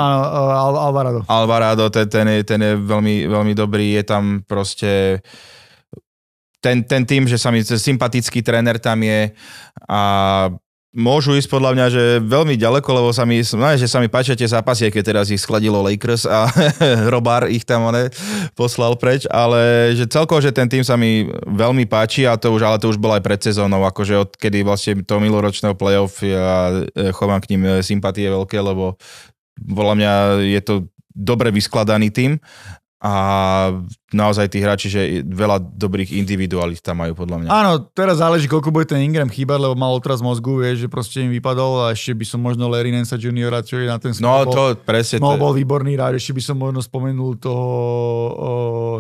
Al, 0.52 0.76
Alvarado. 0.76 1.20
Alvarado, 1.24 1.84
ten, 1.88 2.12
ten, 2.12 2.28
je, 2.28 2.44
ten 2.44 2.60
je 2.60 2.76
veľmi, 2.76 3.32
veľmi 3.32 3.54
dobrý, 3.56 3.96
je 3.96 4.04
tam 4.04 4.44
proste 4.44 5.24
ten, 6.60 6.84
ten 6.84 7.08
tým, 7.08 7.32
že 7.32 7.40
sa 7.40 7.50
mi 7.50 7.64
sympatický 7.64 8.44
tréner 8.44 8.78
tam 8.78 9.02
je 9.02 9.32
a 9.88 10.02
môžu 10.92 11.40
ísť 11.40 11.48
podľa 11.48 11.72
mňa, 11.72 11.86
že 11.88 12.04
veľmi 12.20 12.60
ďaleko, 12.60 12.90
lebo 12.92 13.10
sa 13.16 13.24
mi, 13.24 13.40
no, 13.40 13.68
že 13.80 13.88
sa 13.88 14.04
mi 14.04 14.12
páčia 14.12 14.36
tie 14.36 14.48
zápasy, 14.48 14.92
keď 14.92 15.04
teraz 15.04 15.26
ich 15.32 15.40
skladilo 15.40 15.80
Lakers 15.80 16.28
a 16.28 16.52
Robár 17.14 17.48
ich 17.48 17.64
tam 17.64 17.88
one, 17.88 18.12
poslal 18.60 19.00
preč, 19.00 19.24
ale 19.32 19.94
že 19.96 20.04
celkovo, 20.12 20.44
že 20.44 20.52
ten 20.52 20.68
tým 20.68 20.84
sa 20.84 21.00
mi 21.00 21.32
veľmi 21.48 21.88
páči 21.88 22.28
a 22.28 22.36
to 22.36 22.52
už, 22.52 22.62
ale 22.68 22.78
to 22.78 22.92
už 22.92 23.00
bolo 23.00 23.16
aj 23.16 23.24
pred 23.24 23.40
sezónou, 23.40 23.88
akože 23.88 24.20
odkedy 24.20 24.68
vlastne 24.68 25.00
to 25.08 25.16
miloročného 25.24 25.80
playoff 25.80 26.20
ja 26.20 26.84
e, 26.92 27.16
chovám 27.16 27.40
k 27.40 27.56
ním 27.56 27.62
e, 27.64 27.72
sympatie 27.80 28.28
veľké, 28.28 28.60
lebo 28.60 29.00
podľa 29.56 29.96
mňa 29.96 30.14
je 30.44 30.62
to 30.64 30.76
dobre 31.16 31.56
vyskladaný 31.56 32.12
tým 32.12 32.40
a 33.02 33.14
naozaj 34.14 34.46
tí 34.54 34.62
hráči, 34.62 34.86
že 34.86 35.02
veľa 35.26 35.58
dobrých 35.58 36.14
individualít 36.14 36.86
tam 36.86 37.02
majú 37.02 37.18
podľa 37.18 37.38
mňa. 37.42 37.50
Áno, 37.50 37.72
teraz 37.98 38.22
záleží, 38.22 38.46
koľko 38.46 38.70
bude 38.70 38.86
ten 38.86 39.02
Ingram 39.02 39.26
chýbať, 39.26 39.58
lebo 39.58 39.74
mal 39.74 39.90
otraz 39.98 40.22
mozgu, 40.22 40.62
vieš, 40.62 40.86
že 40.86 40.88
proste 40.88 41.26
im 41.26 41.34
vypadol 41.34 41.90
a 41.90 41.98
ešte 41.98 42.14
by 42.14 42.26
som 42.30 42.38
možno 42.46 42.70
Larry 42.70 42.94
Nance 42.94 43.18
juniora, 43.18 43.66
čo 43.66 43.82
je 43.82 43.90
na 43.90 43.98
ten 43.98 44.14
No 44.22 44.46
ball- 44.46 44.54
to 44.54 44.64
presne, 44.86 45.18
to, 45.18 45.34
bol 45.34 45.50
výborný 45.50 45.98
hráč, 45.98 46.22
ešte 46.22 46.38
by 46.38 46.44
som 46.46 46.56
možno 46.62 46.78
spomenul 46.86 47.42
toho 47.42 47.66
o, 47.66 48.50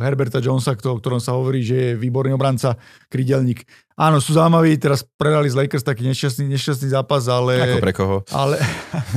Herberta 0.01 0.41
Jonesa, 0.41 0.73
kto- 0.73 0.97
o 0.97 0.99
ktorom 0.99 1.21
sa 1.21 1.37
hovorí, 1.37 1.61
že 1.61 1.93
je 1.93 1.99
výborný 2.01 2.33
obranca, 2.33 2.81
krydelník. 3.05 3.69
Áno, 4.01 4.17
sú 4.17 4.33
zaujímaví, 4.33 4.81
teraz 4.81 5.05
predali 5.05 5.45
z 5.45 5.61
Lakers 5.61 5.85
taký 5.85 6.09
nešťastný, 6.09 6.49
nešťastný 6.49 6.89
zápas, 6.89 7.29
ale... 7.29 7.77
ako 7.77 7.77
pre 7.77 7.93
koho. 7.93 8.17
Ale, 8.33 8.57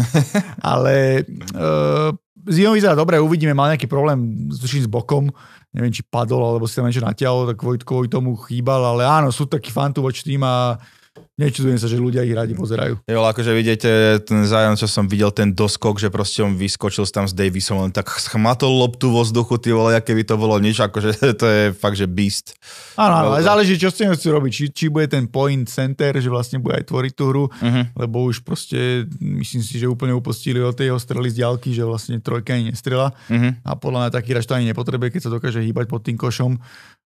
ale 0.77 1.25
uh, 1.57 2.13
Zion 2.49 2.77
vyzerá 2.77 2.93
dobre, 2.93 3.17
uvidíme, 3.17 3.57
mal 3.57 3.73
nejaký 3.73 3.89
problém 3.89 4.49
tuším 4.53 4.85
s 4.85 4.91
bokom, 4.91 5.33
neviem, 5.73 5.93
či 5.93 6.05
padol, 6.05 6.45
alebo 6.45 6.69
si 6.69 6.77
tam 6.77 6.87
niečo 6.87 7.01
natiahol, 7.01 7.53
tak 7.53 7.57
kvôli, 7.61 8.09
tomu 8.09 8.37
chýbal, 8.37 8.85
ale 8.85 9.09
áno, 9.09 9.33
sú 9.33 9.49
takí 9.49 9.73
fantu 9.73 10.05
voči 10.05 10.23
tým 10.23 10.45
a 10.45 10.77
nečudujem 11.35 11.79
sa, 11.83 11.91
že 11.91 11.99
ľudia 11.99 12.23
ich 12.23 12.31
radi 12.31 12.55
pozerajú. 12.55 13.03
Jo, 13.11 13.21
akože 13.27 13.51
vidíte 13.51 14.23
ten 14.23 14.47
zájom, 14.47 14.79
čo 14.79 14.87
som 14.87 15.11
videl, 15.11 15.35
ten 15.35 15.51
doskok, 15.51 15.99
že 15.99 16.07
proste 16.07 16.47
on 16.47 16.55
vyskočil 16.55 17.03
tam 17.11 17.27
s 17.27 17.35
Davisom, 17.35 17.83
len 17.83 17.91
tak 17.91 18.07
schmatol 18.23 18.71
loptu 18.71 19.11
vo 19.11 19.27
vzduchu, 19.27 19.59
ty 19.59 19.75
vole, 19.75 19.99
aké 19.99 20.15
by 20.15 20.23
to 20.23 20.39
bolo 20.39 20.55
nič, 20.63 20.79
akože 20.79 21.11
to 21.41 21.47
je 21.47 21.63
fakt, 21.75 21.99
že 21.99 22.07
beast. 22.07 22.55
Áno, 22.95 23.35
ale 23.35 23.43
záleží, 23.43 23.75
čo 23.75 23.91
s 23.91 23.99
tým 23.99 24.15
chcú 24.15 24.39
robiť. 24.39 24.53
Či, 24.55 24.65
či 24.71 24.85
bude 24.87 25.11
ten 25.11 25.27
point 25.27 25.67
center, 25.67 26.15
že 26.23 26.31
vlastne 26.31 26.63
bude 26.63 26.79
aj 26.79 26.87
tvoriť 26.87 27.13
tú 27.19 27.25
hru, 27.35 27.45
uh-huh. 27.51 27.85
lebo 27.99 28.31
už 28.31 28.47
proste, 28.47 29.11
myslím 29.19 29.63
si, 29.67 29.83
že 29.83 29.91
úplne 29.91 30.15
upostili 30.15 30.63
od 30.63 30.79
tej 30.79 30.95
strely 31.03 31.35
z 31.35 31.43
diálky, 31.43 31.75
že 31.75 31.83
vlastne 31.83 32.23
trojka 32.23 32.55
ani 32.55 32.71
nestrela. 32.71 33.11
Uh-huh. 33.27 33.51
A 33.67 33.75
podľa 33.75 34.07
mňa 34.07 34.11
taký 34.15 34.31
raž 34.39 34.47
to 34.47 34.55
ani 34.55 34.71
nepotrebuje, 34.71 35.19
keď 35.19 35.21
sa 35.27 35.35
dokáže 35.35 35.59
hýbať 35.59 35.91
pod 35.91 36.07
tým 36.07 36.15
košom. 36.15 36.63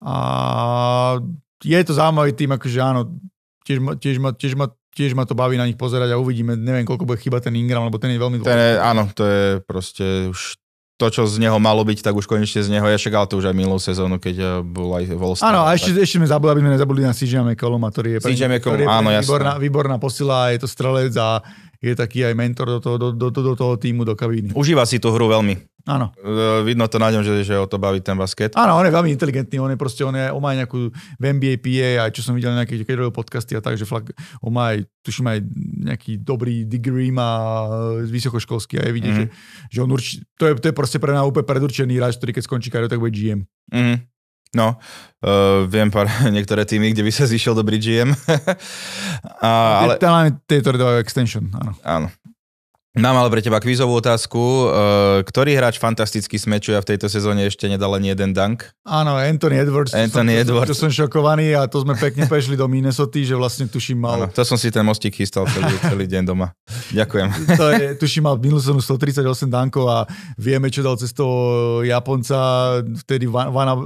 A 0.04 0.16
je 1.64 1.80
to 1.84 1.96
zaujímavý 1.96 2.36
tým, 2.36 2.56
akože 2.56 2.80
áno, 2.80 3.20
tiež 3.70 3.78
ma, 3.78 3.94
tiež 3.94 4.18
ma, 4.18 4.30
tiež 4.34 4.54
ma, 4.58 4.66
tiež 4.98 5.14
ma 5.14 5.30
to 5.30 5.38
baví 5.38 5.54
na 5.62 5.70
nich 5.70 5.78
pozerať 5.78 6.18
a 6.18 6.18
uvidíme, 6.18 6.58
neviem, 6.58 6.90
koľko 6.90 7.06
bude 7.06 7.22
chyba 7.22 7.38
ten 7.38 7.54
Ingram, 7.54 7.86
lebo 7.86 8.02
ten 8.02 8.10
je 8.10 8.18
veľmi 8.18 8.42
dôležitý. 8.42 8.58
Ten 8.58 8.66
je, 8.66 8.74
áno, 8.82 9.04
to 9.14 9.24
je 9.30 9.46
proste 9.62 10.06
už 10.34 10.58
to, 11.00 11.08
čo 11.08 11.24
z 11.24 11.40
neho 11.40 11.56
malo 11.64 11.88
byť, 11.88 12.04
tak 12.04 12.12
už 12.12 12.28
konečne 12.28 12.60
z 12.60 12.68
neho 12.76 12.84
je, 12.92 13.00
však 13.00 13.14
ale 13.16 13.30
to 13.32 13.40
už 13.40 13.48
aj 13.48 13.56
minulú 13.56 13.80
sezónu, 13.80 14.20
keď 14.20 14.36
eh, 14.36 14.50
bol 14.60 14.92
aj 15.00 15.16
Volstar. 15.16 15.56
Áno, 15.56 15.64
a 15.64 15.72
ešte, 15.72 15.96
ešte 15.96 16.20
sme 16.20 16.28
zabudli, 16.28 16.60
aby 16.60 16.62
sme 16.66 16.72
nezabudli 16.76 17.04
na 17.08 17.16
CJ 17.16 17.34
McColluma, 17.46 17.88
ktorý 17.88 18.18
je, 18.18 18.20
pre, 18.20 18.36
CJ 18.36 18.44
McCollum, 18.52 18.84
áno, 18.84 19.10
výborná, 19.16 19.54
výborná 19.56 19.96
posila, 19.96 20.52
je 20.52 20.60
to 20.60 20.68
strelec 20.68 21.16
a 21.16 21.40
je 21.80 21.96
taký 21.96 22.28
aj 22.28 22.36
mentor 22.36 22.68
do 22.78 22.80
toho, 22.84 22.96
do, 23.00 23.08
do, 23.16 23.32
do, 23.32 23.54
toho 23.56 23.74
týmu, 23.80 24.04
do 24.04 24.16
kabíny. 24.16 24.52
Užíva 24.52 24.84
si 24.84 25.00
tú 25.00 25.16
hru 25.16 25.32
veľmi. 25.32 25.56
Áno. 25.88 26.12
E, 26.20 26.68
vidno 26.68 26.86
to 26.92 27.00
na 27.00 27.08
ňom, 27.08 27.24
že, 27.24 27.48
že 27.48 27.56
o 27.56 27.64
to 27.64 27.80
baví 27.80 28.04
ten 28.04 28.20
basket. 28.20 28.52
Áno, 28.60 28.76
on 28.76 28.84
je 28.84 28.92
veľmi 28.92 29.10
inteligentný, 29.16 29.64
on 29.64 29.72
je 29.72 29.80
proste, 29.80 30.04
on, 30.04 30.12
je, 30.12 30.28
on 30.28 30.44
má 30.44 30.52
nejakú 30.54 30.92
v 30.92 31.24
NBA 31.24 31.64
PA, 31.64 32.06
aj 32.06 32.12
čo 32.14 32.22
som 32.22 32.36
videl 32.36 32.52
nejaké 32.52 32.84
keď 32.84 33.10
podcasty 33.16 33.56
a 33.56 33.64
tak, 33.64 33.80
že 33.80 33.88
fakt, 33.88 34.12
on 34.44 34.52
má 34.52 34.76
aj, 34.76 34.86
tuším 35.08 35.32
aj 35.32 35.40
nejaký 35.90 36.20
dobrý 36.20 36.68
degree 36.68 37.16
má 37.16 37.66
vysokoškolský 38.06 38.76
a 38.76 38.84
je 38.86 38.94
vidieť, 38.94 39.16
mm-hmm. 39.16 39.32
že, 39.72 39.72
že 39.72 39.80
on 39.80 39.90
určite, 39.90 40.28
to 40.36 40.52
je, 40.52 40.54
to 40.60 40.66
je 40.68 40.76
proste 40.76 41.00
pre 41.00 41.16
nás 41.16 41.24
úplne 41.24 41.48
predurčený 41.48 41.96
hráč, 41.96 42.20
ktorý 42.20 42.36
keď 42.36 42.44
skončí 42.44 42.68
kariéru, 42.68 42.92
tak 42.92 43.00
bude 43.00 43.16
GM. 43.16 43.48
Mm-hmm. 43.72 44.19
No, 44.50 44.82
uh, 45.22 45.70
viem 45.70 45.94
pár 45.94 46.10
niektoré 46.36 46.66
týmy, 46.66 46.94
kde 46.94 47.06
by 47.06 47.12
sa 47.14 47.30
zišiel 47.30 47.54
dobrý 47.54 47.78
GM. 47.78 48.10
a, 49.46 49.50
ale... 49.86 49.96
Tieto 50.50 50.74
dávajú 50.74 50.98
extension, 51.02 51.46
áno. 51.54 51.78
Áno. 51.86 52.08
Mám 52.98 53.22
ale 53.22 53.30
pre 53.30 53.46
teba 53.46 53.62
kvízovú 53.62 54.02
otázku. 54.02 54.42
Uh, 54.42 55.22
ktorý 55.22 55.54
hráč 55.54 55.78
fantasticky 55.78 56.42
smečuje 56.42 56.74
a 56.74 56.82
v 56.82 56.90
tejto 56.90 57.06
sezóne 57.06 57.46
ešte 57.46 57.70
nedal 57.70 57.94
ani 57.94 58.10
jeden 58.10 58.34
dunk? 58.34 58.66
Áno, 58.82 59.14
Anthony 59.14 59.62
Edwards. 59.62 59.94
Anthony 59.94 60.34
som, 60.34 60.42
Edwards. 60.42 60.70
To 60.74 60.90
som 60.90 60.90
šokovaný 60.90 61.54
a 61.54 61.70
to 61.70 61.86
sme 61.86 61.94
pekne 61.94 62.26
prešli 62.26 62.58
do 62.58 62.66
Minnesota, 62.66 63.22
že 63.22 63.38
vlastne 63.38 63.70
tuším 63.70 64.02
mal... 64.02 64.26
Áno, 64.26 64.34
to 64.34 64.42
som 64.42 64.58
si 64.58 64.74
ten 64.74 64.82
mostík 64.82 65.14
chystal 65.14 65.46
celý, 65.54 65.70
celý 65.94 66.10
deň 66.10 66.34
doma. 66.34 66.50
Ďakujem. 66.90 67.30
To 67.62 67.66
je, 67.78 67.86
tuším 67.94 68.26
mal 68.26 68.42
minulú 68.42 68.58
sezónu 68.58 68.82
138 68.82 69.22
dunkov 69.46 69.86
a 69.86 70.10
vieme, 70.42 70.74
čo 70.74 70.82
dal 70.82 70.98
cez 70.98 71.14
toho 71.14 71.86
Japonca, 71.86 72.82
vtedy 73.06 73.30
Vana... 73.30 73.78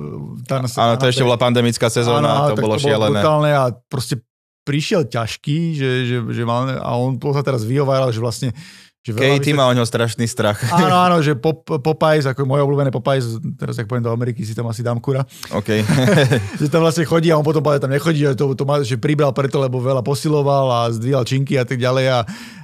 Áno, 0.79 0.93
to 0.95 1.11
ešte 1.11 1.27
bola 1.27 1.35
pandemická 1.35 1.91
sezóna, 1.91 2.47
áno, 2.47 2.55
to 2.55 2.63
bolo 2.63 2.79
to 2.79 2.87
šialené. 2.87 3.19
Bolo 3.19 3.51
a 3.51 3.67
proste 3.91 4.23
prišiel 4.63 5.11
ťažký, 5.11 5.75
že, 5.75 5.89
že, 6.07 6.17
že 6.23 6.43
mal, 6.47 6.71
a 6.79 6.95
on 6.95 7.19
sa 7.19 7.43
teraz 7.43 7.67
vyhováral, 7.67 8.15
že 8.15 8.23
vlastne 8.23 8.55
že 9.03 9.11
Katie 9.11 9.51
má 9.51 9.67
o 9.67 9.75
ňo 9.75 9.83
strašný 9.83 10.23
strach. 10.31 10.63
Áno, 10.71 10.95
áno, 10.95 11.17
že 11.19 11.35
pop, 11.43 11.67
Popeyes, 11.67 12.23
ako 12.23 12.47
moje 12.47 12.63
obľúbené 12.63 12.87
Popeyes, 12.87 13.35
teraz 13.59 13.75
ak 13.75 13.83
poviem 13.83 14.07
do 14.07 14.15
Ameriky, 14.15 14.47
si 14.47 14.55
tam 14.55 14.71
asi 14.71 14.79
dám 14.79 15.03
kura. 15.03 15.27
OK. 15.51 15.83
že 16.63 16.71
tam 16.71 16.87
vlastne 16.87 17.03
chodí 17.03 17.27
a 17.27 17.35
on 17.35 17.43
potom 17.43 17.59
tam 17.59 17.91
nechodí, 17.91 18.23
že 18.23 18.39
to, 18.39 18.55
to 18.55 18.63
má, 18.63 18.79
že 18.79 18.95
pribral 18.95 19.35
preto, 19.35 19.59
lebo 19.59 19.83
veľa 19.83 19.99
posiloval 20.07 20.65
a 20.71 20.79
zdvíhal 20.95 21.27
činky 21.27 21.59
a 21.59 21.67
tak 21.67 21.83
ďalej 21.83 22.05
a, 22.15 22.19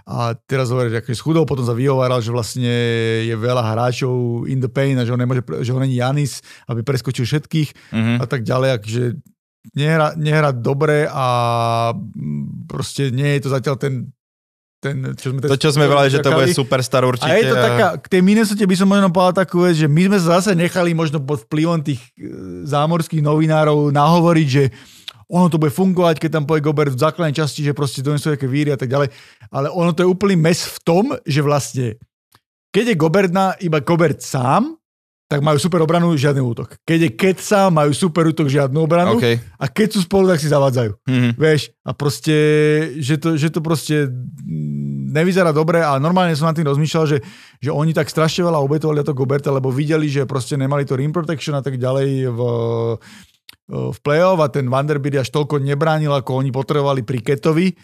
a 0.08 0.18
teraz 0.48 0.72
hovorí, 0.72 0.88
že 0.88 1.04
schudol, 1.12 1.44
potom 1.44 1.68
sa 1.68 1.76
vyhováral, 1.76 2.24
že 2.24 2.32
vlastne 2.32 2.72
je 3.28 3.36
veľa 3.36 3.76
hráčov 3.76 4.48
in 4.48 4.64
the 4.64 4.72
pain 4.72 4.96
a 4.96 5.04
že 5.04 5.12
on, 5.12 5.20
nemôže, 5.20 5.44
že 5.44 5.76
on 5.76 5.84
není 5.84 6.00
Janis, 6.00 6.40
aby 6.72 6.88
preskočil 6.88 7.28
všetkých 7.28 7.92
mm-hmm. 7.92 8.18
a 8.24 8.26
tak 8.32 8.48
ďalej, 8.48 8.80
že 8.88 9.04
nehra, 9.76 10.16
nehra 10.16 10.56
dobre 10.56 11.04
a 11.04 11.28
proste 12.72 13.12
nie 13.12 13.36
je 13.36 13.44
to 13.44 13.50
zatiaľ 13.52 13.76
ten 13.76 14.16
ten, 14.80 14.96
čo 15.20 15.36
sme 15.36 15.40
to, 15.44 15.60
čo 15.60 15.70
sme 15.76 15.86
vrali, 15.92 16.08
že 16.08 16.24
to 16.24 16.32
bude 16.32 16.50
superstar 16.56 17.04
určite. 17.04 17.28
A 17.28 17.36
je 17.36 17.52
to 17.52 17.56
taká, 17.60 17.88
k 18.00 18.08
tej 18.08 18.22
Minnesota 18.24 18.64
by 18.64 18.76
som 18.80 18.88
možno 18.88 19.12
povedal 19.12 19.44
takú 19.44 19.68
vec, 19.68 19.76
že 19.76 19.92
my 19.92 20.08
sme 20.08 20.18
sa 20.24 20.40
zase 20.40 20.56
nechali 20.56 20.96
možno 20.96 21.20
pod 21.20 21.44
vplyvom 21.46 21.84
tých 21.84 22.00
e, 22.16 22.64
zámorských 22.64 23.20
novinárov 23.20 23.92
nahovoriť, 23.92 24.48
že 24.48 24.64
ono 25.30 25.46
to 25.52 25.62
bude 25.62 25.70
fungovať, 25.70 26.18
keď 26.18 26.42
tam 26.42 26.46
povie 26.50 26.66
Gobert 26.66 26.96
v 26.96 27.04
základnej 27.06 27.38
časti, 27.38 27.62
že 27.62 27.78
proste 27.78 28.02
donesú 28.02 28.34
nejaké 28.34 28.50
víry 28.50 28.74
a 28.74 28.80
tak 28.80 28.90
ďalej. 28.90 29.14
Ale 29.54 29.68
ono 29.70 29.94
to 29.94 30.02
je 30.02 30.10
úplný 30.10 30.34
mes 30.34 30.66
v 30.66 30.78
tom, 30.82 31.14
že 31.22 31.46
vlastne 31.46 32.00
keď 32.74 32.94
je 32.94 33.02
Gobert 33.02 33.30
na 33.30 33.54
iba 33.62 33.78
Gobert 33.84 34.26
sám, 34.26 34.79
tak 35.30 35.46
majú 35.46 35.62
super 35.62 35.78
obranu, 35.86 36.10
žiadny 36.18 36.42
útok. 36.42 36.82
Keď 36.82 37.00
je 37.06 37.12
Ketsa, 37.14 37.70
majú 37.70 37.94
super 37.94 38.26
útok, 38.26 38.50
žiadnu 38.50 38.82
obranu. 38.82 39.22
Okay. 39.22 39.38
A 39.62 39.70
keď 39.70 39.94
sú 39.94 40.00
spolu, 40.02 40.26
tak 40.26 40.42
si 40.42 40.50
zavádzajú. 40.50 41.06
Mm-hmm. 41.06 41.32
Vieš, 41.38 41.62
a 41.86 41.94
proste, 41.94 42.36
že 42.98 43.22
to, 43.22 43.38
že 43.38 43.54
to 43.54 43.62
proste 43.62 44.10
nevyzerá 45.14 45.54
dobre 45.54 45.86
a 45.86 46.02
normálne 46.02 46.34
som 46.34 46.50
na 46.50 46.58
tým 46.58 46.66
rozmýšľal, 46.66 47.06
že, 47.06 47.18
že 47.62 47.70
oni 47.70 47.94
tak 47.94 48.10
strašne 48.10 48.42
veľa 48.42 48.58
obetovali 48.58 49.06
to 49.06 49.14
Goberta, 49.14 49.54
lebo 49.54 49.70
videli, 49.70 50.10
že 50.10 50.26
proste 50.26 50.58
nemali 50.58 50.82
to 50.82 50.98
rim 50.98 51.14
protection 51.14 51.54
a 51.54 51.62
tak 51.62 51.78
ďalej 51.78 52.26
v, 52.34 52.40
v 53.70 53.98
play-off 54.02 54.42
a 54.42 54.50
ten 54.50 54.66
Vanderbilt 54.66 55.22
až 55.22 55.30
toľko 55.30 55.62
nebránil, 55.62 56.10
ako 56.10 56.42
oni 56.42 56.50
potrebovali 56.50 57.06
pri 57.06 57.22
Ketovi 57.22 57.78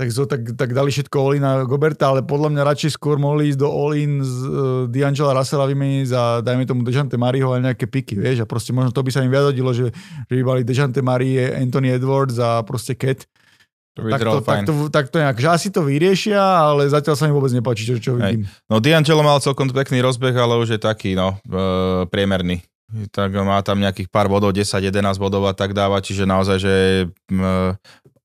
tak, 0.00 0.08
tak, 0.16 0.42
tak 0.56 0.70
dali 0.72 0.88
všetko 0.88 1.16
all 1.20 1.36
na 1.36 1.52
Goberta, 1.68 2.08
ale 2.08 2.24
podľa 2.24 2.56
mňa 2.56 2.62
radšej 2.72 2.96
skôr 2.96 3.20
mohli 3.20 3.52
ísť 3.52 3.60
do 3.60 3.68
all-in 3.68 4.24
z 4.24 4.34
uh, 4.48 4.52
D'Angela 4.88 5.36
Russella 5.36 5.68
vymeniť 5.68 6.06
za, 6.08 6.40
dajme 6.40 6.64
tomu, 6.64 6.80
Dejante 6.88 7.20
Mariho 7.20 7.52
a 7.52 7.60
nejaké 7.60 7.84
piky, 7.84 8.16
vieš, 8.16 8.40
a 8.40 8.46
proste 8.48 8.72
možno 8.72 8.96
to 8.96 9.04
by 9.04 9.12
sa 9.12 9.20
im 9.20 9.28
vyjadodilo, 9.28 9.76
že, 9.76 9.92
že 10.24 10.32
by 10.40 10.42
mali 10.42 10.60
Dejante 10.64 11.04
Marie, 11.04 11.52
Anthony 11.52 11.92
Edwards 11.92 12.40
a 12.40 12.64
proste. 12.64 12.96
To 12.96 14.06
tak, 14.06 14.22
to, 14.24 14.40
tak, 14.40 14.58
to, 14.64 14.72
tak 14.88 15.06
to 15.12 15.16
nejak, 15.20 15.36
že 15.36 15.48
asi 15.50 15.68
to 15.68 15.84
vyriešia, 15.84 16.40
ale 16.40 16.88
zatiaľ 16.88 17.14
sa 17.20 17.28
mi 17.28 17.36
vôbec 17.36 17.52
nepáči, 17.52 17.84
čo, 17.84 18.00
čo 18.00 18.16
vidím. 18.16 18.48
No 18.72 18.80
D'Angelo 18.80 19.20
mal 19.20 19.36
celkom 19.44 19.68
pekný 19.68 20.00
rozbeh, 20.00 20.32
ale 20.32 20.56
už 20.56 20.78
je 20.78 20.80
taký, 20.80 21.12
no, 21.12 21.36
uh, 21.52 22.08
priemerný 22.08 22.64
tak 23.10 23.34
má 23.34 23.60
tam 23.62 23.78
nejakých 23.78 24.10
pár 24.10 24.26
bodov, 24.26 24.54
10-11 24.54 24.90
bodov 25.16 25.46
a 25.46 25.54
tak 25.54 25.72
dáva, 25.72 26.02
čiže 26.02 26.26
naozaj, 26.26 26.56
že 26.58 26.74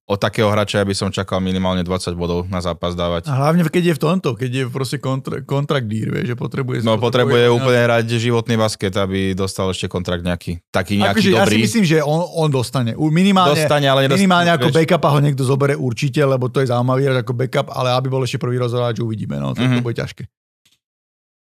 od 0.06 0.22
takého 0.22 0.46
hráča 0.54 0.86
by 0.86 0.94
som 0.94 1.10
čakal 1.10 1.42
minimálne 1.42 1.82
20 1.82 2.14
bodov 2.14 2.46
na 2.46 2.62
zápas 2.62 2.94
dávať. 2.94 3.26
A 3.26 3.42
hlavne 3.42 3.66
keď 3.66 3.84
je 3.90 3.94
v 3.98 4.02
tomto, 4.02 4.38
keď 4.38 4.52
je 4.54 4.64
proste 4.70 4.98
kontra, 5.02 5.42
kontrakt 5.42 5.90
dír, 5.90 6.14
vie, 6.14 6.30
že 6.30 6.38
potrebuje... 6.38 6.86
No 6.86 7.02
potrebuje, 7.02 7.50
úplne 7.50 7.90
hrať 7.90 8.06
životný 8.22 8.54
basket, 8.54 8.94
aby 8.94 9.34
dostal 9.34 9.74
ešte 9.74 9.90
kontrakt 9.90 10.22
nejaký, 10.22 10.62
taký 10.70 11.02
nejaký 11.02 11.26
akože, 11.26 11.30
dobrý. 11.34 11.42
Ja 11.42 11.50
si 11.50 11.66
myslím, 11.66 11.86
že 11.90 11.98
on, 12.06 12.22
on 12.22 12.54
dostane. 12.54 12.94
Minimálne, 12.94 13.58
dostane, 13.58 13.90
ale 13.90 14.06
nedostane, 14.06 14.22
minimálne 14.22 14.50
ako 14.54 14.70
vieš. 14.70 14.78
backup 14.86 15.04
ho 15.10 15.20
niekto 15.26 15.42
zobere 15.42 15.74
určite, 15.74 16.22
lebo 16.22 16.54
to 16.54 16.62
je 16.62 16.70
zaujímavý 16.70 17.10
ako 17.10 17.34
backup, 17.34 17.68
ale 17.74 17.90
aby 17.98 18.06
bol 18.06 18.22
ešte 18.22 18.38
prvý 18.38 18.62
rozhodáč, 18.62 19.02
uvidíme. 19.02 19.42
No, 19.42 19.58
to, 19.58 19.66
mm-hmm. 19.66 19.82
to 19.82 19.86
bude 19.90 19.98
ťažké. 19.98 20.30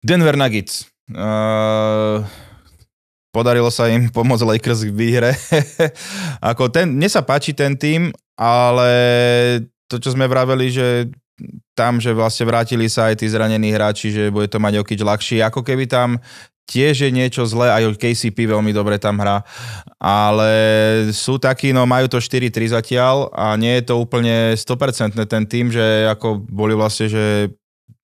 Denver 0.01 0.33
Nuggets. 0.33 0.89
Uh, 1.13 2.25
podarilo 3.37 3.69
sa 3.69 3.85
im 3.85 4.09
pomôcť 4.17 4.57
Lakers 4.57 4.89
v 4.89 4.97
výhre. 4.97 5.31
ako 6.49 6.73
ten, 6.73 6.89
mne 6.89 7.05
sa 7.05 7.21
páči 7.21 7.53
ten 7.53 7.77
tým, 7.77 8.09
ale 8.33 8.89
to, 9.85 10.01
čo 10.01 10.17
sme 10.17 10.25
vraveli, 10.25 10.73
že 10.73 11.13
tam, 11.77 12.01
že 12.01 12.17
vlastne 12.17 12.49
vrátili 12.49 12.89
sa 12.89 13.13
aj 13.13 13.21
tí 13.21 13.29
zranení 13.29 13.69
hráči, 13.69 14.09
že 14.09 14.33
bude 14.33 14.49
to 14.49 14.57
mať 14.57 14.81
okyč 14.81 15.05
ľahšie, 15.05 15.45
ako 15.45 15.61
keby 15.61 15.85
tam 15.85 16.17
tiež 16.67 17.07
je 17.07 17.11
niečo 17.13 17.47
zlé, 17.47 17.71
aj 17.71 17.95
KCP 17.95 18.51
veľmi 18.51 18.75
dobre 18.75 18.99
tam 18.99 19.23
hrá, 19.23 19.39
ale 19.95 20.51
sú 21.15 21.39
takí, 21.39 21.71
no 21.71 21.87
majú 21.87 22.11
to 22.11 22.19
4-3 22.19 22.75
zatiaľ 22.75 23.31
a 23.31 23.55
nie 23.55 23.79
je 23.79 23.87
to 23.87 23.95
úplne 23.95 24.51
100% 24.57 25.15
ten 25.15 25.43
tým, 25.47 25.71
že 25.71 26.11
ako 26.11 26.43
boli 26.43 26.75
vlastne, 26.75 27.07
že 27.07 27.55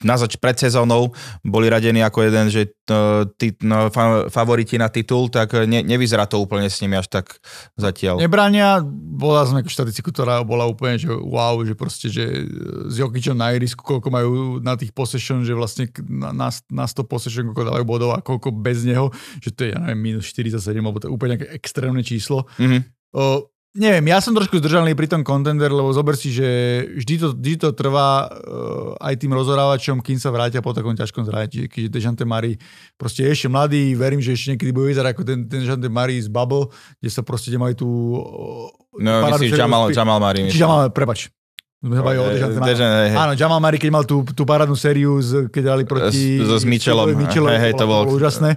na 0.04 0.20
zač 0.20 0.36
pred 0.36 0.54
sezónou 0.54 1.10
boli 1.40 1.66
radení 1.72 2.04
ako 2.04 2.28
jeden, 2.28 2.46
že 2.52 2.70
uh, 2.92 3.24
tí, 3.40 3.56
no, 3.64 3.88
fa, 3.88 4.28
favoriti 4.28 4.76
na 4.76 4.92
titul, 4.92 5.32
tak 5.32 5.56
ne, 5.64 5.80
nevyzerá 5.80 6.28
to 6.28 6.36
úplne 6.38 6.68
s 6.68 6.78
nimi 6.84 7.00
až 7.00 7.08
tak 7.08 7.40
zatiaľ. 7.74 8.20
Nebránia, 8.20 8.84
bola 9.16 9.48
sme 9.48 9.64
štatistiku, 9.64 10.12
ktorá 10.12 10.44
bola 10.44 10.68
úplne, 10.68 11.00
že 11.00 11.08
wow, 11.08 11.56
že 11.64 11.72
proste, 11.72 12.12
že 12.12 12.44
s 12.92 12.94
Jokičom 13.00 13.34
na 13.34 13.56
irisku, 13.56 13.80
koľko 13.80 14.08
majú 14.12 14.30
na 14.60 14.76
tých 14.76 14.92
possession, 14.92 15.40
že 15.42 15.56
vlastne 15.56 15.88
na, 16.04 16.30
na, 16.30 16.48
na 16.68 16.84
100 16.84 17.08
possession, 17.08 17.48
koľko 17.50 17.72
dávajú 17.72 17.84
bodov 17.88 18.10
a 18.12 18.20
koľko 18.20 18.52
bez 18.52 18.84
neho, 18.84 19.08
že 19.40 19.50
to 19.50 19.66
je, 19.66 19.70
ja 19.72 19.80
neviem, 19.80 20.14
minus 20.14 20.28
47, 20.30 20.60
alebo 20.78 21.00
to 21.00 21.08
je 21.08 21.14
úplne 21.16 21.40
nejaké 21.40 21.48
extrémne 21.56 22.04
číslo. 22.04 22.44
Mm-hmm. 22.60 22.80
Uh, 23.14 23.46
Neviem, 23.74 24.06
ja 24.06 24.22
som 24.22 24.30
trošku 24.30 24.62
zdržaný 24.62 24.94
pri 24.94 25.10
tom 25.10 25.26
contender, 25.26 25.66
lebo 25.66 25.90
zober 25.90 26.14
si, 26.14 26.30
že 26.30 26.46
vždy 26.94 27.14
to, 27.18 27.28
vždy 27.34 27.54
to 27.58 27.68
trvá 27.74 28.30
uh, 28.30 28.94
aj 29.02 29.18
tým 29.18 29.34
rozorávačom, 29.34 29.98
kým 29.98 30.14
sa 30.14 30.30
vrátia 30.30 30.62
po 30.62 30.70
takom 30.70 30.94
ťažkom 30.94 31.26
zrati. 31.26 31.66
Keďže 31.66 31.90
Dejante 31.90 32.22
Mari 32.22 32.54
proste 32.94 33.26
je 33.26 33.34
ešte 33.34 33.50
mladý, 33.50 33.98
verím, 33.98 34.22
že 34.22 34.38
ešte 34.38 34.54
niekedy 34.54 34.70
bude 34.70 34.94
vyzerať 34.94 35.18
ako 35.18 35.22
ten, 35.26 35.38
ten 35.50 35.66
Dejante 35.66 35.90
Mari 35.90 36.22
z 36.22 36.30
Bubble, 36.30 36.70
kde 37.02 37.10
sa 37.10 37.26
proste 37.26 37.50
mali 37.58 37.74
tú... 37.74 38.14
Uh, 38.14 38.70
no, 39.02 39.26
myslíš 39.34 39.58
Jamal, 39.58 39.90
Jamal 39.90 40.22
Mari. 40.22 40.54
Či 40.54 40.62
Jamal, 40.62 40.94
prepač. 40.94 41.34
Bavili 41.82 42.22
o 42.22 42.30
Dejante 42.30 42.60
Dejan, 42.62 43.10
hej. 43.10 43.12
Áno, 43.12 43.32
Jamal 43.34 43.58
Murray, 43.58 43.76
keď 43.76 43.90
mal 43.90 44.06
tú, 44.06 44.22
tú 44.22 44.46
parádnu 44.46 44.78
sériu, 44.78 45.18
z, 45.20 45.52
keď 45.52 45.62
dali 45.76 45.82
proti... 45.84 46.40
So 46.40 46.56
s 46.56 46.64
Mitchellom. 46.64 47.12
Mitchellom, 47.12 47.50
Hej, 47.52 47.60
hej, 47.60 47.72
to 47.74 47.84
bolo- 47.90 48.08
úžasné. 48.08 48.56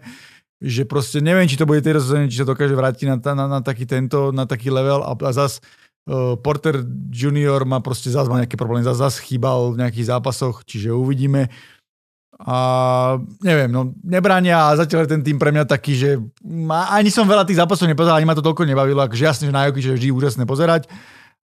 Že 0.58 0.90
proste 0.90 1.18
neviem, 1.22 1.46
či 1.46 1.60
to 1.60 1.70
bude 1.70 1.86
teraz 1.86 2.10
sezóne, 2.10 2.34
či 2.34 2.42
sa 2.42 2.50
dokáže 2.50 2.74
vrátiť 2.74 3.06
na, 3.14 3.18
na, 3.22 3.46
na, 3.46 3.60
taký 3.62 3.86
tento, 3.86 4.34
na 4.34 4.50
taký 4.50 4.74
level 4.74 5.06
a, 5.06 5.14
a 5.14 5.32
zas 5.34 5.62
uh, 6.10 6.34
Porter 6.42 6.82
Junior 7.14 7.62
má 7.62 7.78
proste 7.78 8.10
zás 8.10 8.26
má 8.26 8.42
nejaké 8.42 8.58
problémy, 8.58 8.82
zás, 8.82 8.98
zás 8.98 9.22
chýbal 9.22 9.78
v 9.78 9.86
nejakých 9.86 10.18
zápasoch, 10.18 10.66
čiže 10.66 10.90
uvidíme. 10.90 11.54
A 12.38 12.58
neviem, 13.42 13.70
no 13.70 13.98
nebránia 14.06 14.70
a 14.70 14.78
zatiaľ 14.78 15.06
je 15.06 15.14
ten 15.18 15.22
tým 15.26 15.38
pre 15.42 15.50
mňa 15.50 15.66
taký, 15.66 15.94
že 15.98 16.10
ma, 16.46 16.90
ani 16.94 17.10
som 17.10 17.26
veľa 17.26 17.46
tých 17.46 17.58
zápasov 17.62 17.90
nepozeral, 17.90 18.18
ani 18.18 18.30
ma 18.30 18.38
to 18.38 18.46
toľko 18.46 18.66
nebavilo, 18.66 19.02
akože 19.02 19.26
jasne, 19.26 19.50
že 19.50 19.54
na 19.54 19.66
Jokic 19.66 19.90
je 19.90 19.94
vždy 19.98 20.08
úžasné 20.14 20.46
pozerať. 20.46 20.86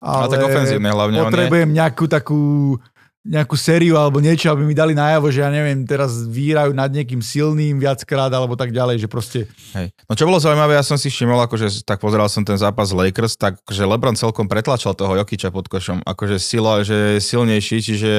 Ale 0.03 0.27
tak 0.27 0.43
ofenzívne 0.43 0.91
hlavne. 0.91 1.17
Potrebujem 1.23 1.69
nejakú 1.71 2.05
takú 2.11 2.75
nejakú 3.23 3.55
sériu 3.55 3.95
alebo 3.95 4.19
niečo, 4.19 4.51
aby 4.51 4.67
mi 4.67 4.75
dali 4.75 4.91
najavo, 4.91 5.31
že 5.31 5.39
ja 5.39 5.47
neviem, 5.47 5.87
teraz 5.87 6.27
výrajú 6.27 6.75
nad 6.75 6.91
niekým 6.91 7.23
silným 7.23 7.79
viackrát 7.79 8.27
alebo 8.27 8.59
tak 8.59 8.75
ďalej, 8.75 8.99
že 8.99 9.07
proste... 9.07 9.39
Hej. 9.71 9.95
No 10.11 10.13
čo 10.19 10.27
bolo 10.27 10.43
zaujímavé, 10.43 10.75
ja 10.75 10.83
som 10.83 10.99
si 10.99 11.07
všimol, 11.07 11.39
akože 11.47 11.87
tak 11.87 12.03
pozeral 12.03 12.27
som 12.27 12.43
ten 12.43 12.59
zápas 12.59 12.91
Lakers, 12.91 13.39
tak 13.39 13.63
že 13.71 13.87
LeBron 13.87 14.19
celkom 14.19 14.51
pretlačal 14.51 14.91
toho 14.91 15.15
Jokiča 15.15 15.55
pod 15.55 15.71
košom, 15.71 16.03
akože 16.03 16.35
sila, 16.35 16.83
že 16.83 17.15
je 17.15 17.23
silnejší, 17.23 17.77
čiže 17.79 18.11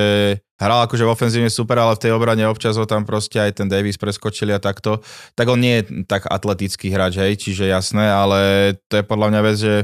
hral 0.56 0.88
akože 0.88 1.04
v 1.04 1.12
ofenzívne 1.12 1.50
super, 1.52 1.76
ale 1.76 2.00
v 2.00 2.08
tej 2.08 2.12
obrane 2.16 2.48
občas 2.48 2.80
ho 2.80 2.88
tam 2.88 3.04
proste 3.04 3.36
aj 3.36 3.60
ten 3.60 3.68
Davis 3.68 4.00
preskočili 4.00 4.56
a 4.56 4.62
takto. 4.62 5.04
Tak 5.36 5.52
on 5.52 5.60
nie 5.60 5.84
je 5.84 6.08
tak 6.08 6.24
atletický 6.32 6.88
hráč, 6.88 7.20
hej, 7.20 7.36
čiže 7.36 7.68
jasné, 7.68 8.08
ale 8.08 8.72
to 8.88 9.02
je 9.02 9.04
podľa 9.04 9.28
mňa 9.36 9.40
vec, 9.44 9.56
že 9.60 9.74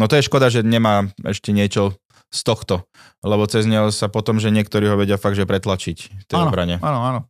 no 0.00 0.08
to 0.08 0.16
je 0.16 0.24
škoda, 0.24 0.48
že 0.48 0.64
nemá 0.64 1.12
ešte 1.28 1.52
niečo 1.52 1.92
z 2.32 2.40
tohto, 2.42 2.88
lebo 3.20 3.44
cez 3.44 3.68
neho 3.68 3.92
sa 3.92 4.08
potom, 4.08 4.40
že 4.40 4.48
niektorí 4.48 4.88
ho 4.88 4.96
vedia 4.96 5.20
fakt, 5.20 5.36
že 5.36 5.44
pretlačiť 5.44 5.98
v 6.08 6.24
tej 6.24 6.36
áno, 6.40 6.48
obrane. 6.48 6.80
áno, 6.80 7.00
áno. 7.04 7.20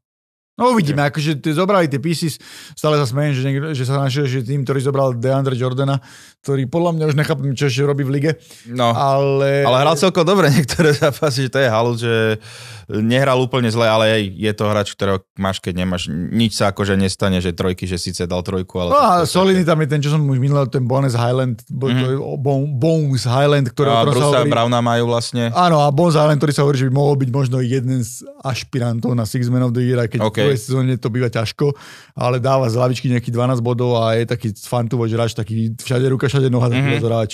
No 0.52 0.76
uvidíme, 0.76 1.00
akože 1.08 1.40
tie 1.40 1.56
zobrali 1.56 1.88
tie 1.88 1.96
pieces, 1.96 2.36
stále 2.76 3.00
sa 3.00 3.08
smejem, 3.08 3.32
že, 3.32 3.42
niekto, 3.42 3.68
že 3.72 3.88
sa 3.88 3.96
našiel, 3.98 4.28
že 4.28 4.44
tým, 4.44 4.68
ktorý 4.68 4.84
zobral 4.84 5.16
DeAndre 5.16 5.56
Jordana, 5.56 5.98
ktorý 6.42 6.66
podľa 6.66 6.90
mňa 6.98 7.04
už 7.06 7.16
nechápem, 7.16 7.54
čo 7.54 7.70
ešte 7.70 7.86
robí 7.86 8.02
v 8.02 8.18
lige, 8.18 8.30
No. 8.66 8.90
ale... 8.90 9.62
Ale 9.62 9.78
hral 9.86 9.94
celkom 9.94 10.26
dobre 10.26 10.50
niektoré 10.58 10.90
zápasy, 10.90 11.46
že 11.46 11.50
to 11.54 11.58
je 11.62 11.68
halu, 11.70 11.94
že 11.94 12.42
nehral 12.90 13.38
úplne 13.38 13.70
zle, 13.70 13.86
ale 13.86 14.04
aj 14.10 14.22
je 14.26 14.52
to 14.52 14.64
hráč, 14.66 14.88
ktorého 14.98 15.22
máš, 15.38 15.62
keď 15.62 15.86
nemáš. 15.86 16.10
Nič 16.10 16.58
sa 16.58 16.74
akože 16.74 16.98
nestane, 16.98 17.38
že 17.38 17.54
trojky, 17.54 17.86
že 17.86 17.94
síce 17.94 18.26
dal 18.26 18.42
trojku, 18.42 18.74
ale... 18.82 18.90
No 18.90 18.98
a 18.98 19.10
solidný 19.22 19.62
tam 19.62 19.78
je 19.80 19.88
ten, 19.88 20.00
čo 20.02 20.10
som 20.10 20.20
už 20.26 20.42
minulý, 20.42 20.66
ten 20.66 20.82
Bones 20.82 21.14
Highland, 21.14 21.62
mm-hmm. 21.70 22.18
Bones 22.74 23.22
Highland, 23.22 23.70
ktorý 23.70 23.86
a 23.86 24.02
Brusa 24.02 24.42
hovorí, 24.42 24.50
Browna 24.50 24.82
majú 24.82 25.14
vlastne. 25.14 25.54
Áno, 25.54 25.78
a 25.78 25.94
Bones 25.94 26.18
Highland, 26.18 26.42
ktorý 26.42 26.52
sa 26.52 26.66
hovorí, 26.66 26.82
že 26.82 26.90
by 26.90 26.92
mohol 26.92 27.14
byť 27.22 27.30
možno 27.30 27.62
jeden 27.62 28.02
z 28.02 28.26
ašpirantov 28.42 29.14
na 29.14 29.22
Six 29.24 29.46
Man 29.46 29.62
of 29.62 29.72
the 29.72 29.86
Year, 29.86 30.02
aj 30.02 30.10
keď 30.10 30.20
OK. 30.26 30.38
v 30.42 30.58
sezóne 30.58 30.92
to 30.98 31.06
býva 31.06 31.30
ťažko, 31.30 31.70
ale 32.18 32.42
dáva 32.42 32.66
z 32.66 32.76
lavičky 32.76 33.06
nejakých 33.08 33.30
12 33.30 33.62
bodov 33.62 34.02
a 34.02 34.18
je 34.18 34.26
taký 34.26 34.48
fantuvoč 34.58 35.14
hráč, 35.14 35.32
taký 35.38 35.72
všade 35.78 36.10
ruka, 36.10 36.26
všade 36.32 36.48
noha, 36.48 36.72
taký 36.72 36.80
Mhm. 36.80 37.04
mm-hmm. 37.04 37.28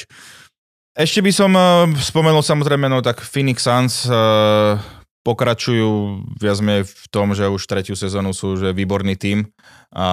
Ešte 0.98 1.22
by 1.22 1.30
som 1.30 1.54
uh, 1.54 1.86
spomenul 1.94 2.42
samozrejme, 2.42 2.90
no 2.90 2.98
tak 2.98 3.22
Phoenix 3.22 3.62
Suns 3.62 4.02
uh, 4.10 4.74
pokračujú 5.22 6.24
viac 6.42 6.58
menej 6.58 6.90
v 6.90 7.04
tom, 7.14 7.38
že 7.38 7.46
už 7.46 7.62
tretiu 7.70 7.94
sezónu 7.94 8.34
sú 8.34 8.58
že 8.58 8.74
výborný 8.74 9.14
tím 9.14 9.46
a 9.94 10.06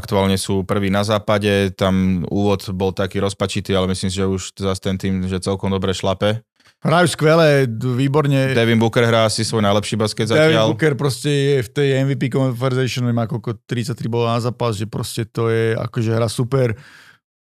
aktuálne 0.00 0.40
sú 0.40 0.64
prví 0.64 0.88
na 0.88 1.04
západe, 1.04 1.76
tam 1.76 2.24
úvod 2.32 2.72
bol 2.72 2.96
taký 2.96 3.20
rozpačitý, 3.20 3.76
ale 3.76 3.92
myslím 3.92 4.08
si, 4.08 4.16
že 4.16 4.30
už 4.30 4.56
zase 4.56 4.80
ten 4.80 4.96
tým, 4.96 5.28
že 5.28 5.44
celkom 5.44 5.68
dobre 5.68 5.92
šlape. 5.92 6.40
Hrajú 6.80 7.12
skvelé, 7.12 7.68
výborne. 7.68 8.56
Devin 8.56 8.80
Booker 8.80 9.04
hrá 9.04 9.28
asi 9.28 9.44
svoj 9.44 9.60
najlepší 9.60 10.00
basket 10.00 10.32
zatiaľ. 10.32 10.72
Booker 10.72 10.96
proste 10.96 11.28
je 11.28 11.56
v 11.60 11.68
tej 11.68 11.88
MVP 12.08 12.32
conversation, 12.32 13.04
má 13.12 13.28
koľko 13.28 13.60
33 13.68 13.92
bolo 14.08 14.24
na 14.24 14.40
zápas, 14.40 14.80
že 14.80 14.88
proste 14.88 15.28
to 15.28 15.52
je 15.52 15.76
akože 15.76 16.10
hra 16.16 16.32
super. 16.32 16.72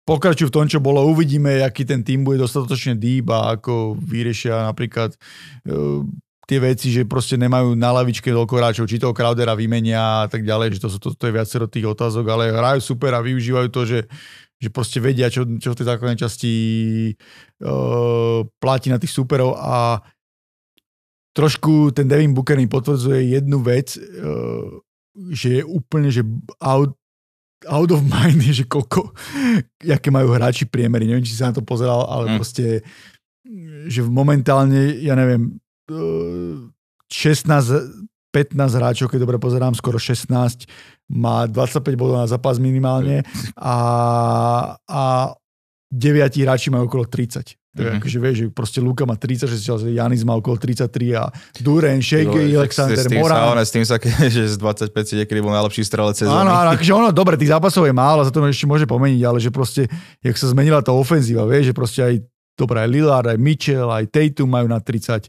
Pokračujú 0.03 0.51
v 0.51 0.55
tom, 0.59 0.65
čo 0.67 0.83
bolo, 0.83 0.99
uvidíme, 1.07 1.63
aký 1.63 1.87
ten 1.87 2.03
tým 2.03 2.27
bude 2.27 2.35
dostatočne 2.35 2.99
deep 2.99 3.31
a 3.31 3.55
ako 3.55 3.95
vyriešia 3.95 4.67
napríklad 4.67 5.15
uh, 5.15 6.03
tie 6.43 6.59
veci, 6.59 6.91
že 6.91 7.07
proste 7.07 7.39
nemajú 7.39 7.71
na 7.79 7.95
lavičke 7.95 8.27
toľko 8.27 8.53
hráčov, 8.59 8.85
či 8.91 8.99
toho 8.99 9.15
Crowdera 9.15 9.55
vymenia 9.55 10.27
a 10.27 10.27
tak 10.27 10.43
ďalej, 10.43 10.75
že 10.75 10.83
to, 10.83 10.89
sú, 10.91 10.97
to, 10.99 11.15
to 11.15 11.23
je 11.31 11.35
viacero 11.39 11.71
tých 11.71 11.87
otázok, 11.87 12.25
ale 12.27 12.51
hrajú 12.51 12.83
super 12.83 13.15
a 13.15 13.23
využívajú 13.23 13.67
to, 13.71 13.81
že, 13.87 13.99
že 14.59 14.67
proste 14.67 14.99
vedia, 14.99 15.31
čo, 15.31 15.47
čo 15.47 15.71
v 15.71 15.77
tej 15.79 15.87
základnej 15.87 16.19
časti 16.19 16.53
uh, 17.63 18.43
platí 18.59 18.91
na 18.91 18.99
tých 18.99 19.15
superov. 19.15 19.55
A 19.55 20.03
trošku 21.31 21.95
ten 21.95 22.11
Devin 22.11 22.35
Booker 22.35 22.59
mi 22.59 22.67
potvrdzuje 22.67 23.39
jednu 23.39 23.63
vec, 23.63 23.95
uh, 23.95 24.83
že 25.31 25.61
je 25.61 25.63
úplne, 25.63 26.11
že 26.11 26.27
out, 26.59 26.91
out 27.67 27.91
of 27.91 28.01
mind 28.01 28.39
je, 28.43 28.53
že 28.61 28.65
koľko, 28.65 29.13
aké 29.83 30.09
majú 30.09 30.33
hráči 30.33 30.65
priemery. 30.65 31.05
Neviem, 31.05 31.23
či 31.23 31.33
si 31.35 31.39
sa 31.39 31.51
na 31.51 31.57
to 31.57 31.63
pozeral, 31.63 32.07
ale 32.07 32.33
Mm. 32.33 32.37
proste, 32.39 32.65
že 33.87 34.01
momentálne, 34.03 34.97
ja 35.03 35.13
neviem, 35.13 35.59
eh, 35.91 36.55
16, 37.11 38.09
15 38.33 38.73
hráčov, 38.73 39.13
keď 39.13 39.19
dobre 39.21 39.37
pozerám, 39.37 39.77
skoro 39.77 40.01
16, 40.01 40.65
má 41.13 41.45
25 41.45 41.93
bodov 41.93 42.17
na 42.17 42.25
zápas 42.25 42.57
minimálne 42.57 43.21
a, 43.53 43.75
a 44.89 45.03
9 45.93 46.41
hráči 46.41 46.73
majú 46.73 46.89
okolo 46.89 47.05
30. 47.05 47.53
To 47.73 47.81
je 47.81 47.89
Mhm. 47.89 47.97
akože, 48.05 48.17
vieš, 48.21 48.35
že 48.37 48.45
proste 48.53 48.79
Luka 48.85 49.01
má 49.09 49.17
36, 49.17 49.65
ale 49.65 49.97
Janis 49.97 50.21
má 50.21 50.37
okolo 50.37 50.61
33 50.61 51.17
a 51.17 51.33
Duren, 51.57 52.05
Shea, 52.05 52.21
Alexander, 52.53 53.01
s 53.01 53.09
tým 53.09 53.25
sa, 53.25 53.49
ono, 53.49 53.61
s 53.65 53.71
tým 53.73 53.81
sa, 53.81 53.97
že 54.29 54.45
z 54.45 54.55
25 54.61 54.93
si 55.09 55.13
niekedy 55.17 55.41
bol 55.41 55.49
najlepší 55.49 55.81
strelec 55.81 56.13
sezóny. 56.13 56.37
Áno, 56.37 56.53
áno, 56.53 56.69
akože 56.77 56.91
ono, 56.93 57.09
dobre, 57.09 57.33
tých 57.33 57.49
zápasov 57.49 57.89
je 57.89 57.93
málo, 57.97 58.21
za 58.21 58.29
to 58.29 58.45
ešte 58.45 58.69
môže 58.69 58.85
pomeniť, 58.85 59.21
ale 59.25 59.41
že 59.41 59.49
proste, 59.49 59.89
jak 60.21 60.37
sa 60.37 60.53
zmenila 60.53 60.85
tá 60.85 60.93
ofenzíva, 60.93 61.49
vieš, 61.49 61.69
že 61.69 61.73
proste 61.73 61.99
aj 62.05 62.13
Dobre, 62.53 62.85
aj 62.85 62.89
Lillard, 62.89 63.25
aj 63.33 63.39
Mitchell, 63.41 63.89
aj 63.89 64.13
Tatum 64.13 64.45
majú 64.45 64.69
na 64.69 64.77
30. 64.77 65.25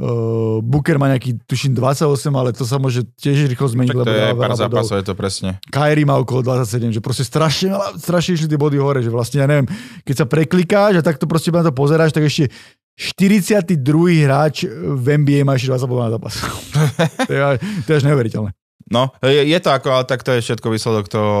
Uh, 0.00 0.64
Booker 0.64 0.96
má 0.96 1.12
nejaký, 1.12 1.36
tuším, 1.44 1.76
28, 1.76 2.08
ale 2.32 2.56
to 2.56 2.64
sa 2.64 2.80
môže 2.80 3.04
tiež 3.20 3.44
rýchlo 3.52 3.68
zmeniť, 3.68 3.92
Tak 3.92 4.00
lebo 4.00 4.08
to 4.08 4.16
je 4.16 4.24
dáva 4.24 4.40
pár 4.40 4.56
zápasov, 4.56 4.96
je 4.96 5.06
to 5.12 5.12
presne. 5.12 5.60
Kyrie 5.68 6.08
má 6.08 6.16
okolo 6.16 6.40
27, 6.40 6.96
že 6.96 7.04
proste 7.04 7.28
strašne, 7.28 7.76
strašne 8.00 8.40
išli 8.40 8.48
tie 8.48 8.56
body 8.56 8.80
hore, 8.80 9.04
že 9.04 9.12
vlastne, 9.12 9.44
ja 9.44 9.46
neviem, 9.46 9.68
keď 10.08 10.24
sa 10.24 10.26
preklikáš 10.26 10.96
a 10.96 11.02
takto 11.04 11.28
proste 11.28 11.52
na 11.52 11.60
to 11.60 11.76
pozeráš, 11.76 12.16
tak 12.16 12.24
ešte 12.24 12.48
42. 12.96 13.76
hráč 14.24 14.64
v 14.72 15.06
NBA 15.20 15.44
má 15.44 15.60
ešte 15.60 15.76
20 15.76 15.92
bodov 15.92 16.08
na 16.08 16.12
zápas. 16.16 16.40
to, 17.28 17.32
je, 17.36 17.40
to 17.84 17.88
je 17.92 17.96
až 18.00 18.04
neuveriteľné. 18.08 18.56
No, 18.92 19.08
je, 19.24 19.48
je 19.48 19.58
to 19.64 19.72
ako, 19.72 19.88
ale 19.88 20.04
tak 20.04 20.20
to 20.20 20.36
je 20.36 20.44
všetko 20.44 20.68
výsledok 20.68 21.08
toho, 21.08 21.36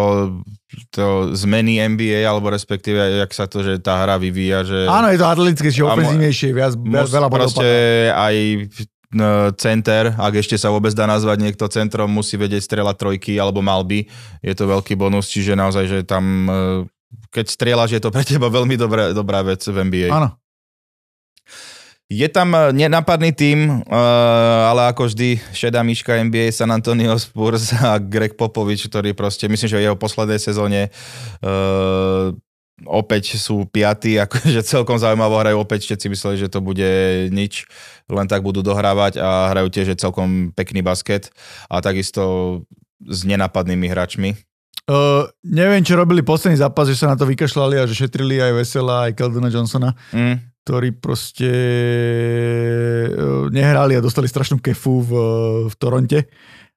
toho 0.88 1.36
zmeny 1.36 1.84
NBA, 1.84 2.24
alebo 2.24 2.48
respektíve, 2.48 2.96
jak 2.96 3.30
sa 3.36 3.44
to, 3.44 3.60
že 3.60 3.76
tá 3.84 4.00
hra 4.00 4.16
vyvíja, 4.16 4.64
že... 4.64 4.88
Áno, 4.88 5.12
je 5.12 5.20
to 5.20 5.28
atletické, 5.28 5.68
že 5.68 5.84
A 5.84 5.92
mo- 5.92 6.00
ofenzívnejšie, 6.00 6.48
viac, 6.56 6.72
viac 6.80 7.12
veľa 7.12 7.28
bodov 7.28 7.52
proste 7.52 7.68
aj 8.08 8.34
no, 9.12 9.52
center, 9.54 10.16
ak 10.16 10.40
ešte 10.40 10.56
sa 10.56 10.72
vôbec 10.72 10.90
dá 10.96 11.04
nazvať 11.04 11.38
niekto 11.44 11.68
centrom, 11.68 12.08
musí 12.08 12.40
vedieť 12.40 12.64
strieľať 12.64 12.96
trojky, 12.96 13.36
alebo 13.36 13.60
mal 13.60 13.84
by. 13.84 14.08
Je 14.40 14.54
to 14.56 14.64
veľký 14.64 14.96
bonus, 14.96 15.28
čiže 15.28 15.52
naozaj, 15.52 15.84
že 15.84 15.98
tam, 16.08 16.24
e, 16.48 16.58
keď 17.28 17.46
strieľaš, 17.52 17.90
je 17.92 18.00
to 18.00 18.08
pre 18.08 18.24
teba 18.24 18.48
veľmi 18.48 18.80
dobrá, 18.80 19.12
dobrá 19.12 19.44
vec 19.44 19.60
v 19.60 19.76
NBA. 19.84 20.08
Áno. 20.08 20.32
Je 22.12 22.28
tam 22.28 22.52
e, 22.52 22.76
nenapadný 22.76 23.32
tým, 23.32 23.80
e, 23.80 23.98
ale 24.68 24.92
ako 24.92 25.08
vždy 25.08 25.40
šedá 25.56 25.80
myška 25.80 26.20
NBA 26.20 26.52
San 26.52 26.68
Antonio 26.68 27.16
Spurs 27.16 27.72
a 27.72 27.96
Greg 27.96 28.36
Popovič, 28.36 28.84
ktorý 28.92 29.16
proste, 29.16 29.48
myslím, 29.48 29.68
že 29.72 29.80
v 29.80 29.86
jeho 29.88 29.96
poslednej 29.96 30.36
sezóne 30.36 30.92
uh, 31.40 32.34
opäť 32.84 33.40
sú 33.40 33.64
piatí, 33.64 34.18
akože 34.28 34.60
celkom 34.60 35.00
zaujímavo 35.00 35.40
hrajú, 35.40 35.56
opäť 35.56 35.88
všetci 35.88 36.06
mysleli, 36.12 36.36
že 36.36 36.52
to 36.52 36.60
bude 36.60 36.84
nič, 37.32 37.64
len 38.12 38.26
tak 38.28 38.44
budú 38.44 38.60
dohrávať 38.60 39.16
a 39.16 39.54
hrajú 39.56 39.72
tiež 39.72 39.96
celkom 39.96 40.52
pekný 40.52 40.84
basket 40.84 41.32
a 41.72 41.80
takisto 41.80 42.60
s 43.02 43.24
nenapadnými 43.24 43.88
hráčmi. 43.88 44.36
Uh, 44.82 45.30
neviem, 45.46 45.86
čo 45.86 45.94
robili 45.94 46.26
posledný 46.26 46.58
zápas, 46.58 46.90
že 46.90 46.98
sa 46.98 47.06
na 47.06 47.14
to 47.14 47.22
vykašľali 47.22 47.78
a 47.78 47.86
že 47.86 47.94
šetrili 47.94 48.42
aj 48.42 48.52
Vesela, 48.58 49.06
aj 49.08 49.14
Keldona 49.14 49.48
Johnsona, 49.48 49.94
Mm. 50.10 50.51
Ktorí 50.62 50.94
proste 50.94 51.50
uh, 53.10 53.50
nehrali 53.50 53.98
a 53.98 54.04
dostali 54.04 54.30
strašnú 54.30 54.62
kefu 54.62 55.02
v, 55.02 55.10
v 55.66 55.74
Toronte. 55.74 56.30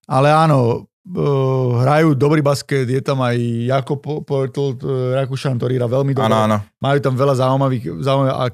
Ale 0.10 0.34
áno, 0.34 0.86
uh, 0.90 1.70
hrajú 1.82 2.18
dobrý 2.18 2.42
basket, 2.42 2.90
je 2.90 3.02
tam 3.02 3.22
aj 3.22 3.38
Jakob 3.70 4.02
Portl, 4.02 4.78
Rakušan, 5.22 5.58
ktorý 5.62 5.78
hrá 5.78 5.88
veľmi 5.90 6.18
dobre. 6.18 6.30
Áno, 6.34 6.50
áno. 6.50 6.58
Majú 6.82 6.98
tam 7.02 7.14
veľa 7.14 7.34
zaujímavých, 7.38 8.02
zaujímavých 8.02 8.38
a 8.38 8.46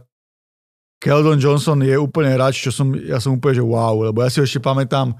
Keldon 1.02 1.42
Johnson 1.42 1.82
je 1.82 1.98
úplne 1.98 2.30
hráč, 2.30 2.62
čo 2.62 2.70
som, 2.70 2.94
ja 2.94 3.18
som 3.18 3.34
úplne, 3.34 3.58
že 3.58 3.66
wow, 3.66 4.06
lebo 4.06 4.22
ja 4.22 4.30
si 4.30 4.38
ho 4.38 4.46
ešte 4.46 4.62
pamätám, 4.62 5.18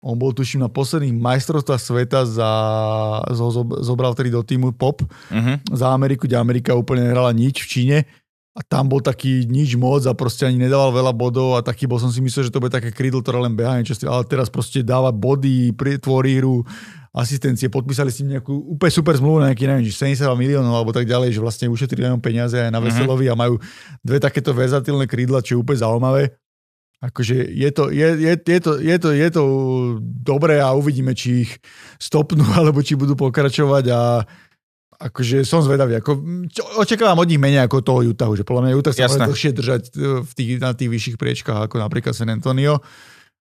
on 0.00 0.16
bol 0.16 0.32
tuším 0.32 0.64
na 0.64 0.72
posledných 0.72 1.12
majstrovstvách 1.16 1.80
sveta 1.80 2.24
za, 2.24 2.50
zo, 3.36 3.52
zo- 3.52 3.80
zobral 3.84 4.16
vtedy 4.16 4.32
do 4.32 4.40
týmu 4.40 4.72
POP 4.72 5.04
Uh-huh. 5.04 5.56
za 5.76 5.92
Ameriku, 5.92 6.24
kde 6.24 6.40
Amerika 6.40 6.72
úplne 6.72 7.04
nehrala 7.04 7.36
nič 7.36 7.64
v 7.64 7.68
Číne 7.68 7.98
a 8.54 8.60
tam 8.62 8.86
bol 8.86 9.02
taký 9.02 9.50
nič 9.50 9.74
moc 9.74 10.06
a 10.06 10.14
proste 10.14 10.46
ani 10.46 10.62
nedával 10.62 10.94
veľa 10.94 11.10
bodov 11.10 11.58
a 11.58 11.66
taký 11.66 11.90
bol 11.90 11.98
som 11.98 12.06
si 12.14 12.22
myslel, 12.22 12.46
že 12.46 12.54
to 12.54 12.62
bude 12.62 12.70
také 12.70 12.94
krídlo, 12.94 13.18
ktoré 13.18 13.42
len 13.42 13.58
beha 13.58 13.74
niečo, 13.74 13.98
ale 14.06 14.22
teraz 14.30 14.46
proste 14.46 14.86
dáva 14.86 15.10
body, 15.10 15.74
tvorí 15.98 16.38
hru, 16.38 16.62
asistencie, 17.10 17.66
podpísali 17.66 18.14
si 18.14 18.22
nejakú 18.22 18.54
úplne 18.78 18.94
super 18.94 19.14
zmluvu 19.18 19.42
na 19.42 19.50
nejaký, 19.50 19.66
neviem, 19.66 19.90
72 19.90 20.30
miliónov 20.38 20.70
alebo 20.70 20.94
tak 20.94 21.06
ďalej, 21.06 21.34
že 21.34 21.42
vlastne 21.42 21.66
ušetrili 21.66 22.06
len 22.06 22.22
peniaze 22.22 22.54
aj 22.54 22.70
na 22.70 22.78
mhm. 22.78 22.86
Veselovi 22.86 23.26
mm-hmm. 23.26 23.38
a 23.38 23.42
majú 23.42 23.54
dve 24.06 24.18
takéto 24.22 24.54
verzatilné 24.54 25.10
krídla, 25.10 25.42
čo 25.42 25.58
je 25.58 25.62
úplne 25.62 25.82
zaujímavé. 25.82 26.22
Akože 27.02 27.36
je 27.36 27.70
to, 27.74 27.90
je, 27.90 28.08
je, 28.22 28.32
je, 28.38 28.60
to, 28.62 28.72
je, 28.80 28.96
to, 28.96 29.08
je 29.12 29.28
to 29.34 29.42
dobré 30.00 30.62
a 30.62 30.72
uvidíme, 30.72 31.12
či 31.12 31.46
ich 31.46 31.52
stopnú 31.98 32.46
alebo 32.58 32.82
či 32.86 32.94
budú 32.94 33.18
pokračovať 33.18 33.84
a 33.90 34.00
akože 34.98 35.42
som 35.42 35.60
zvedavý. 35.60 35.98
Ako, 35.98 36.18
čo, 36.48 36.62
očakávam 36.80 37.18
od 37.20 37.28
nich 37.28 37.40
menej 37.40 37.66
ako 37.66 37.82
toho 37.82 38.00
Utahu, 38.06 38.38
že 38.38 38.46
podľa 38.46 38.62
mňa 38.68 38.78
Utah 38.78 38.94
sa 38.94 39.10
bude 39.10 39.30
dlhšie 39.30 39.52
držať 39.52 39.82
e, 39.94 40.22
v 40.22 40.32
tých, 40.32 40.50
na 40.62 40.70
tých 40.72 40.90
vyšších 40.90 41.16
priečkách 41.18 41.68
ako 41.70 41.76
napríklad 41.82 42.14
San 42.16 42.30
Antonio. 42.30 42.80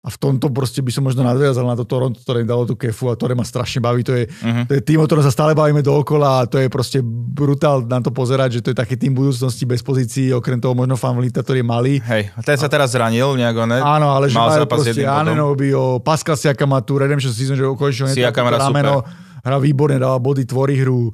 A 0.00 0.08
v 0.08 0.16
tomto 0.16 0.48
proste 0.48 0.80
by 0.80 0.88
som 0.88 1.04
možno 1.04 1.20
nadviazal 1.20 1.68
na 1.68 1.76
to 1.76 1.84
Toronto, 1.84 2.16
ktoré 2.24 2.40
im 2.40 2.48
dalo 2.48 2.64
tú 2.64 2.72
kefu 2.72 3.12
a 3.12 3.16
ktoré 3.20 3.36
ma 3.36 3.44
strašne 3.44 3.84
baví. 3.84 4.00
To 4.08 4.16
je, 4.16 4.32
uh-huh. 4.32 4.64
to 4.64 4.72
je 4.72 4.80
tým, 4.80 4.96
o 4.96 5.04
ktorom 5.04 5.20
sa 5.20 5.28
stále 5.28 5.52
bavíme 5.52 5.84
dookola 5.84 6.40
a 6.40 6.48
to 6.48 6.56
je 6.56 6.72
proste 6.72 7.04
brutál 7.04 7.84
na 7.84 8.00
to 8.00 8.08
pozerať, 8.08 8.48
že 8.56 8.60
to 8.64 8.68
je 8.72 8.80
taký 8.80 8.96
tým 8.96 9.12
budúcnosti 9.12 9.68
bez 9.68 9.84
pozícií, 9.84 10.32
okrem 10.32 10.56
toho 10.56 10.72
možno 10.72 10.96
fanlita, 10.96 11.44
ktorý 11.44 11.60
je 11.60 11.68
malý. 11.68 11.94
Hej, 12.00 12.32
ten 12.48 12.56
sa 12.56 12.72
teraz 12.72 12.96
zranil 12.96 13.36
nejako, 13.36 13.68
ne? 13.68 13.76
Áno, 13.76 14.16
ale 14.16 14.32
že 14.32 14.40
majú 14.40 14.64
proste 14.64 15.04
Anenobio, 15.04 16.00
Pascal 16.00 16.40
Siakam 16.40 16.72
má 16.72 16.80
tu 16.80 16.96
Redemption 16.96 17.36
Season, 17.36 17.52
že 17.52 17.68
konečne 17.76 18.08
Siakam 18.08 18.48
rameno, 18.48 19.04
hra 19.44 19.56
výborne, 19.58 20.00
dáva 20.00 20.18
body, 20.20 20.44
tvorí 20.46 20.80
hru. 20.80 21.10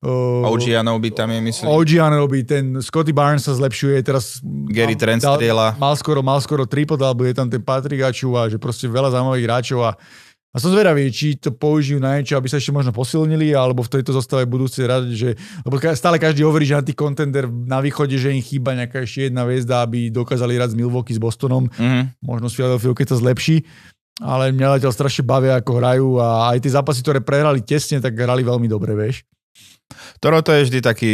Uh, 0.00 0.48
OG 0.48 0.80
Anobi 0.80 1.12
tam 1.12 1.28
je, 1.28 1.40
myslím. 1.44 1.66
OG 1.68 1.90
Anobi, 2.00 2.40
ten 2.40 2.80
Scotty 2.80 3.12
Barnes 3.12 3.44
sa 3.44 3.52
zlepšuje, 3.52 4.00
teraz 4.00 4.40
Gary 4.72 4.96
Trent 4.96 5.20
strieľa. 5.20 5.76
Mal 5.76 5.94
skoro, 6.00 6.24
mal 6.24 6.40
skoro 6.40 6.64
triple 6.64 6.96
double, 6.96 7.28
je 7.28 7.36
tam 7.36 7.52
ten 7.52 7.60
Patrick 7.60 8.00
Aču 8.00 8.32
a 8.32 8.48
že 8.48 8.56
proste 8.56 8.88
veľa 8.88 9.12
zaujímavých 9.12 9.44
hráčov 9.44 9.80
a 9.84 9.92
a 10.50 10.58
som 10.58 10.74
zvedavý, 10.74 11.06
či 11.14 11.38
to 11.38 11.54
použijú 11.54 12.02
na 12.02 12.18
niečo, 12.18 12.34
aby 12.34 12.50
sa 12.50 12.58
ešte 12.58 12.74
možno 12.74 12.90
posilnili, 12.90 13.54
alebo 13.54 13.86
v 13.86 13.92
tejto 13.94 14.10
zostave 14.10 14.50
budú 14.50 14.66
si 14.66 14.82
rať, 14.82 15.06
že... 15.14 15.38
Lebo 15.62 15.78
stále 15.94 16.18
každý 16.18 16.42
hovorí, 16.42 16.66
že 16.66 16.74
na 16.74 16.82
tých 16.82 16.98
kontender 16.98 17.46
na 17.46 17.78
východe, 17.78 18.18
že 18.18 18.34
im 18.34 18.42
chýba 18.42 18.74
nejaká 18.74 19.06
ešte 19.06 19.30
jedna 19.30 19.46
hviezda, 19.46 19.86
aby 19.86 20.10
dokázali 20.10 20.58
hrať 20.58 20.74
s 20.74 20.78
Milwaukee, 20.82 21.14
s 21.14 21.22
Bostonom. 21.22 21.70
Mm-hmm. 21.70 22.18
Možno 22.26 22.50
s 22.50 22.58
Philadelphia, 22.58 22.98
keď 22.98 23.08
sa 23.14 23.16
zlepší. 23.22 23.62
Ale 24.20 24.52
mňa 24.52 24.76
zatiaľ 24.76 24.92
strašne 24.92 25.24
bavia, 25.24 25.56
ako 25.56 25.72
hrajú 25.80 26.08
a 26.20 26.52
aj 26.52 26.58
tie 26.60 26.76
zápasy, 26.76 27.00
ktoré 27.00 27.24
prehrali 27.24 27.64
tesne, 27.64 28.04
tak 28.04 28.12
hrali 28.12 28.44
veľmi 28.44 28.68
dobre, 28.68 28.92
vieš. 28.92 29.24
Toronto 30.20 30.52
je 30.52 30.68
vždy 30.68 30.78
taký 30.84 31.12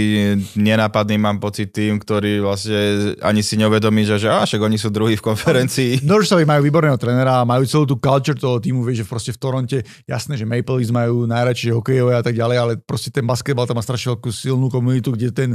nenápadný, 0.59 1.15
mám 1.17 1.39
pocit, 1.39 1.71
tým, 1.71 2.03
ktorý 2.03 2.43
vlastne 2.43 3.15
ani 3.23 3.41
si 3.45 3.55
neuvedomí, 3.55 4.03
že, 4.03 4.19
že 4.19 4.29
á, 4.29 4.43
však 4.43 4.59
oni 4.59 4.79
sú 4.79 4.91
druhí 4.91 5.15
v 5.15 5.23
konferencii. 5.23 6.03
Norrisovi 6.03 6.43
majú 6.43 6.67
výborného 6.67 6.99
trenera 6.99 7.43
a 7.43 7.49
majú 7.49 7.63
celú 7.69 7.85
tú 7.87 7.97
culture 8.01 8.37
toho 8.37 8.59
týmu, 8.59 8.83
vieš, 8.83 9.05
že 9.05 9.07
proste 9.07 9.31
v 9.31 9.39
Toronte, 9.39 9.79
jasné, 10.05 10.35
že 10.35 10.49
Maple 10.49 10.83
Leafs 10.83 10.91
majú 10.91 11.29
najradšie 11.29 11.71
hokejové 11.77 12.19
a 12.19 12.23
tak 12.25 12.35
ďalej, 12.35 12.57
ale 12.57 12.73
proste 12.83 13.15
ten 13.15 13.23
basketbal 13.23 13.69
tam 13.69 13.79
má 13.79 13.85
strašne 13.85 14.17
veľkú 14.17 14.31
silnú 14.35 14.67
komunitu, 14.67 15.15
kde 15.15 15.31
ten 15.31 15.51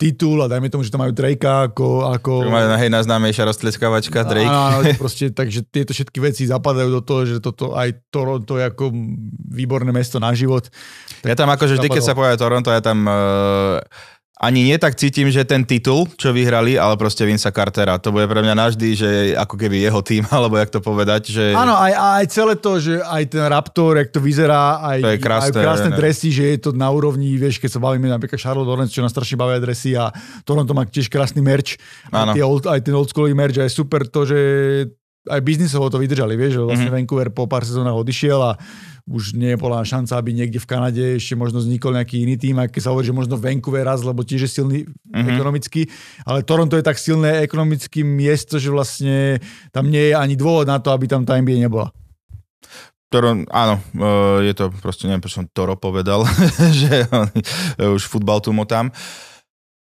titul 0.00 0.40
a 0.40 0.48
dajme 0.48 0.72
tomu, 0.72 0.82
že 0.82 0.90
tam 0.90 1.04
majú 1.04 1.12
Drakea 1.12 1.68
ako... 1.72 2.08
ako... 2.14 2.30
Majú 2.48 2.66
hej, 2.80 2.90
najznámejšia 2.90 3.44
roztleskavačka 3.48 4.24
Drake. 4.24 4.48
Áno, 4.48 4.80
proste, 5.02 5.28
takže 5.30 5.66
tieto 5.68 5.92
všetky 5.92 6.18
veci 6.24 6.48
zapadajú 6.48 6.88
do 6.88 7.02
toho, 7.04 7.28
že 7.28 7.36
toto 7.38 7.76
aj 7.76 7.92
Toronto 8.08 8.56
je 8.56 8.64
ako 8.64 8.94
výborné 9.52 9.92
mesto 9.92 10.16
na 10.16 10.32
život. 10.32 10.66
Ja 11.24 11.36
tam 11.36 11.48
akože 11.52 11.80
vždy, 11.80 11.88
keď 11.88 12.02
sa 12.02 12.14
povie 12.16 12.36
Toronto, 12.36 12.63
ja 12.72 12.80
tam 12.80 13.04
uh, 13.04 13.82
ani 14.44 14.66
nie 14.66 14.76
tak 14.76 14.98
cítim, 14.98 15.32
že 15.32 15.46
ten 15.48 15.64
titul, 15.64 16.04
čo 16.20 16.34
vyhrali, 16.34 16.76
ale 16.76 16.98
proste 17.00 17.24
Vince 17.24 17.48
Cartera. 17.48 17.96
To 17.96 18.12
bude 18.12 18.28
pre 18.28 18.44
mňa 18.44 18.54
navždy, 18.58 18.88
že 18.92 19.10
ako 19.38 19.56
keby 19.56 19.80
jeho 19.80 20.02
tým, 20.04 20.26
alebo 20.34 20.60
jak 20.60 20.68
to 20.74 20.84
povedať. 20.84 21.32
Že... 21.32 21.44
Áno, 21.56 21.72
aj, 21.78 21.92
aj 21.96 22.24
celé 22.28 22.54
to, 22.60 22.76
že 22.76 23.00
aj 23.00 23.22
ten 23.30 23.44
Raptor, 23.46 24.02
jak 24.02 24.10
to 24.12 24.20
vyzerá, 24.20 24.84
aj, 24.84 24.98
to 25.00 25.10
je 25.14 25.20
krásne, 25.22 25.54
aj 25.54 25.64
krásne 25.64 25.90
ne. 25.94 25.96
dresy, 25.96 26.28
že 26.28 26.44
je 26.50 26.58
to 26.66 26.70
na 26.76 26.90
úrovni, 26.92 27.38
vieš, 27.40 27.62
keď 27.62 27.78
sa 27.78 27.80
bavíme 27.80 28.10
napríklad 28.10 28.36
Charlotte 28.36 28.68
Hornets, 28.68 28.92
čo 28.92 29.00
nás 29.00 29.14
strašne 29.14 29.40
bavia 29.40 29.62
dresy 29.62 29.96
a 29.96 30.12
Toronto 30.44 30.76
má 30.76 30.84
tiež 30.84 31.08
krásny 31.08 31.40
merch. 31.40 31.80
Aj, 32.10 32.36
old, 32.44 32.68
aj 32.68 32.84
ten 32.84 32.94
oldschoolový 32.94 33.32
merch 33.32 33.56
a 33.62 33.64
je 33.64 33.72
super 33.72 34.04
to, 34.10 34.28
že 34.28 34.38
aj 35.24 35.40
biznisovo 35.40 35.88
to 35.88 35.96
vydržali, 35.96 36.36
vieš, 36.36 36.60
že 36.60 36.60
vlastne 36.60 36.88
mm-hmm. 36.92 36.98
Vancouver 37.00 37.28
po 37.32 37.48
pár 37.48 37.64
sezónach 37.64 37.96
odišiel 37.96 38.40
a 38.40 38.52
už 39.04 39.36
nie 39.36 39.52
bola 39.56 39.84
šanca, 39.84 40.16
aby 40.16 40.32
niekde 40.32 40.56
v 40.56 40.68
Kanade 40.68 41.04
ešte 41.20 41.36
možno 41.36 41.60
vznikol 41.60 41.92
nejaký 41.92 42.24
iný 42.24 42.40
tým, 42.40 42.56
keď 42.68 42.80
sa 42.80 42.92
hovorí, 42.92 43.04
že 43.04 43.16
možno 43.16 43.36
Vancouver 43.36 43.84
raz, 43.84 44.00
lebo 44.00 44.24
tiež 44.24 44.48
je 44.48 44.50
silný 44.50 44.78
mm-hmm. 44.84 45.28
ekonomicky, 45.28 45.80
ale 46.24 46.44
Toronto 46.44 46.76
je 46.76 46.84
tak 46.84 46.96
silné 46.96 47.44
ekonomicky 47.44 48.00
miesto, 48.04 48.56
že 48.56 48.72
vlastne 48.72 49.40
tam 49.72 49.92
nie 49.92 50.12
je 50.12 50.14
ani 50.16 50.36
dôvod 50.36 50.68
na 50.68 50.80
to, 50.80 50.92
aby 50.92 51.08
tam 51.08 51.24
tá 51.24 51.36
NBA 51.36 51.60
nebola. 51.60 51.92
Toro, 53.12 53.46
áno, 53.46 53.74
e, 53.94 54.50
je 54.50 54.54
to 54.58 54.74
proste, 54.82 55.06
neviem, 55.06 55.22
prečo 55.22 55.44
som 55.44 55.48
Toro 55.52 55.78
povedal, 55.78 56.24
že 56.80 57.06
už 57.78 58.08
futbal 58.08 58.40
tu 58.40 58.50
motám. 58.50 58.90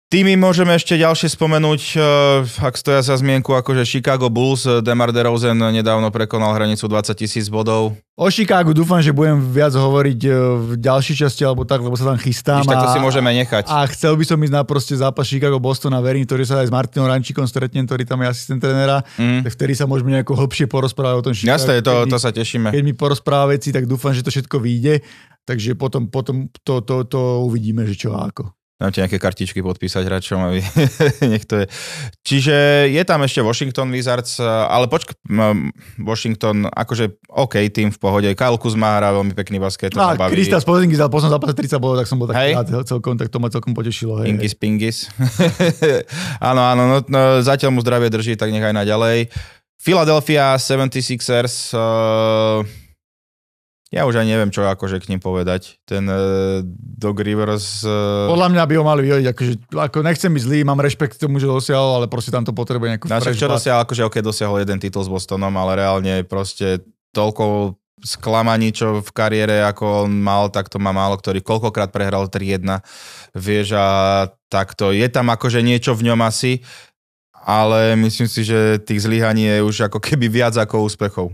Tými 0.05 0.37
môžeme 0.37 0.77
ešte 0.77 1.01
ďalšie 1.01 1.33
spomenúť, 1.33 1.81
eh, 1.97 2.61
ak 2.61 2.77
stoja 2.77 3.01
za 3.01 3.17
zmienku, 3.17 3.57
akože 3.57 3.81
Chicago 3.89 4.29
Bulls, 4.29 4.61
eh, 4.69 4.77
Demar 4.77 5.09
DeRozan 5.09 5.57
nedávno 5.57 6.13
prekonal 6.13 6.53
hranicu 6.53 6.85
20 6.85 7.17
tisíc 7.17 7.49
bodov. 7.49 7.97
O 8.13 8.29
Chicago 8.29 8.69
dúfam, 8.69 9.01
že 9.01 9.09
budem 9.09 9.41
viac 9.41 9.73
hovoriť 9.73 10.19
eh, 10.29 10.31
v 10.61 10.71
ďalšej 10.77 11.25
časti, 11.25 11.41
alebo 11.41 11.65
tak, 11.65 11.81
lebo 11.81 11.97
sa 11.97 12.13
tam 12.13 12.21
chystám. 12.21 12.61
Tak 12.61 12.85
to 12.85 12.93
si 12.93 13.01
môžeme 13.01 13.33
nechať. 13.33 13.65
A 13.65 13.81
chcel 13.89 14.13
by 14.13 14.23
som 14.29 14.37
ísť 14.37 14.53
na 14.53 14.61
proste 14.61 14.93
zápas 14.93 15.25
Chicago-Boston 15.25 15.97
a 15.97 15.99
verím, 16.05 16.29
ktorý 16.29 16.45
sa 16.45 16.61
aj 16.61 16.69
s 16.69 16.71
Martinom 16.71 17.09
Rančíkom 17.09 17.49
stretnem, 17.49 17.89
ktorý 17.89 18.05
tam 18.05 18.21
je 18.21 18.27
asistent 18.29 18.61
trenera, 18.61 19.01
mm. 19.17 19.41
tak 19.49 19.57
vtedy 19.57 19.73
sa 19.73 19.89
môžeme 19.89 20.13
nejako 20.13 20.37
hlbšie 20.37 20.69
porozprávať 20.69 21.15
o 21.17 21.23
tom 21.25 21.33
Chicago. 21.33 21.57
Jasné, 21.57 21.81
to, 21.81 22.05
to 22.05 22.17
sa 22.21 22.29
tešíme. 22.29 22.69
Keď 22.69 22.83
mi 22.85 22.93
porozpráva 22.93 23.57
veci, 23.57 23.73
tak 23.73 23.89
dúfam, 23.89 24.13
že 24.13 24.21
to 24.21 24.29
všetko 24.29 24.61
vyjde. 24.61 25.01
Takže 25.49 25.73
potom, 25.73 26.13
potom 26.13 26.45
to, 26.61 26.85
to, 26.85 27.09
to 27.09 27.41
uvidíme, 27.41 27.89
že 27.89 27.97
čo 27.97 28.13
a 28.13 28.29
ako. 28.29 28.53
Dám 28.75 28.91
ti 28.91 28.99
nejaké 28.99 29.23
kartičky 29.23 29.63
podpísať 29.63 30.03
hráčom, 30.03 30.51
aby 30.51 30.59
nech 31.31 31.47
to 31.47 31.63
je. 31.63 31.65
Čiže 32.27 32.55
je 32.91 33.03
tam 33.07 33.23
ešte 33.23 33.39
Washington 33.39 33.87
Wizards, 33.87 34.43
ale 34.43 34.91
počk, 34.91 35.15
Washington, 35.95 36.67
akože 36.67 37.23
OK, 37.31 37.71
tým 37.71 37.95
v 37.95 37.95
pohode. 37.95 38.27
Kyle 38.35 38.59
Kuzma 38.59 38.99
hrá 38.99 39.15
veľmi 39.15 39.31
pekný 39.31 39.63
basket. 39.63 39.95
No, 39.95 40.11
Krista 40.27 40.59
Spozingis 40.59 40.99
dal 40.99 41.07
poslednom 41.07 41.39
zápase 41.39 41.55
30 41.55 41.79
bolo, 41.79 41.95
tak 41.95 42.11
som 42.11 42.19
bol 42.19 42.27
taký 42.27 42.51
rád 42.51 42.83
celkom, 42.83 43.15
tak 43.15 43.31
to 43.31 43.39
ma 43.39 43.47
celkom 43.47 43.71
potešilo. 43.71 44.19
Hej, 44.19 44.35
Pingis, 44.35 44.53
pingis. 44.59 44.97
áno, 46.51 46.59
áno, 46.67 46.83
no, 46.83 46.97
no, 47.07 47.39
zatiaľ 47.39 47.71
mu 47.71 47.79
zdravie 47.79 48.11
drží, 48.11 48.35
tak 48.35 48.51
nechaj 48.51 48.75
naďalej. 48.75 49.31
Philadelphia 49.79 50.59
76ers, 50.59 51.71
uh, 51.71 52.59
ja 53.93 54.09
už 54.09 54.17
aj 54.17 54.25
neviem, 54.25 54.49
čo 54.49 54.65
akože 54.65 54.97
k 54.97 55.13
ním 55.13 55.21
povedať. 55.21 55.77
Ten 55.85 56.09
uh, 56.09 56.65
Dog 56.75 57.21
Rivers... 57.21 57.85
Uh... 57.85 58.25
Podľa 58.33 58.49
mňa 58.49 58.63
by 58.65 58.73
ho 58.81 58.83
mali 58.83 59.01
vyhodiť, 59.05 59.27
akože, 59.29 59.53
ako 59.77 59.97
nechcem 60.01 60.31
byť 60.33 60.41
zlý, 60.41 60.57
mám 60.65 60.81
rešpekt 60.81 61.21
k 61.21 61.23
tomu, 61.29 61.37
že 61.37 61.45
dosiahol, 61.45 62.01
ale 62.01 62.07
proste 62.09 62.33
tam 62.33 62.41
to 62.41 62.51
potrebuje 62.51 62.97
nejakú... 62.97 63.05
No, 63.05 63.21
čo 63.21 63.45
dosiahol, 63.45 63.85
akože 63.85 64.09
ok, 64.09 64.15
dosiahol 64.25 64.65
jeden 64.65 64.81
titul 64.81 65.05
s 65.05 65.09
Bostonom, 65.09 65.53
ale 65.53 65.85
reálne 65.85 66.25
proste 66.25 66.81
toľko 67.13 67.77
sklamaní, 68.05 68.75
čo 68.75 69.01
v 69.01 69.09
kariére 69.15 69.65
ako 69.65 70.05
on 70.05 70.11
mal, 70.13 70.51
tak 70.51 70.67
to 70.69 70.77
má 70.77 70.93
málo 70.93 71.17
ktorý 71.17 71.41
koľkokrát 71.41 71.89
prehral 71.89 72.27
3-1, 72.27 72.83
vieš 73.33 73.73
a 73.73 73.87
takto. 74.51 74.93
Je 74.93 75.07
tam 75.09 75.31
akože 75.31 75.63
niečo 75.63 75.97
v 75.97 76.11
ňom 76.11 76.19
asi, 76.21 76.61
ale 77.45 77.97
myslím 77.97 78.29
si, 78.29 78.41
že 78.45 78.81
tých 78.81 79.05
zlyhaní 79.05 79.45
je 79.47 79.57
už 79.65 79.89
ako 79.89 80.01
keby 80.01 80.27
viac 80.27 80.57
ako 80.57 80.85
úspechov. 80.85 81.33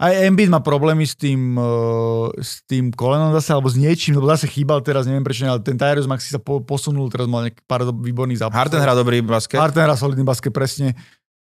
Aj 0.00 0.16
Embiid 0.16 0.48
má 0.48 0.64
problémy 0.64 1.04
s 1.04 1.12
tým, 1.12 1.60
uh, 1.60 2.32
s 2.40 2.64
tým 2.64 2.88
kolenom 2.88 3.36
zase, 3.36 3.52
alebo 3.52 3.68
s 3.68 3.76
niečím, 3.76 4.16
lebo 4.16 4.32
zase 4.32 4.48
chýbal 4.48 4.80
teraz, 4.80 5.04
neviem 5.04 5.20
prečo, 5.20 5.44
ale 5.44 5.60
ten 5.60 5.76
Tyrus 5.76 6.08
Maxi 6.08 6.32
sa 6.32 6.40
po, 6.40 6.64
posunul, 6.64 7.12
teraz 7.12 7.28
mal 7.28 7.44
nejaký 7.44 7.60
pár 7.68 7.84
výborných 7.84 8.40
zápasov. 8.40 8.64
Harden 8.64 8.80
hrá 8.80 8.96
dobrý 8.96 9.20
basket. 9.20 9.60
Harden 9.60 9.84
hrá 9.84 9.92
solidný 10.00 10.24
basket, 10.24 10.56
presne. 10.56 10.96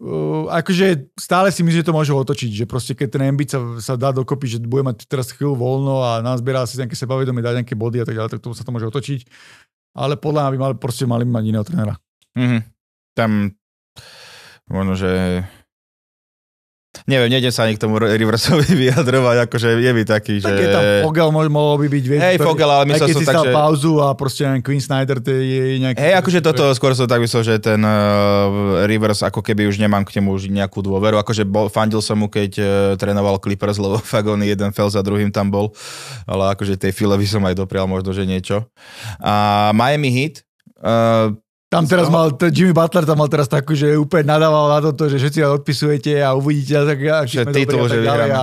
Uh, 0.00 0.48
akože 0.48 1.12
stále 1.20 1.52
si 1.52 1.60
myslím, 1.60 1.84
že 1.84 1.88
to 1.90 1.92
môže 1.92 2.08
otočiť, 2.08 2.50
že 2.54 2.64
proste 2.64 2.96
keď 2.96 3.20
ten 3.20 3.22
Embiid 3.28 3.52
sa, 3.52 3.60
sa 3.84 3.94
dá 4.00 4.16
dokopy, 4.16 4.48
že 4.48 4.64
bude 4.64 4.80
mať 4.80 5.04
teraz 5.04 5.28
chvíľu 5.28 5.52
voľno 5.52 6.00
a 6.00 6.24
nazbiera 6.24 6.64
si 6.64 6.80
nejaké 6.80 6.96
sebavedomie, 6.96 7.44
dať 7.44 7.60
nejaké 7.60 7.76
body 7.76 8.00
a 8.00 8.06
tak 8.08 8.16
ďalej, 8.16 8.32
tak 8.32 8.40
to 8.40 8.56
sa 8.56 8.64
to 8.64 8.72
môže 8.72 8.88
otočiť. 8.88 9.28
Ale 9.92 10.16
podľa 10.16 10.48
mňa 10.48 10.50
by 10.54 10.58
mali, 10.62 10.74
proste 10.80 11.04
mali 11.04 11.28
mať 11.28 11.44
iného 11.44 11.64
trénera. 11.68 12.00
Mm-hmm. 12.32 12.60
Tam 13.12 13.52
možno, 14.70 14.94
že 14.94 15.42
Neviem, 17.04 17.28
nejdem 17.28 17.52
sa 17.52 17.68
ani 17.68 17.76
k 17.76 17.84
tomu 17.84 18.00
Riversovi 18.00 18.64
vyjadrovať, 18.88 19.44
akože 19.44 19.76
je 19.76 19.92
by 19.92 20.02
taký, 20.08 20.40
tak 20.40 20.56
že... 20.56 20.62
je 20.64 20.68
tam 20.72 20.82
Fogel, 21.04 21.28
mohol 21.32 21.76
by 21.84 21.88
byť, 21.92 22.04
vieš, 22.08 22.20
Hej, 22.24 22.36
Fogel, 22.40 22.68
ale 22.68 22.84
myslel 22.88 23.08
som 23.12 23.24
tak, 23.28 23.44
že... 23.44 23.52
pauzu 23.52 23.92
a 24.00 24.16
proste 24.16 24.48
neviem, 24.48 24.64
Queen 24.64 24.80
Snyder, 24.80 25.20
to 25.20 25.28
je 25.28 25.84
nejaký... 25.84 26.00
Hej, 26.00 26.14
akože 26.16 26.40
toto 26.40 26.64
skôr 26.72 26.96
som 26.96 27.04
tak 27.04 27.20
myslel, 27.20 27.44
že 27.44 27.54
ten 27.60 27.80
uh, 27.84 28.88
Rivers, 28.88 29.20
ako 29.20 29.44
keby 29.44 29.68
už 29.68 29.76
nemám 29.76 30.00
k 30.08 30.16
nemu 30.16 30.32
už 30.32 30.48
nejakú 30.48 30.80
dôveru, 30.80 31.20
akože 31.20 31.44
bol, 31.44 31.68
fandil 31.68 32.00
som 32.00 32.16
mu, 32.16 32.32
keď 32.32 32.50
uh, 32.56 32.66
trénoval 32.96 33.36
Clippers, 33.36 33.76
lebo 33.76 34.00
fakt 34.16 34.24
on 34.24 34.40
jeden 34.40 34.72
fel 34.72 34.88
za 34.88 35.04
druhým 35.04 35.28
tam 35.28 35.52
bol, 35.52 35.76
ale 36.24 36.56
akože 36.56 36.80
tej 36.80 36.96
file 36.96 37.20
by 37.20 37.26
som 37.28 37.44
aj 37.44 37.52
doprial 37.52 37.84
možno, 37.84 38.16
že 38.16 38.24
niečo. 38.24 38.64
A 39.20 39.68
Miami 39.76 40.08
Heat, 40.08 40.40
uh, 40.80 41.36
Tam 41.68 41.84
teraz 41.84 42.08
mal, 42.08 42.32
Jimmy 42.48 42.72
Butler 42.72 43.04
tam 43.04 43.20
mal 43.20 43.28
teraz 43.28 43.44
takú, 43.44 43.76
že 43.76 43.92
úplne 43.92 44.32
nadával 44.32 44.72
na 44.72 44.80
toto, 44.80 45.04
že 45.04 45.20
všetci 45.20 45.44
odpisujete 45.60 46.16
a 46.24 46.32
uvidíte, 46.32 46.80
tak, 46.80 46.98
aký 47.28 47.34
Že 47.36 47.44
sme 47.44 47.52
titul, 47.52 47.84
dobrí 47.84 47.84
a 47.84 47.88
že 47.88 47.96
tak 48.00 48.04
ďalej. 48.08 48.30
A 48.32 48.42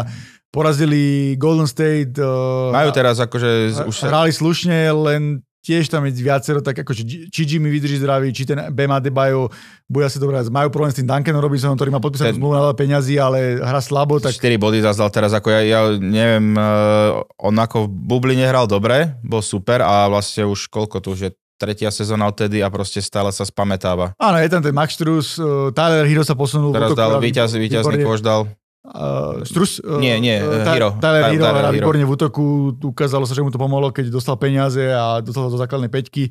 porazili 0.53 1.01
Golden 1.41 1.65
State. 1.65 2.15
Uh, 2.21 2.69
Majú 2.69 2.89
teraz 2.93 3.17
akože 3.17 3.49
a- 3.81 3.85
už 3.89 3.95
sa... 3.97 4.13
Hrali 4.13 4.29
slušne, 4.29 4.77
len 4.93 5.41
tiež 5.65 5.89
tam 5.89 6.05
je 6.05 6.13
viacero, 6.21 6.61
tak 6.61 6.85
ako, 6.85 6.93
či, 6.93 7.25
Jimmy 7.33 7.73
vydrží 7.73 7.97
zdravý, 7.97 8.29
či 8.29 8.45
ten 8.45 8.69
Bema 8.69 9.01
Debajo 9.01 9.49
bude 9.89 10.05
asi 10.05 10.21
dobré. 10.21 10.37
Majú 10.45 10.69
problém 10.69 10.93
s 10.93 11.01
tým 11.01 11.09
Duncanom 11.09 11.41
Robinsonom, 11.41 11.73
ktorý 11.73 11.89
má 11.89 11.97
podpísanú 11.97 12.29
Ten- 12.29 12.37
zmluvu 12.37 12.53
na 12.53 12.61
veľa 12.69 12.77
peňazí, 12.77 13.17
ale 13.17 13.57
hra 13.57 13.81
slabo, 13.81 14.21
tak 14.21 14.37
4 14.37 14.61
body 14.61 14.85
zazdal 14.85 15.09
teraz, 15.09 15.33
ako 15.33 15.49
ja, 15.49 15.65
ja 15.65 15.79
neviem, 15.97 16.53
uh, 16.53 17.25
on 17.41 17.57
ako 17.57 17.89
v 17.89 18.05
bubline 18.05 18.45
hral 18.45 18.69
dobre, 18.69 19.17
bol 19.25 19.41
super 19.41 19.81
a 19.81 20.05
vlastne 20.05 20.45
už 20.45 20.69
koľko 20.69 21.01
tu 21.01 21.17
už 21.17 21.19
je 21.25 21.31
tretia 21.55 21.89
sezóna 21.91 22.27
odtedy 22.27 22.59
a 22.59 22.67
proste 22.67 22.99
stále 22.99 23.31
sa 23.31 23.47
spamätáva. 23.47 24.11
áno, 24.19 24.37
je 24.39 24.49
tam 24.51 24.61
ten 24.61 24.75
Max 24.75 24.99
Strus, 24.99 25.39
uh, 25.39 25.71
Tyler 25.71 26.03
Hero 26.03 26.23
sa 26.27 26.35
posunul. 26.35 26.75
Teraz 26.75 26.91
dal 26.93 27.17
víťaz, 27.19 27.55
víťazný 27.55 27.99
výborne. 27.99 28.07
koš 28.07 28.21
dal. 28.21 28.41
Uh, 28.85 29.41
Strus, 29.41 29.81
uh, 29.81 29.97
Nie, 29.97 30.21
nie, 30.21 30.37
uh, 30.37 30.61
Hero. 30.67 30.93
Tyler 31.01 31.33
Hero 31.33 31.41
Tyler 31.41 31.61
hrá 31.63 31.71
Hero. 31.73 31.77
výborne 31.81 32.03
v 32.05 32.11
útoku, 32.11 32.43
ukázalo 32.83 33.25
sa, 33.25 33.33
že 33.33 33.41
mu 33.41 33.49
to 33.49 33.57
pomohlo, 33.57 33.89
keď 33.89 34.13
dostal 34.13 34.37
peniaze 34.37 34.83
a 34.93 35.23
dostal 35.23 35.49
do 35.49 35.57
základnej 35.57 35.89
peťky. 35.89 36.29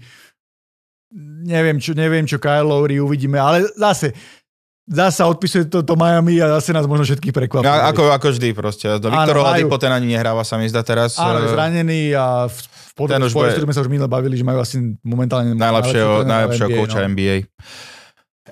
Neviem 1.44 1.78
čo, 1.78 1.94
neviem 1.96 2.26
čo 2.26 2.38
Kyle 2.38 2.66
Lowry 2.66 2.98
uvidíme, 2.98 3.38
ale 3.38 3.66
zase 3.74 4.14
zase 4.84 5.16
sa 5.16 5.24
odpisuje 5.32 5.64
to, 5.72 5.80
to 5.80 5.94
Miami 5.96 6.36
a 6.44 6.60
zase 6.60 6.76
nás 6.76 6.84
možno 6.84 7.08
všetkých 7.08 7.32
prekvapí. 7.32 7.64
Ako, 7.64 8.12
ako 8.12 8.36
vždy 8.36 8.52
proste. 8.52 8.86
Do 9.00 9.08
Viktor 9.08 9.40
Oladipo 9.40 9.80
ten 9.80 9.88
ani 9.88 10.12
nehráva, 10.12 10.44
sa 10.44 10.60
mi 10.60 10.68
zdá 10.68 10.84
teraz. 10.84 11.16
Áno, 11.16 11.40
je 11.40 11.48
zranený 11.56 12.12
a 12.12 12.46
v, 12.46 12.56
v 12.94 13.10
Ten 13.10 13.18
podľa 13.18 13.26
už 13.26 13.32
bude- 13.34 13.50
s 13.50 13.54
ktorými 13.58 13.74
sa 13.74 13.82
už 13.82 13.90
minule 13.90 14.06
bavili, 14.06 14.38
že 14.38 14.46
majú 14.46 14.62
asi 14.62 14.94
momentálne 15.02 15.58
najlepšieho, 15.58 16.22
najlepšieho 16.22 16.68
NBA, 16.70 16.78
kouča 16.78 17.00
no. 17.02 17.06
NBA. 17.10 17.36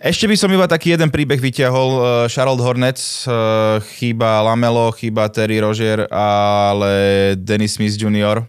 Ešte 0.02 0.26
by 0.26 0.34
som 0.34 0.50
iba 0.50 0.66
taký 0.66 0.98
jeden 0.98 1.14
príbeh 1.14 1.38
vyťahol. 1.38 1.90
eh, 1.94 2.02
Charlotte 2.26 2.64
Hornets, 2.64 3.22
eh, 3.22 3.78
chýba 3.94 4.42
Lamelo, 4.42 4.90
chýba 4.98 5.30
Terry 5.30 5.62
Rozier, 5.62 6.10
ale 6.10 7.36
Dennis 7.38 7.78
Smith 7.78 7.94
Jr., 7.94 8.42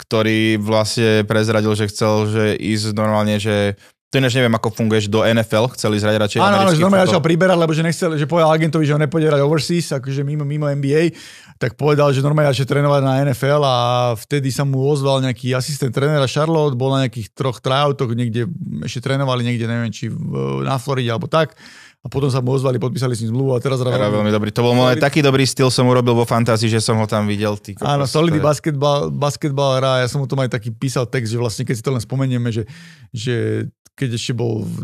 ktorý 0.00 0.56
vlastne 0.56 1.28
prezradil, 1.28 1.76
že 1.76 1.92
chcel, 1.92 2.28
že 2.28 2.44
ísť 2.56 2.96
normálne, 2.96 3.36
že 3.36 3.76
to 4.12 4.20
ináč 4.20 4.36
neviem, 4.36 4.52
ako 4.52 4.68
funguješ 4.76 5.08
do 5.08 5.24
NFL, 5.24 5.72
chceli 5.72 5.96
hrať 5.96 6.16
radšej 6.20 6.38
Áno, 6.44 6.68
áno, 6.68 6.76
že 6.76 6.84
normálne 6.84 7.08
začal 7.08 7.24
priberať, 7.24 7.56
lebo 7.56 7.72
že 7.72 7.80
nechcel, 7.80 8.12
že 8.20 8.28
povedal 8.28 8.52
agentovi, 8.52 8.84
že 8.84 8.92
on 8.92 9.00
nepôjde 9.00 9.24
hrať 9.32 9.40
overseas, 9.40 9.88
akože 9.96 10.20
mimo, 10.20 10.44
mimo 10.44 10.68
NBA, 10.68 11.16
tak 11.56 11.80
povedal, 11.80 12.12
že 12.12 12.20
normálne 12.20 12.52
začal 12.52 12.68
trénovať 12.76 13.00
na 13.08 13.24
NFL 13.24 13.64
a 13.64 13.76
vtedy 14.12 14.52
sa 14.52 14.68
mu 14.68 14.84
ozval 14.84 15.24
nejaký 15.24 15.56
asistent 15.56 15.96
trénera 15.96 16.28
Charlotte, 16.28 16.76
bol 16.76 16.92
na 16.92 17.08
nejakých 17.08 17.32
troch 17.32 17.64
tryoutoch, 17.64 18.12
niekde 18.12 18.52
ešte 18.84 19.00
trénovali, 19.00 19.48
niekde 19.48 19.64
neviem, 19.64 19.88
či 19.88 20.12
na 20.60 20.76
Floride 20.76 21.08
alebo 21.08 21.32
tak. 21.32 21.56
A 22.02 22.10
potom 22.10 22.26
sa 22.26 22.42
mu 22.42 22.50
ozvali, 22.50 22.82
podpísali 22.82 23.14
s 23.14 23.22
ním 23.22 23.30
zmluvu 23.30 23.54
a 23.54 23.62
teraz 23.62 23.78
Hra 23.78 23.94
hra 23.94 24.10
veľmi 24.10 24.34
dobrý. 24.34 24.50
To 24.50 24.66
bol 24.66 24.74
môj 24.74 24.98
taký 24.98 25.22
dobrý 25.22 25.46
styl, 25.46 25.70
som 25.70 25.86
urobil 25.86 26.18
vo 26.18 26.26
fantázii, 26.26 26.66
že 26.66 26.82
som 26.82 26.98
ho 26.98 27.06
tam 27.06 27.30
videl. 27.30 27.54
Ty, 27.54 27.78
kokos, 27.78 27.86
Áno, 27.86 28.04
solidný 28.10 28.42
je- 28.42 28.46
basketbal, 28.50 29.14
basketbal 29.14 29.78
hrá, 29.78 29.92
ja 30.02 30.10
som 30.10 30.18
mu 30.18 30.26
to 30.26 30.34
aj 30.34 30.50
taký 30.50 30.74
písal 30.74 31.06
text, 31.06 31.30
že 31.30 31.38
vlastne 31.38 31.62
keď 31.62 31.74
si 31.78 31.84
to 31.86 31.94
len 31.94 32.02
spomenieme, 32.02 32.50
že, 32.50 32.66
že 33.14 33.66
keď 33.94 34.18
ešte 34.18 34.34
bol 34.34 34.66
v 34.66 34.82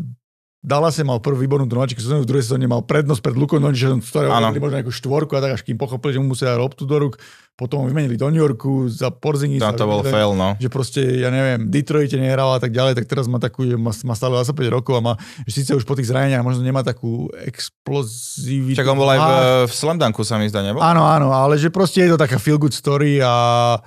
Dallase 0.59 1.07
mal 1.07 1.23
prvú 1.23 1.39
výbornú 1.39 1.71
nováčiku 1.71 2.03
sezónu, 2.03 2.27
v 2.27 2.31
druhej 2.35 2.51
sezóne 2.51 2.67
mal 2.67 2.83
prednosť 2.83 3.23
pred 3.23 3.35
Lukom 3.39 3.63
Doncicom, 3.63 4.03
ktoré 4.03 4.27
Áno. 4.27 4.51
hovorili 4.51 4.59
možno 4.59 4.77
nejakú 4.83 4.91
štvorku 4.91 5.33
a 5.39 5.41
tak 5.41 5.53
až 5.55 5.63
kým 5.63 5.79
pochopili, 5.79 6.19
že 6.19 6.19
mu 6.19 6.35
musia 6.35 6.51
loptu 6.59 6.83
do 6.83 6.99
rúk, 6.99 7.15
potom 7.55 7.83
ho 7.83 7.87
vymenili 7.87 8.19
do 8.19 8.27
New 8.27 8.43
Yorku 8.43 8.91
za 8.91 9.15
Porzingis. 9.15 9.63
No, 9.63 9.71
to 9.71 9.87
bol 9.87 10.03
fail, 10.03 10.35
no. 10.35 10.59
Že 10.59 10.69
proste, 10.71 11.01
ja 11.03 11.31
neviem, 11.31 11.71
Detroite 11.71 12.19
nehral 12.19 12.55
a 12.55 12.59
tak 12.59 12.75
ďalej, 12.75 12.99
tak 12.99 13.07
teraz 13.07 13.31
má 13.31 13.39
takú, 13.39 13.71
že 13.71 13.79
má, 13.79 13.95
má 13.95 14.15
stále 14.19 14.35
25 14.43 14.79
rokov 14.83 14.99
a 14.99 15.03
má, 15.03 15.15
že 15.47 15.63
síce 15.63 15.79
už 15.79 15.87
po 15.87 15.95
tých 15.95 16.11
zraneniach 16.11 16.43
možno 16.43 16.67
nemá 16.67 16.83
takú 16.83 17.31
explozivitu. 17.39 18.83
Čak 18.83 18.91
on 18.91 18.99
bol 18.99 19.11
aj 19.15 19.19
v, 19.19 19.31
v 19.71 19.73
Slam 19.75 19.99
Dunku, 19.99 20.27
sa 20.27 20.43
mi 20.43 20.51
zdá, 20.51 20.67
nebol? 20.67 20.83
Áno, 20.83 21.07
áno, 21.07 21.31
ale 21.31 21.55
že 21.55 21.71
proste 21.71 22.03
je 22.03 22.15
to 22.15 22.19
taká 22.19 22.43
feel 22.43 22.59
good 22.59 22.75
story 22.75 23.23
a 23.23 23.79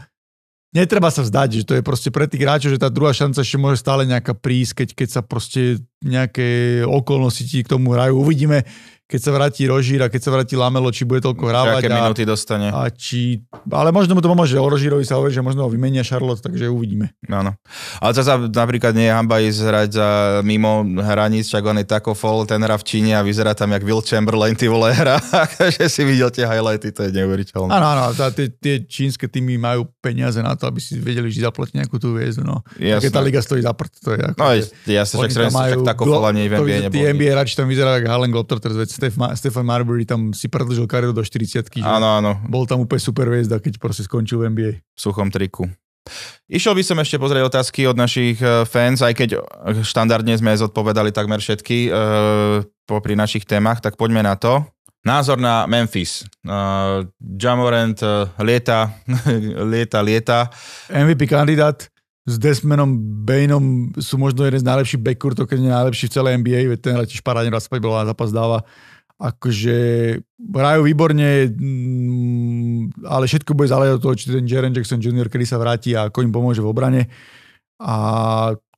netreba 0.72 1.12
sa 1.12 1.24
vzdať, 1.24 1.50
že 1.62 1.68
to 1.68 1.74
je 1.78 1.84
proste 1.84 2.10
pre 2.12 2.28
tých 2.28 2.44
hráčov, 2.44 2.72
že 2.76 2.82
tá 2.82 2.88
druhá 2.88 3.12
šanca 3.12 3.44
ešte 3.44 3.60
môže 3.60 3.84
stále 3.84 4.08
nejaká 4.08 4.36
prísť, 4.36 4.84
keď, 4.84 4.90
keď 4.96 5.08
sa 5.12 5.22
proste 5.22 5.84
nejaké 6.02 6.82
okolnosti 6.88 7.44
ti 7.44 7.62
k 7.62 7.72
tomu 7.72 7.94
hrajú. 7.94 8.18
Uvidíme, 8.18 8.64
keď 9.12 9.20
sa 9.20 9.32
vráti 9.32 9.68
Rožír 9.68 10.00
a 10.00 10.08
keď 10.08 10.22
sa 10.24 10.32
vráti 10.32 10.56
Lamelo, 10.56 10.88
či 10.88 11.04
bude 11.04 11.20
toľko 11.20 11.44
hrávať. 11.44 11.84
Aké 11.84 11.92
a, 11.92 12.00
minúty 12.00 12.24
dostane. 12.24 12.72
a 12.72 12.88
či, 12.88 13.44
ale 13.68 13.92
možno 13.92 14.16
mu 14.16 14.24
to 14.24 14.32
pomôže, 14.32 14.56
o 14.56 14.64
Rožírovi 14.64 15.04
sa 15.04 15.20
hovorí, 15.20 15.30
že 15.30 15.44
možno 15.44 15.64
ho 15.64 15.70
vymenia 15.70 16.00
Charlotte, 16.00 16.40
takže 16.40 16.72
uvidíme. 16.72 17.12
Áno. 17.28 17.52
Ale 18.00 18.12
zase 18.16 18.48
napríklad 18.48 18.96
nie 18.96 19.06
je 19.06 19.14
hamba 19.14 19.44
ísť 19.44 19.60
hrať 19.62 19.90
za 19.92 20.08
mimo 20.42 20.80
hraníc, 20.98 21.52
čak 21.52 21.60
on 21.62 21.76
je 21.76 21.86
tako 21.86 22.16
fall, 22.16 22.48
ten 22.48 22.58
hrá 22.58 22.80
v 22.80 22.88
Číne 22.88 23.12
a 23.14 23.22
vyzerá 23.22 23.52
tam 23.52 23.70
jak 23.70 23.84
Will 23.84 24.00
Chamberlain, 24.00 24.56
ty 24.56 24.72
vole 24.72 24.96
hra. 24.96 25.20
že 25.68 25.92
si 25.92 26.08
videl 26.08 26.32
tie 26.32 26.48
highlighty, 26.48 26.96
to 26.96 27.04
je 27.04 27.12
neuveriteľné. 27.12 27.68
Áno, 27.68 27.88
áno, 27.92 28.04
tie, 28.32 28.48
tie 28.48 28.80
čínske 28.82 29.28
týmy 29.28 29.60
majú 29.60 29.92
peniaze 30.00 30.40
na 30.40 30.56
to, 30.56 30.66
aby 30.66 30.80
si 30.80 30.96
vedeli 30.96 31.28
vždy 31.28 31.44
zaplatiť 31.44 31.74
nejakú 31.76 32.00
tú 32.00 32.16
hviezdu. 32.16 32.48
No. 32.48 32.64
Keď 32.78 33.12
tá 33.12 33.20
liga 33.20 33.44
stojí 33.44 33.60
za 33.60 33.76
prd, 33.76 33.92
to 34.00 34.10
je 34.16 34.22
ako, 34.24 34.38
No 34.40 34.48
že- 34.56 34.72
ja 34.88 35.04
sa 35.04 35.20
však 35.20 35.32
tam 35.34 35.52
však 35.52 35.82
tako 35.84 36.04
fall 36.08 36.24
to 36.32 36.32
NBA 36.32 37.12
vyzerá- 37.12 37.32
hráči 37.34 37.54
tam 37.58 37.68
vyzerajú 37.68 37.96
ako 37.98 38.08
Harlem 38.08 38.32
Globetrotters, 38.32 38.78
Steph 39.02 39.18
Ma- 39.18 39.34
Stephen 39.34 39.66
Marbury 39.66 40.06
tam 40.06 40.30
si 40.30 40.46
predlžil 40.46 40.86
kariéru 40.86 41.10
do 41.10 41.26
40 41.26 41.66
že 41.66 41.82
Áno, 41.82 42.22
áno, 42.22 42.38
bol 42.46 42.70
tam 42.70 42.86
úplne 42.86 43.02
super 43.02 43.26
hviezda, 43.26 43.58
keď 43.58 43.82
proste 43.82 44.06
skončil 44.06 44.46
v 44.46 44.54
NBA. 44.54 44.72
v 44.78 45.00
suchom 45.02 45.34
triku. 45.34 45.66
Išiel 46.46 46.78
by 46.78 46.84
som 46.86 46.98
ešte 47.02 47.18
pozrieť 47.18 47.50
otázky 47.50 47.90
od 47.90 47.98
našich 47.98 48.38
eh, 48.38 48.62
fans, 48.70 49.02
aj 49.02 49.14
keď 49.18 49.30
štandardne 49.82 50.38
sme 50.38 50.54
zodpovedali 50.54 51.10
takmer 51.10 51.42
všetky 51.42 51.90
uh, 51.90 52.62
popri 52.86 53.18
našich 53.18 53.50
témach, 53.50 53.82
tak 53.82 53.98
poďme 53.98 54.22
na 54.22 54.38
to. 54.38 54.62
Názor 55.02 55.42
na 55.42 55.66
Memphis. 55.66 56.22
Uh, 56.46 57.10
Jamorant 57.18 57.98
uh, 58.06 58.30
lieta, 58.48 58.94
lieta, 59.66 60.00
lieta. 60.06 60.40
MVP 60.94 61.26
kandidát 61.26 61.90
s 62.22 62.38
Desmanom 62.38 63.02
Bainom 63.26 63.90
sú 63.98 64.22
možno 64.22 64.46
jeden 64.46 64.62
z 64.62 64.68
najlepších 64.68 65.02
backcourtov, 65.02 65.50
keď 65.50 65.58
nie 65.58 65.74
najlepší 65.74 66.06
v 66.06 66.14
celej 66.14 66.34
NBA, 66.38 66.70
veď 66.70 66.80
ten 66.80 66.94
hra 66.94 67.06
tiež 67.10 67.26
parádne 67.26 67.50
raz 67.50 67.66
späť 67.66 67.82
bola 67.82 68.06
na 68.06 68.14
zápas 68.14 68.30
dáva. 68.30 68.62
Akože 69.22 69.78
hrajú 70.42 70.82
výborne, 70.90 71.46
mm, 71.46 73.06
ale 73.06 73.30
všetko 73.30 73.54
bude 73.54 73.70
záležať 73.70 74.02
od 74.02 74.04
toho, 74.04 74.16
či 74.18 74.26
ten 74.34 74.50
Jaren 74.50 74.74
Jackson 74.74 74.98
Jr. 74.98 75.30
kedy 75.30 75.46
sa 75.46 75.62
vráti 75.62 75.94
a 75.94 76.10
ako 76.10 76.26
im 76.26 76.34
pomôže 76.34 76.66
v 76.66 76.72
obrane. 76.74 77.06
A 77.78 77.94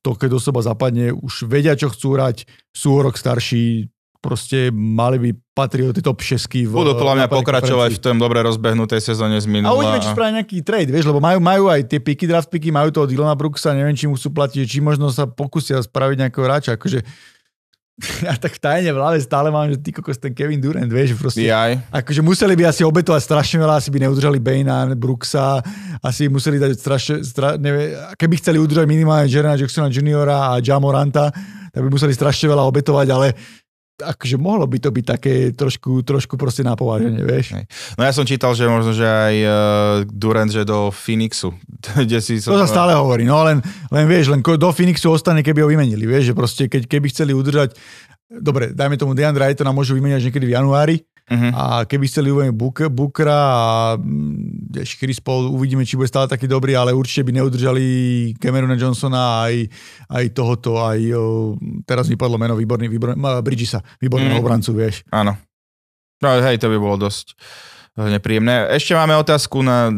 to, 0.03 0.19
keď 0.19 0.35
osoba 0.35 0.59
zapadne, 0.59 1.15
už 1.15 1.47
vedia, 1.47 1.79
čo 1.79 1.87
chcú 1.87 2.19
hrať, 2.19 2.43
sú 2.75 2.99
rok 2.99 3.15
starší, 3.15 3.87
proste 4.23 4.71
mali 4.71 5.19
by 5.19 5.29
patriť 5.51 5.83
do 5.91 5.93
tej 5.99 6.03
top 6.07 6.19
6 6.23 6.63
v 6.63 6.71
Budú 6.71 6.95
podľa 6.95 7.15
mňa 7.19 7.27
pokračovať 7.27 7.91
konferencii. 7.91 7.99
v 7.99 8.03
tom 8.07 8.15
dobre 8.23 8.39
rozbehnutej 8.39 9.03
sezóne 9.03 9.35
z 9.43 9.47
A 9.47 9.51
minula. 9.51 9.75
uvidíme, 9.75 9.99
či 9.99 10.15
spravia 10.15 10.39
nejaký 10.39 10.63
trade, 10.63 10.91
vieš, 10.95 11.11
lebo 11.11 11.19
majú, 11.19 11.43
majú 11.43 11.67
aj 11.67 11.91
tie 11.91 11.99
piky, 11.99 12.23
draft 12.23 12.47
piky, 12.47 12.71
majú 12.71 12.87
toho 12.95 13.03
Dylana 13.03 13.35
Brooksa, 13.35 13.75
neviem, 13.75 13.91
či 13.99 14.07
mu 14.07 14.15
chcú 14.15 14.31
platiť, 14.31 14.63
či 14.63 14.79
možno 14.79 15.11
sa 15.11 15.27
pokúsia 15.27 15.75
spraviť 15.83 16.15
nejakého 16.23 16.43
hráča, 16.47 16.79
akože 16.79 17.03
ja 18.25 18.33
tak 18.41 18.57
v 18.57 18.59
tajne 18.59 18.89
v 18.89 18.97
hlave 18.97 19.21
stále 19.21 19.53
mám, 19.53 19.69
že 19.69 19.77
ty 19.77 19.93
kokos 19.93 20.17
ten 20.17 20.33
Kevin 20.33 20.57
Durant, 20.57 20.89
vieš, 20.89 21.13
proste, 21.13 21.45
Jaj. 21.45 21.77
akože 21.93 22.25
museli 22.25 22.57
by 22.57 22.73
asi 22.73 22.81
obetovať 22.81 23.21
strašne 23.21 23.61
veľa, 23.61 23.77
asi 23.77 23.93
by 23.93 24.01
neudržali 24.01 24.41
Baina, 24.41 24.89
Brooksa, 24.97 25.61
asi 26.01 26.25
museli 26.25 26.57
dať 26.57 26.73
strašne, 26.73 27.15
stra, 27.21 27.53
nevie, 27.61 27.93
keby 28.17 28.41
chceli 28.41 28.57
udržať 28.57 28.89
minimálne 28.89 29.29
Jerena 29.29 29.53
Jacksona 29.53 29.93
Juniora 29.93 30.57
a 30.57 30.57
Jamoranta, 30.57 31.29
tak 31.69 31.81
by 31.85 31.89
museli 31.93 32.17
strašne 32.17 32.49
veľa 32.49 32.65
obetovať, 32.65 33.07
ale 33.13 33.27
akože 34.01 34.41
mohlo 34.41 34.65
by 34.65 34.77
to 34.81 34.89
byť 34.89 35.05
také 35.05 35.33
trošku, 35.53 36.01
trošku 36.01 36.33
proste 36.33 36.65
na 36.65 36.73
pováženie, 36.73 37.21
vieš. 37.21 37.53
No 37.93 38.01
ja 38.01 38.09
som 38.09 38.25
čítal, 38.25 38.57
že 38.57 38.65
možno, 38.65 38.91
že 38.95 39.05
aj 39.05 39.35
uh, 39.45 39.53
Durant, 40.09 40.49
že 40.49 40.65
do 40.65 40.89
Phoenixu. 40.89 41.53
kde 42.05 42.17
si 42.17 42.41
To 42.41 42.57
sa 42.57 42.69
stále 42.69 42.97
hovorí, 42.97 43.27
no 43.27 43.45
len, 43.45 43.61
len 43.93 44.05
vieš, 44.09 44.33
len 44.33 44.41
do 44.41 44.69
Phoenixu 44.73 45.13
ostane, 45.13 45.45
keby 45.45 45.61
ho 45.61 45.69
vymenili, 45.69 46.09
vieš, 46.09 46.31
že 46.31 46.37
proste 46.37 46.63
keď, 46.65 46.89
keby 46.89 47.07
chceli 47.13 47.31
udržať, 47.37 47.77
dobre, 48.29 48.73
dajme 48.73 48.97
tomu 48.97 49.13
Deandre 49.13 49.45
Aytona 49.45 49.69
môžu 49.69 49.93
vymeniať 49.93 50.29
niekedy 50.29 50.45
v 50.49 50.55
januári 50.57 50.95
Uh-huh. 51.23 51.51
a 51.55 51.63
keby 51.87 52.03
chceli 52.11 52.35
uveniť 52.35 52.51
Book, 52.51 52.83
Bookera 52.91 53.39
a 53.47 53.65
mm, 53.95 54.75
Chris 54.83 55.23
Paul, 55.23 55.47
uvidíme, 55.47 55.87
či 55.87 55.95
bude 55.95 56.11
stále 56.11 56.27
taký 56.27 56.51
dobrý, 56.51 56.75
ale 56.75 56.91
určite 56.91 57.23
by 57.23 57.39
neudržali 57.39 57.85
Camerona 58.35 58.75
Johnsona 58.75 59.47
aj, 59.47 59.55
aj 60.11 60.25
tohoto, 60.35 60.83
aj 60.83 60.99
o, 61.15 61.55
teraz 61.87 62.11
mi 62.11 62.19
padlo 62.19 62.35
meno 62.35 62.59
výborný, 62.59 62.91
výborný 62.91 63.15
Bridgesa, 63.39 63.79
výborného 64.03 64.35
Mm. 64.35 64.43
obrancu, 64.43 64.75
vieš. 64.75 65.07
Áno. 65.15 65.39
No 66.19 66.27
hej, 66.39 66.59
to 66.59 66.67
by 66.67 66.75
bolo 66.79 66.99
dosť 66.99 67.39
eh, 67.99 68.07
nepríjemné. 68.19 68.71
Ešte 68.75 68.91
máme 68.91 69.15
otázku 69.15 69.63
na 69.63 69.91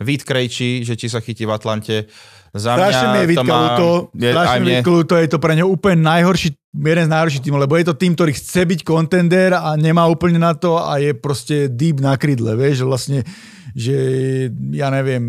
Vít 0.00 0.24
Krejčí, 0.24 0.82
že 0.84 0.96
či 1.00 1.08
sa 1.08 1.20
chytí 1.24 1.48
v 1.48 1.54
Atlante. 1.54 2.08
Za 2.52 2.76
Strašne 2.76 3.06
mi 3.16 3.18
je 3.18 3.24
mňa 3.24 3.24
to 3.24 3.32
Vitka 3.32 3.48
má... 3.48 3.60
ľúto, 3.64 3.88
je, 4.12 4.28
aj 4.28 4.34
strašne 4.36 4.52
mi 4.52 4.60
je 4.60 4.60
mne, 4.60 4.76
Vitka 4.76 4.92
ľúto, 4.92 5.14
je 5.16 5.28
to 5.32 5.38
pre 5.40 5.52
ňo 5.56 5.66
úplne 5.72 5.98
najhorší, 6.04 6.48
jeden 6.76 7.04
z 7.08 7.12
najhorších 7.16 7.42
tímov, 7.48 7.60
lebo 7.64 7.74
je 7.80 7.86
to 7.88 7.94
tým, 7.96 8.12
ktorý 8.12 8.32
chce 8.36 8.60
byť 8.68 8.80
kontender 8.84 9.56
a 9.56 9.72
nemá 9.80 10.04
úplne 10.04 10.36
na 10.36 10.52
to 10.52 10.76
a 10.76 11.00
je 11.00 11.16
proste 11.16 11.72
deep 11.72 12.04
na 12.04 12.12
krydle, 12.20 12.52
vieš, 12.52 12.84
že 12.84 12.86
vlastne 12.86 13.18
že 13.72 13.96
ja 14.76 14.92
neviem, 14.92 15.24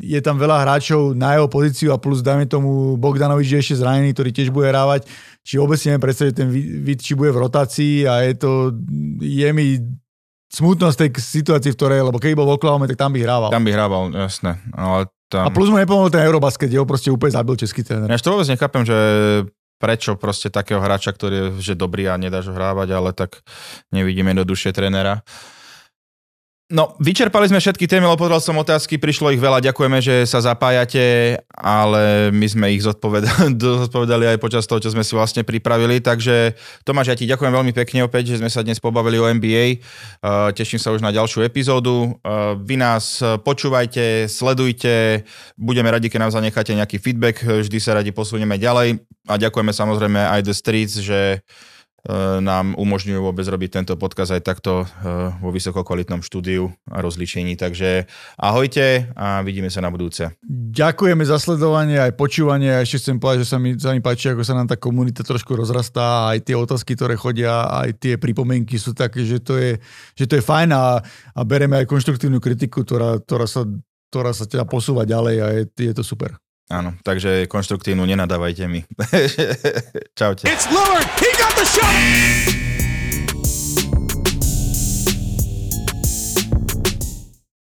je 0.00 0.16
tam 0.24 0.40
veľa 0.40 0.64
hráčov 0.64 1.12
na 1.12 1.36
jeho 1.36 1.48
pozíciu 1.52 1.92
a 1.92 2.00
plus 2.00 2.24
dajme 2.24 2.48
tomu 2.48 2.96
Bogdanovič 2.96 3.52
je 3.52 3.60
ešte 3.60 3.84
zranený, 3.84 4.16
ktorý 4.16 4.32
tiež 4.32 4.48
bude 4.48 4.72
hrávať. 4.72 5.04
Či 5.44 5.60
si 5.76 5.92
neviem 5.92 6.00
predstaviť, 6.00 6.32
ten 6.32 6.48
vid, 6.54 7.04
či 7.04 7.12
bude 7.12 7.34
v 7.34 7.42
rotácii 7.44 8.08
a 8.08 8.24
je 8.24 8.34
to, 8.38 8.72
je 9.20 9.48
mi 9.52 9.76
smutnosť 10.52 10.96
tej 11.00 11.10
situácii, 11.16 11.72
v 11.72 11.76
ktorej, 11.80 12.00
lebo 12.04 12.20
keď 12.20 12.36
bol 12.36 12.46
v 12.52 12.56
Oklahoma, 12.60 12.84
tak 12.84 13.00
tam 13.00 13.16
by 13.16 13.24
hrával. 13.24 13.48
Tam 13.48 13.64
by 13.64 13.72
hrával, 13.72 14.12
jasné. 14.12 14.60
Ale 14.76 15.08
tam... 15.32 15.48
A 15.48 15.50
plus 15.50 15.72
mu 15.72 15.80
nepomohol 15.80 16.12
ten 16.12 16.20
Eurobasket, 16.28 16.68
kde 16.68 16.78
ho 16.78 16.86
proste 16.86 17.08
úplne 17.08 17.32
zabil 17.32 17.56
český 17.56 17.80
tréner. 17.80 18.12
Ja 18.12 18.20
to 18.20 18.36
vôbec 18.36 18.52
nechápem, 18.52 18.84
že 18.84 18.96
prečo 19.80 20.14
proste 20.14 20.52
takého 20.52 20.78
hráča, 20.78 21.10
ktorý 21.10 21.34
je 21.58 21.72
že 21.72 21.74
dobrý 21.74 22.06
a 22.06 22.20
nedáš 22.20 22.52
ho 22.52 22.54
hrávať, 22.54 22.88
ale 22.94 23.10
tak 23.16 23.42
nevidíme 23.90 24.30
do 24.36 24.46
duše 24.46 24.70
trénera. 24.70 25.24
No, 26.72 26.96
vyčerpali 26.96 27.52
sme 27.52 27.60
všetky 27.60 27.84
témy, 27.84 28.08
lebo 28.08 28.24
povedal 28.24 28.40
som 28.40 28.56
otázky, 28.56 28.96
prišlo 28.96 29.28
ich 29.28 29.36
veľa, 29.36 29.60
ďakujeme, 29.60 30.00
že 30.00 30.24
sa 30.24 30.40
zapájate, 30.40 31.36
ale 31.52 32.32
my 32.32 32.46
sme 32.48 32.72
ich 32.72 32.80
zodpovedali, 32.88 34.24
aj 34.32 34.40
počas 34.40 34.64
toho, 34.64 34.80
čo 34.80 34.88
sme 34.88 35.04
si 35.04 35.12
vlastne 35.12 35.44
pripravili, 35.44 36.00
takže 36.00 36.56
Tomáš, 36.88 37.12
ja 37.12 37.16
ti 37.20 37.28
ďakujem 37.28 37.52
veľmi 37.52 37.76
pekne 37.76 38.08
opäť, 38.08 38.32
že 38.32 38.40
sme 38.40 38.48
sa 38.48 38.64
dnes 38.64 38.80
pobavili 38.80 39.20
o 39.20 39.28
NBA, 39.28 39.84
uh, 40.24 40.48
teším 40.56 40.80
sa 40.80 40.96
už 40.96 41.04
na 41.04 41.12
ďalšiu 41.12 41.44
epizódu, 41.44 42.16
uh, 42.24 42.56
vy 42.56 42.80
nás 42.80 43.20
počúvajte, 43.44 44.24
sledujte, 44.32 45.28
budeme 45.60 45.92
radi, 45.92 46.08
keď 46.08 46.24
nám 46.24 46.32
zanecháte 46.32 46.72
nejaký 46.72 46.96
feedback, 46.96 47.44
vždy 47.44 47.78
sa 47.84 48.00
radi 48.00 48.16
posunieme 48.16 48.56
ďalej. 48.56 48.96
A 49.28 49.38
ďakujeme 49.38 49.70
samozrejme 49.70 50.18
aj 50.18 50.40
The 50.42 50.54
Streets, 50.56 50.94
že 50.98 51.46
nám 52.42 52.74
umožňujú 52.74 53.20
vôbec 53.22 53.46
robiť 53.46 53.70
tento 53.78 53.94
podcast 53.94 54.34
aj 54.34 54.42
takto 54.42 54.82
e, 54.82 54.86
vo 55.38 55.54
vysokokvalitnom 55.54 56.18
štúdiu 56.26 56.74
a 56.90 56.98
rozličení. 56.98 57.54
Takže 57.54 58.10
ahojte 58.34 59.14
a 59.14 59.46
vidíme 59.46 59.70
sa 59.70 59.78
na 59.78 59.94
budúce. 59.94 60.34
Ďakujeme 60.50 61.22
za 61.22 61.38
sledovanie 61.38 62.02
aj 62.02 62.18
počúvanie. 62.18 62.74
A 62.74 62.82
ešte 62.82 63.06
chcem 63.06 63.22
povedať, 63.22 63.46
že 63.46 63.54
sa 63.54 63.58
mi, 63.62 63.78
sa 63.78 63.94
mi 63.94 64.02
páči, 64.02 64.34
ako 64.34 64.42
sa 64.42 64.58
nám 64.58 64.66
tá 64.66 64.74
komunita 64.74 65.22
trošku 65.22 65.54
rozrastá. 65.54 66.34
Aj 66.34 66.42
tie 66.42 66.58
otázky, 66.58 66.98
ktoré 66.98 67.14
chodia, 67.14 67.70
aj 67.70 68.02
tie 68.02 68.14
pripomienky 68.18 68.82
sú 68.82 68.98
také, 68.98 69.22
že 69.22 69.38
to 69.38 69.54
je, 69.54 69.78
že 70.18 70.26
to 70.26 70.34
je 70.38 70.42
fajn 70.42 70.74
a, 70.74 70.98
a 71.38 71.40
bereme 71.46 71.78
aj 71.78 71.86
konštruktívnu 71.86 72.42
kritiku, 72.42 72.82
ktorá, 72.82 73.22
ktorá 73.22 73.46
sa 73.46 73.62
ktorá 74.12 74.36
sa 74.36 74.44
teda 74.44 74.68
posúva 74.68 75.08
ďalej 75.08 75.36
a 75.40 75.46
je, 75.56 75.64
je 75.88 75.92
to 75.96 76.04
super. 76.04 76.36
Áno, 76.68 76.92
takže 77.00 77.48
konštruktívnu 77.48 78.04
nenadávajte 78.04 78.64
mi. 78.68 78.84
Čaute. 80.20 80.52
It's 80.52 80.68
Lillard. 80.68 81.08
He 81.16 81.41
the 81.62 81.68
shot. 81.68 82.61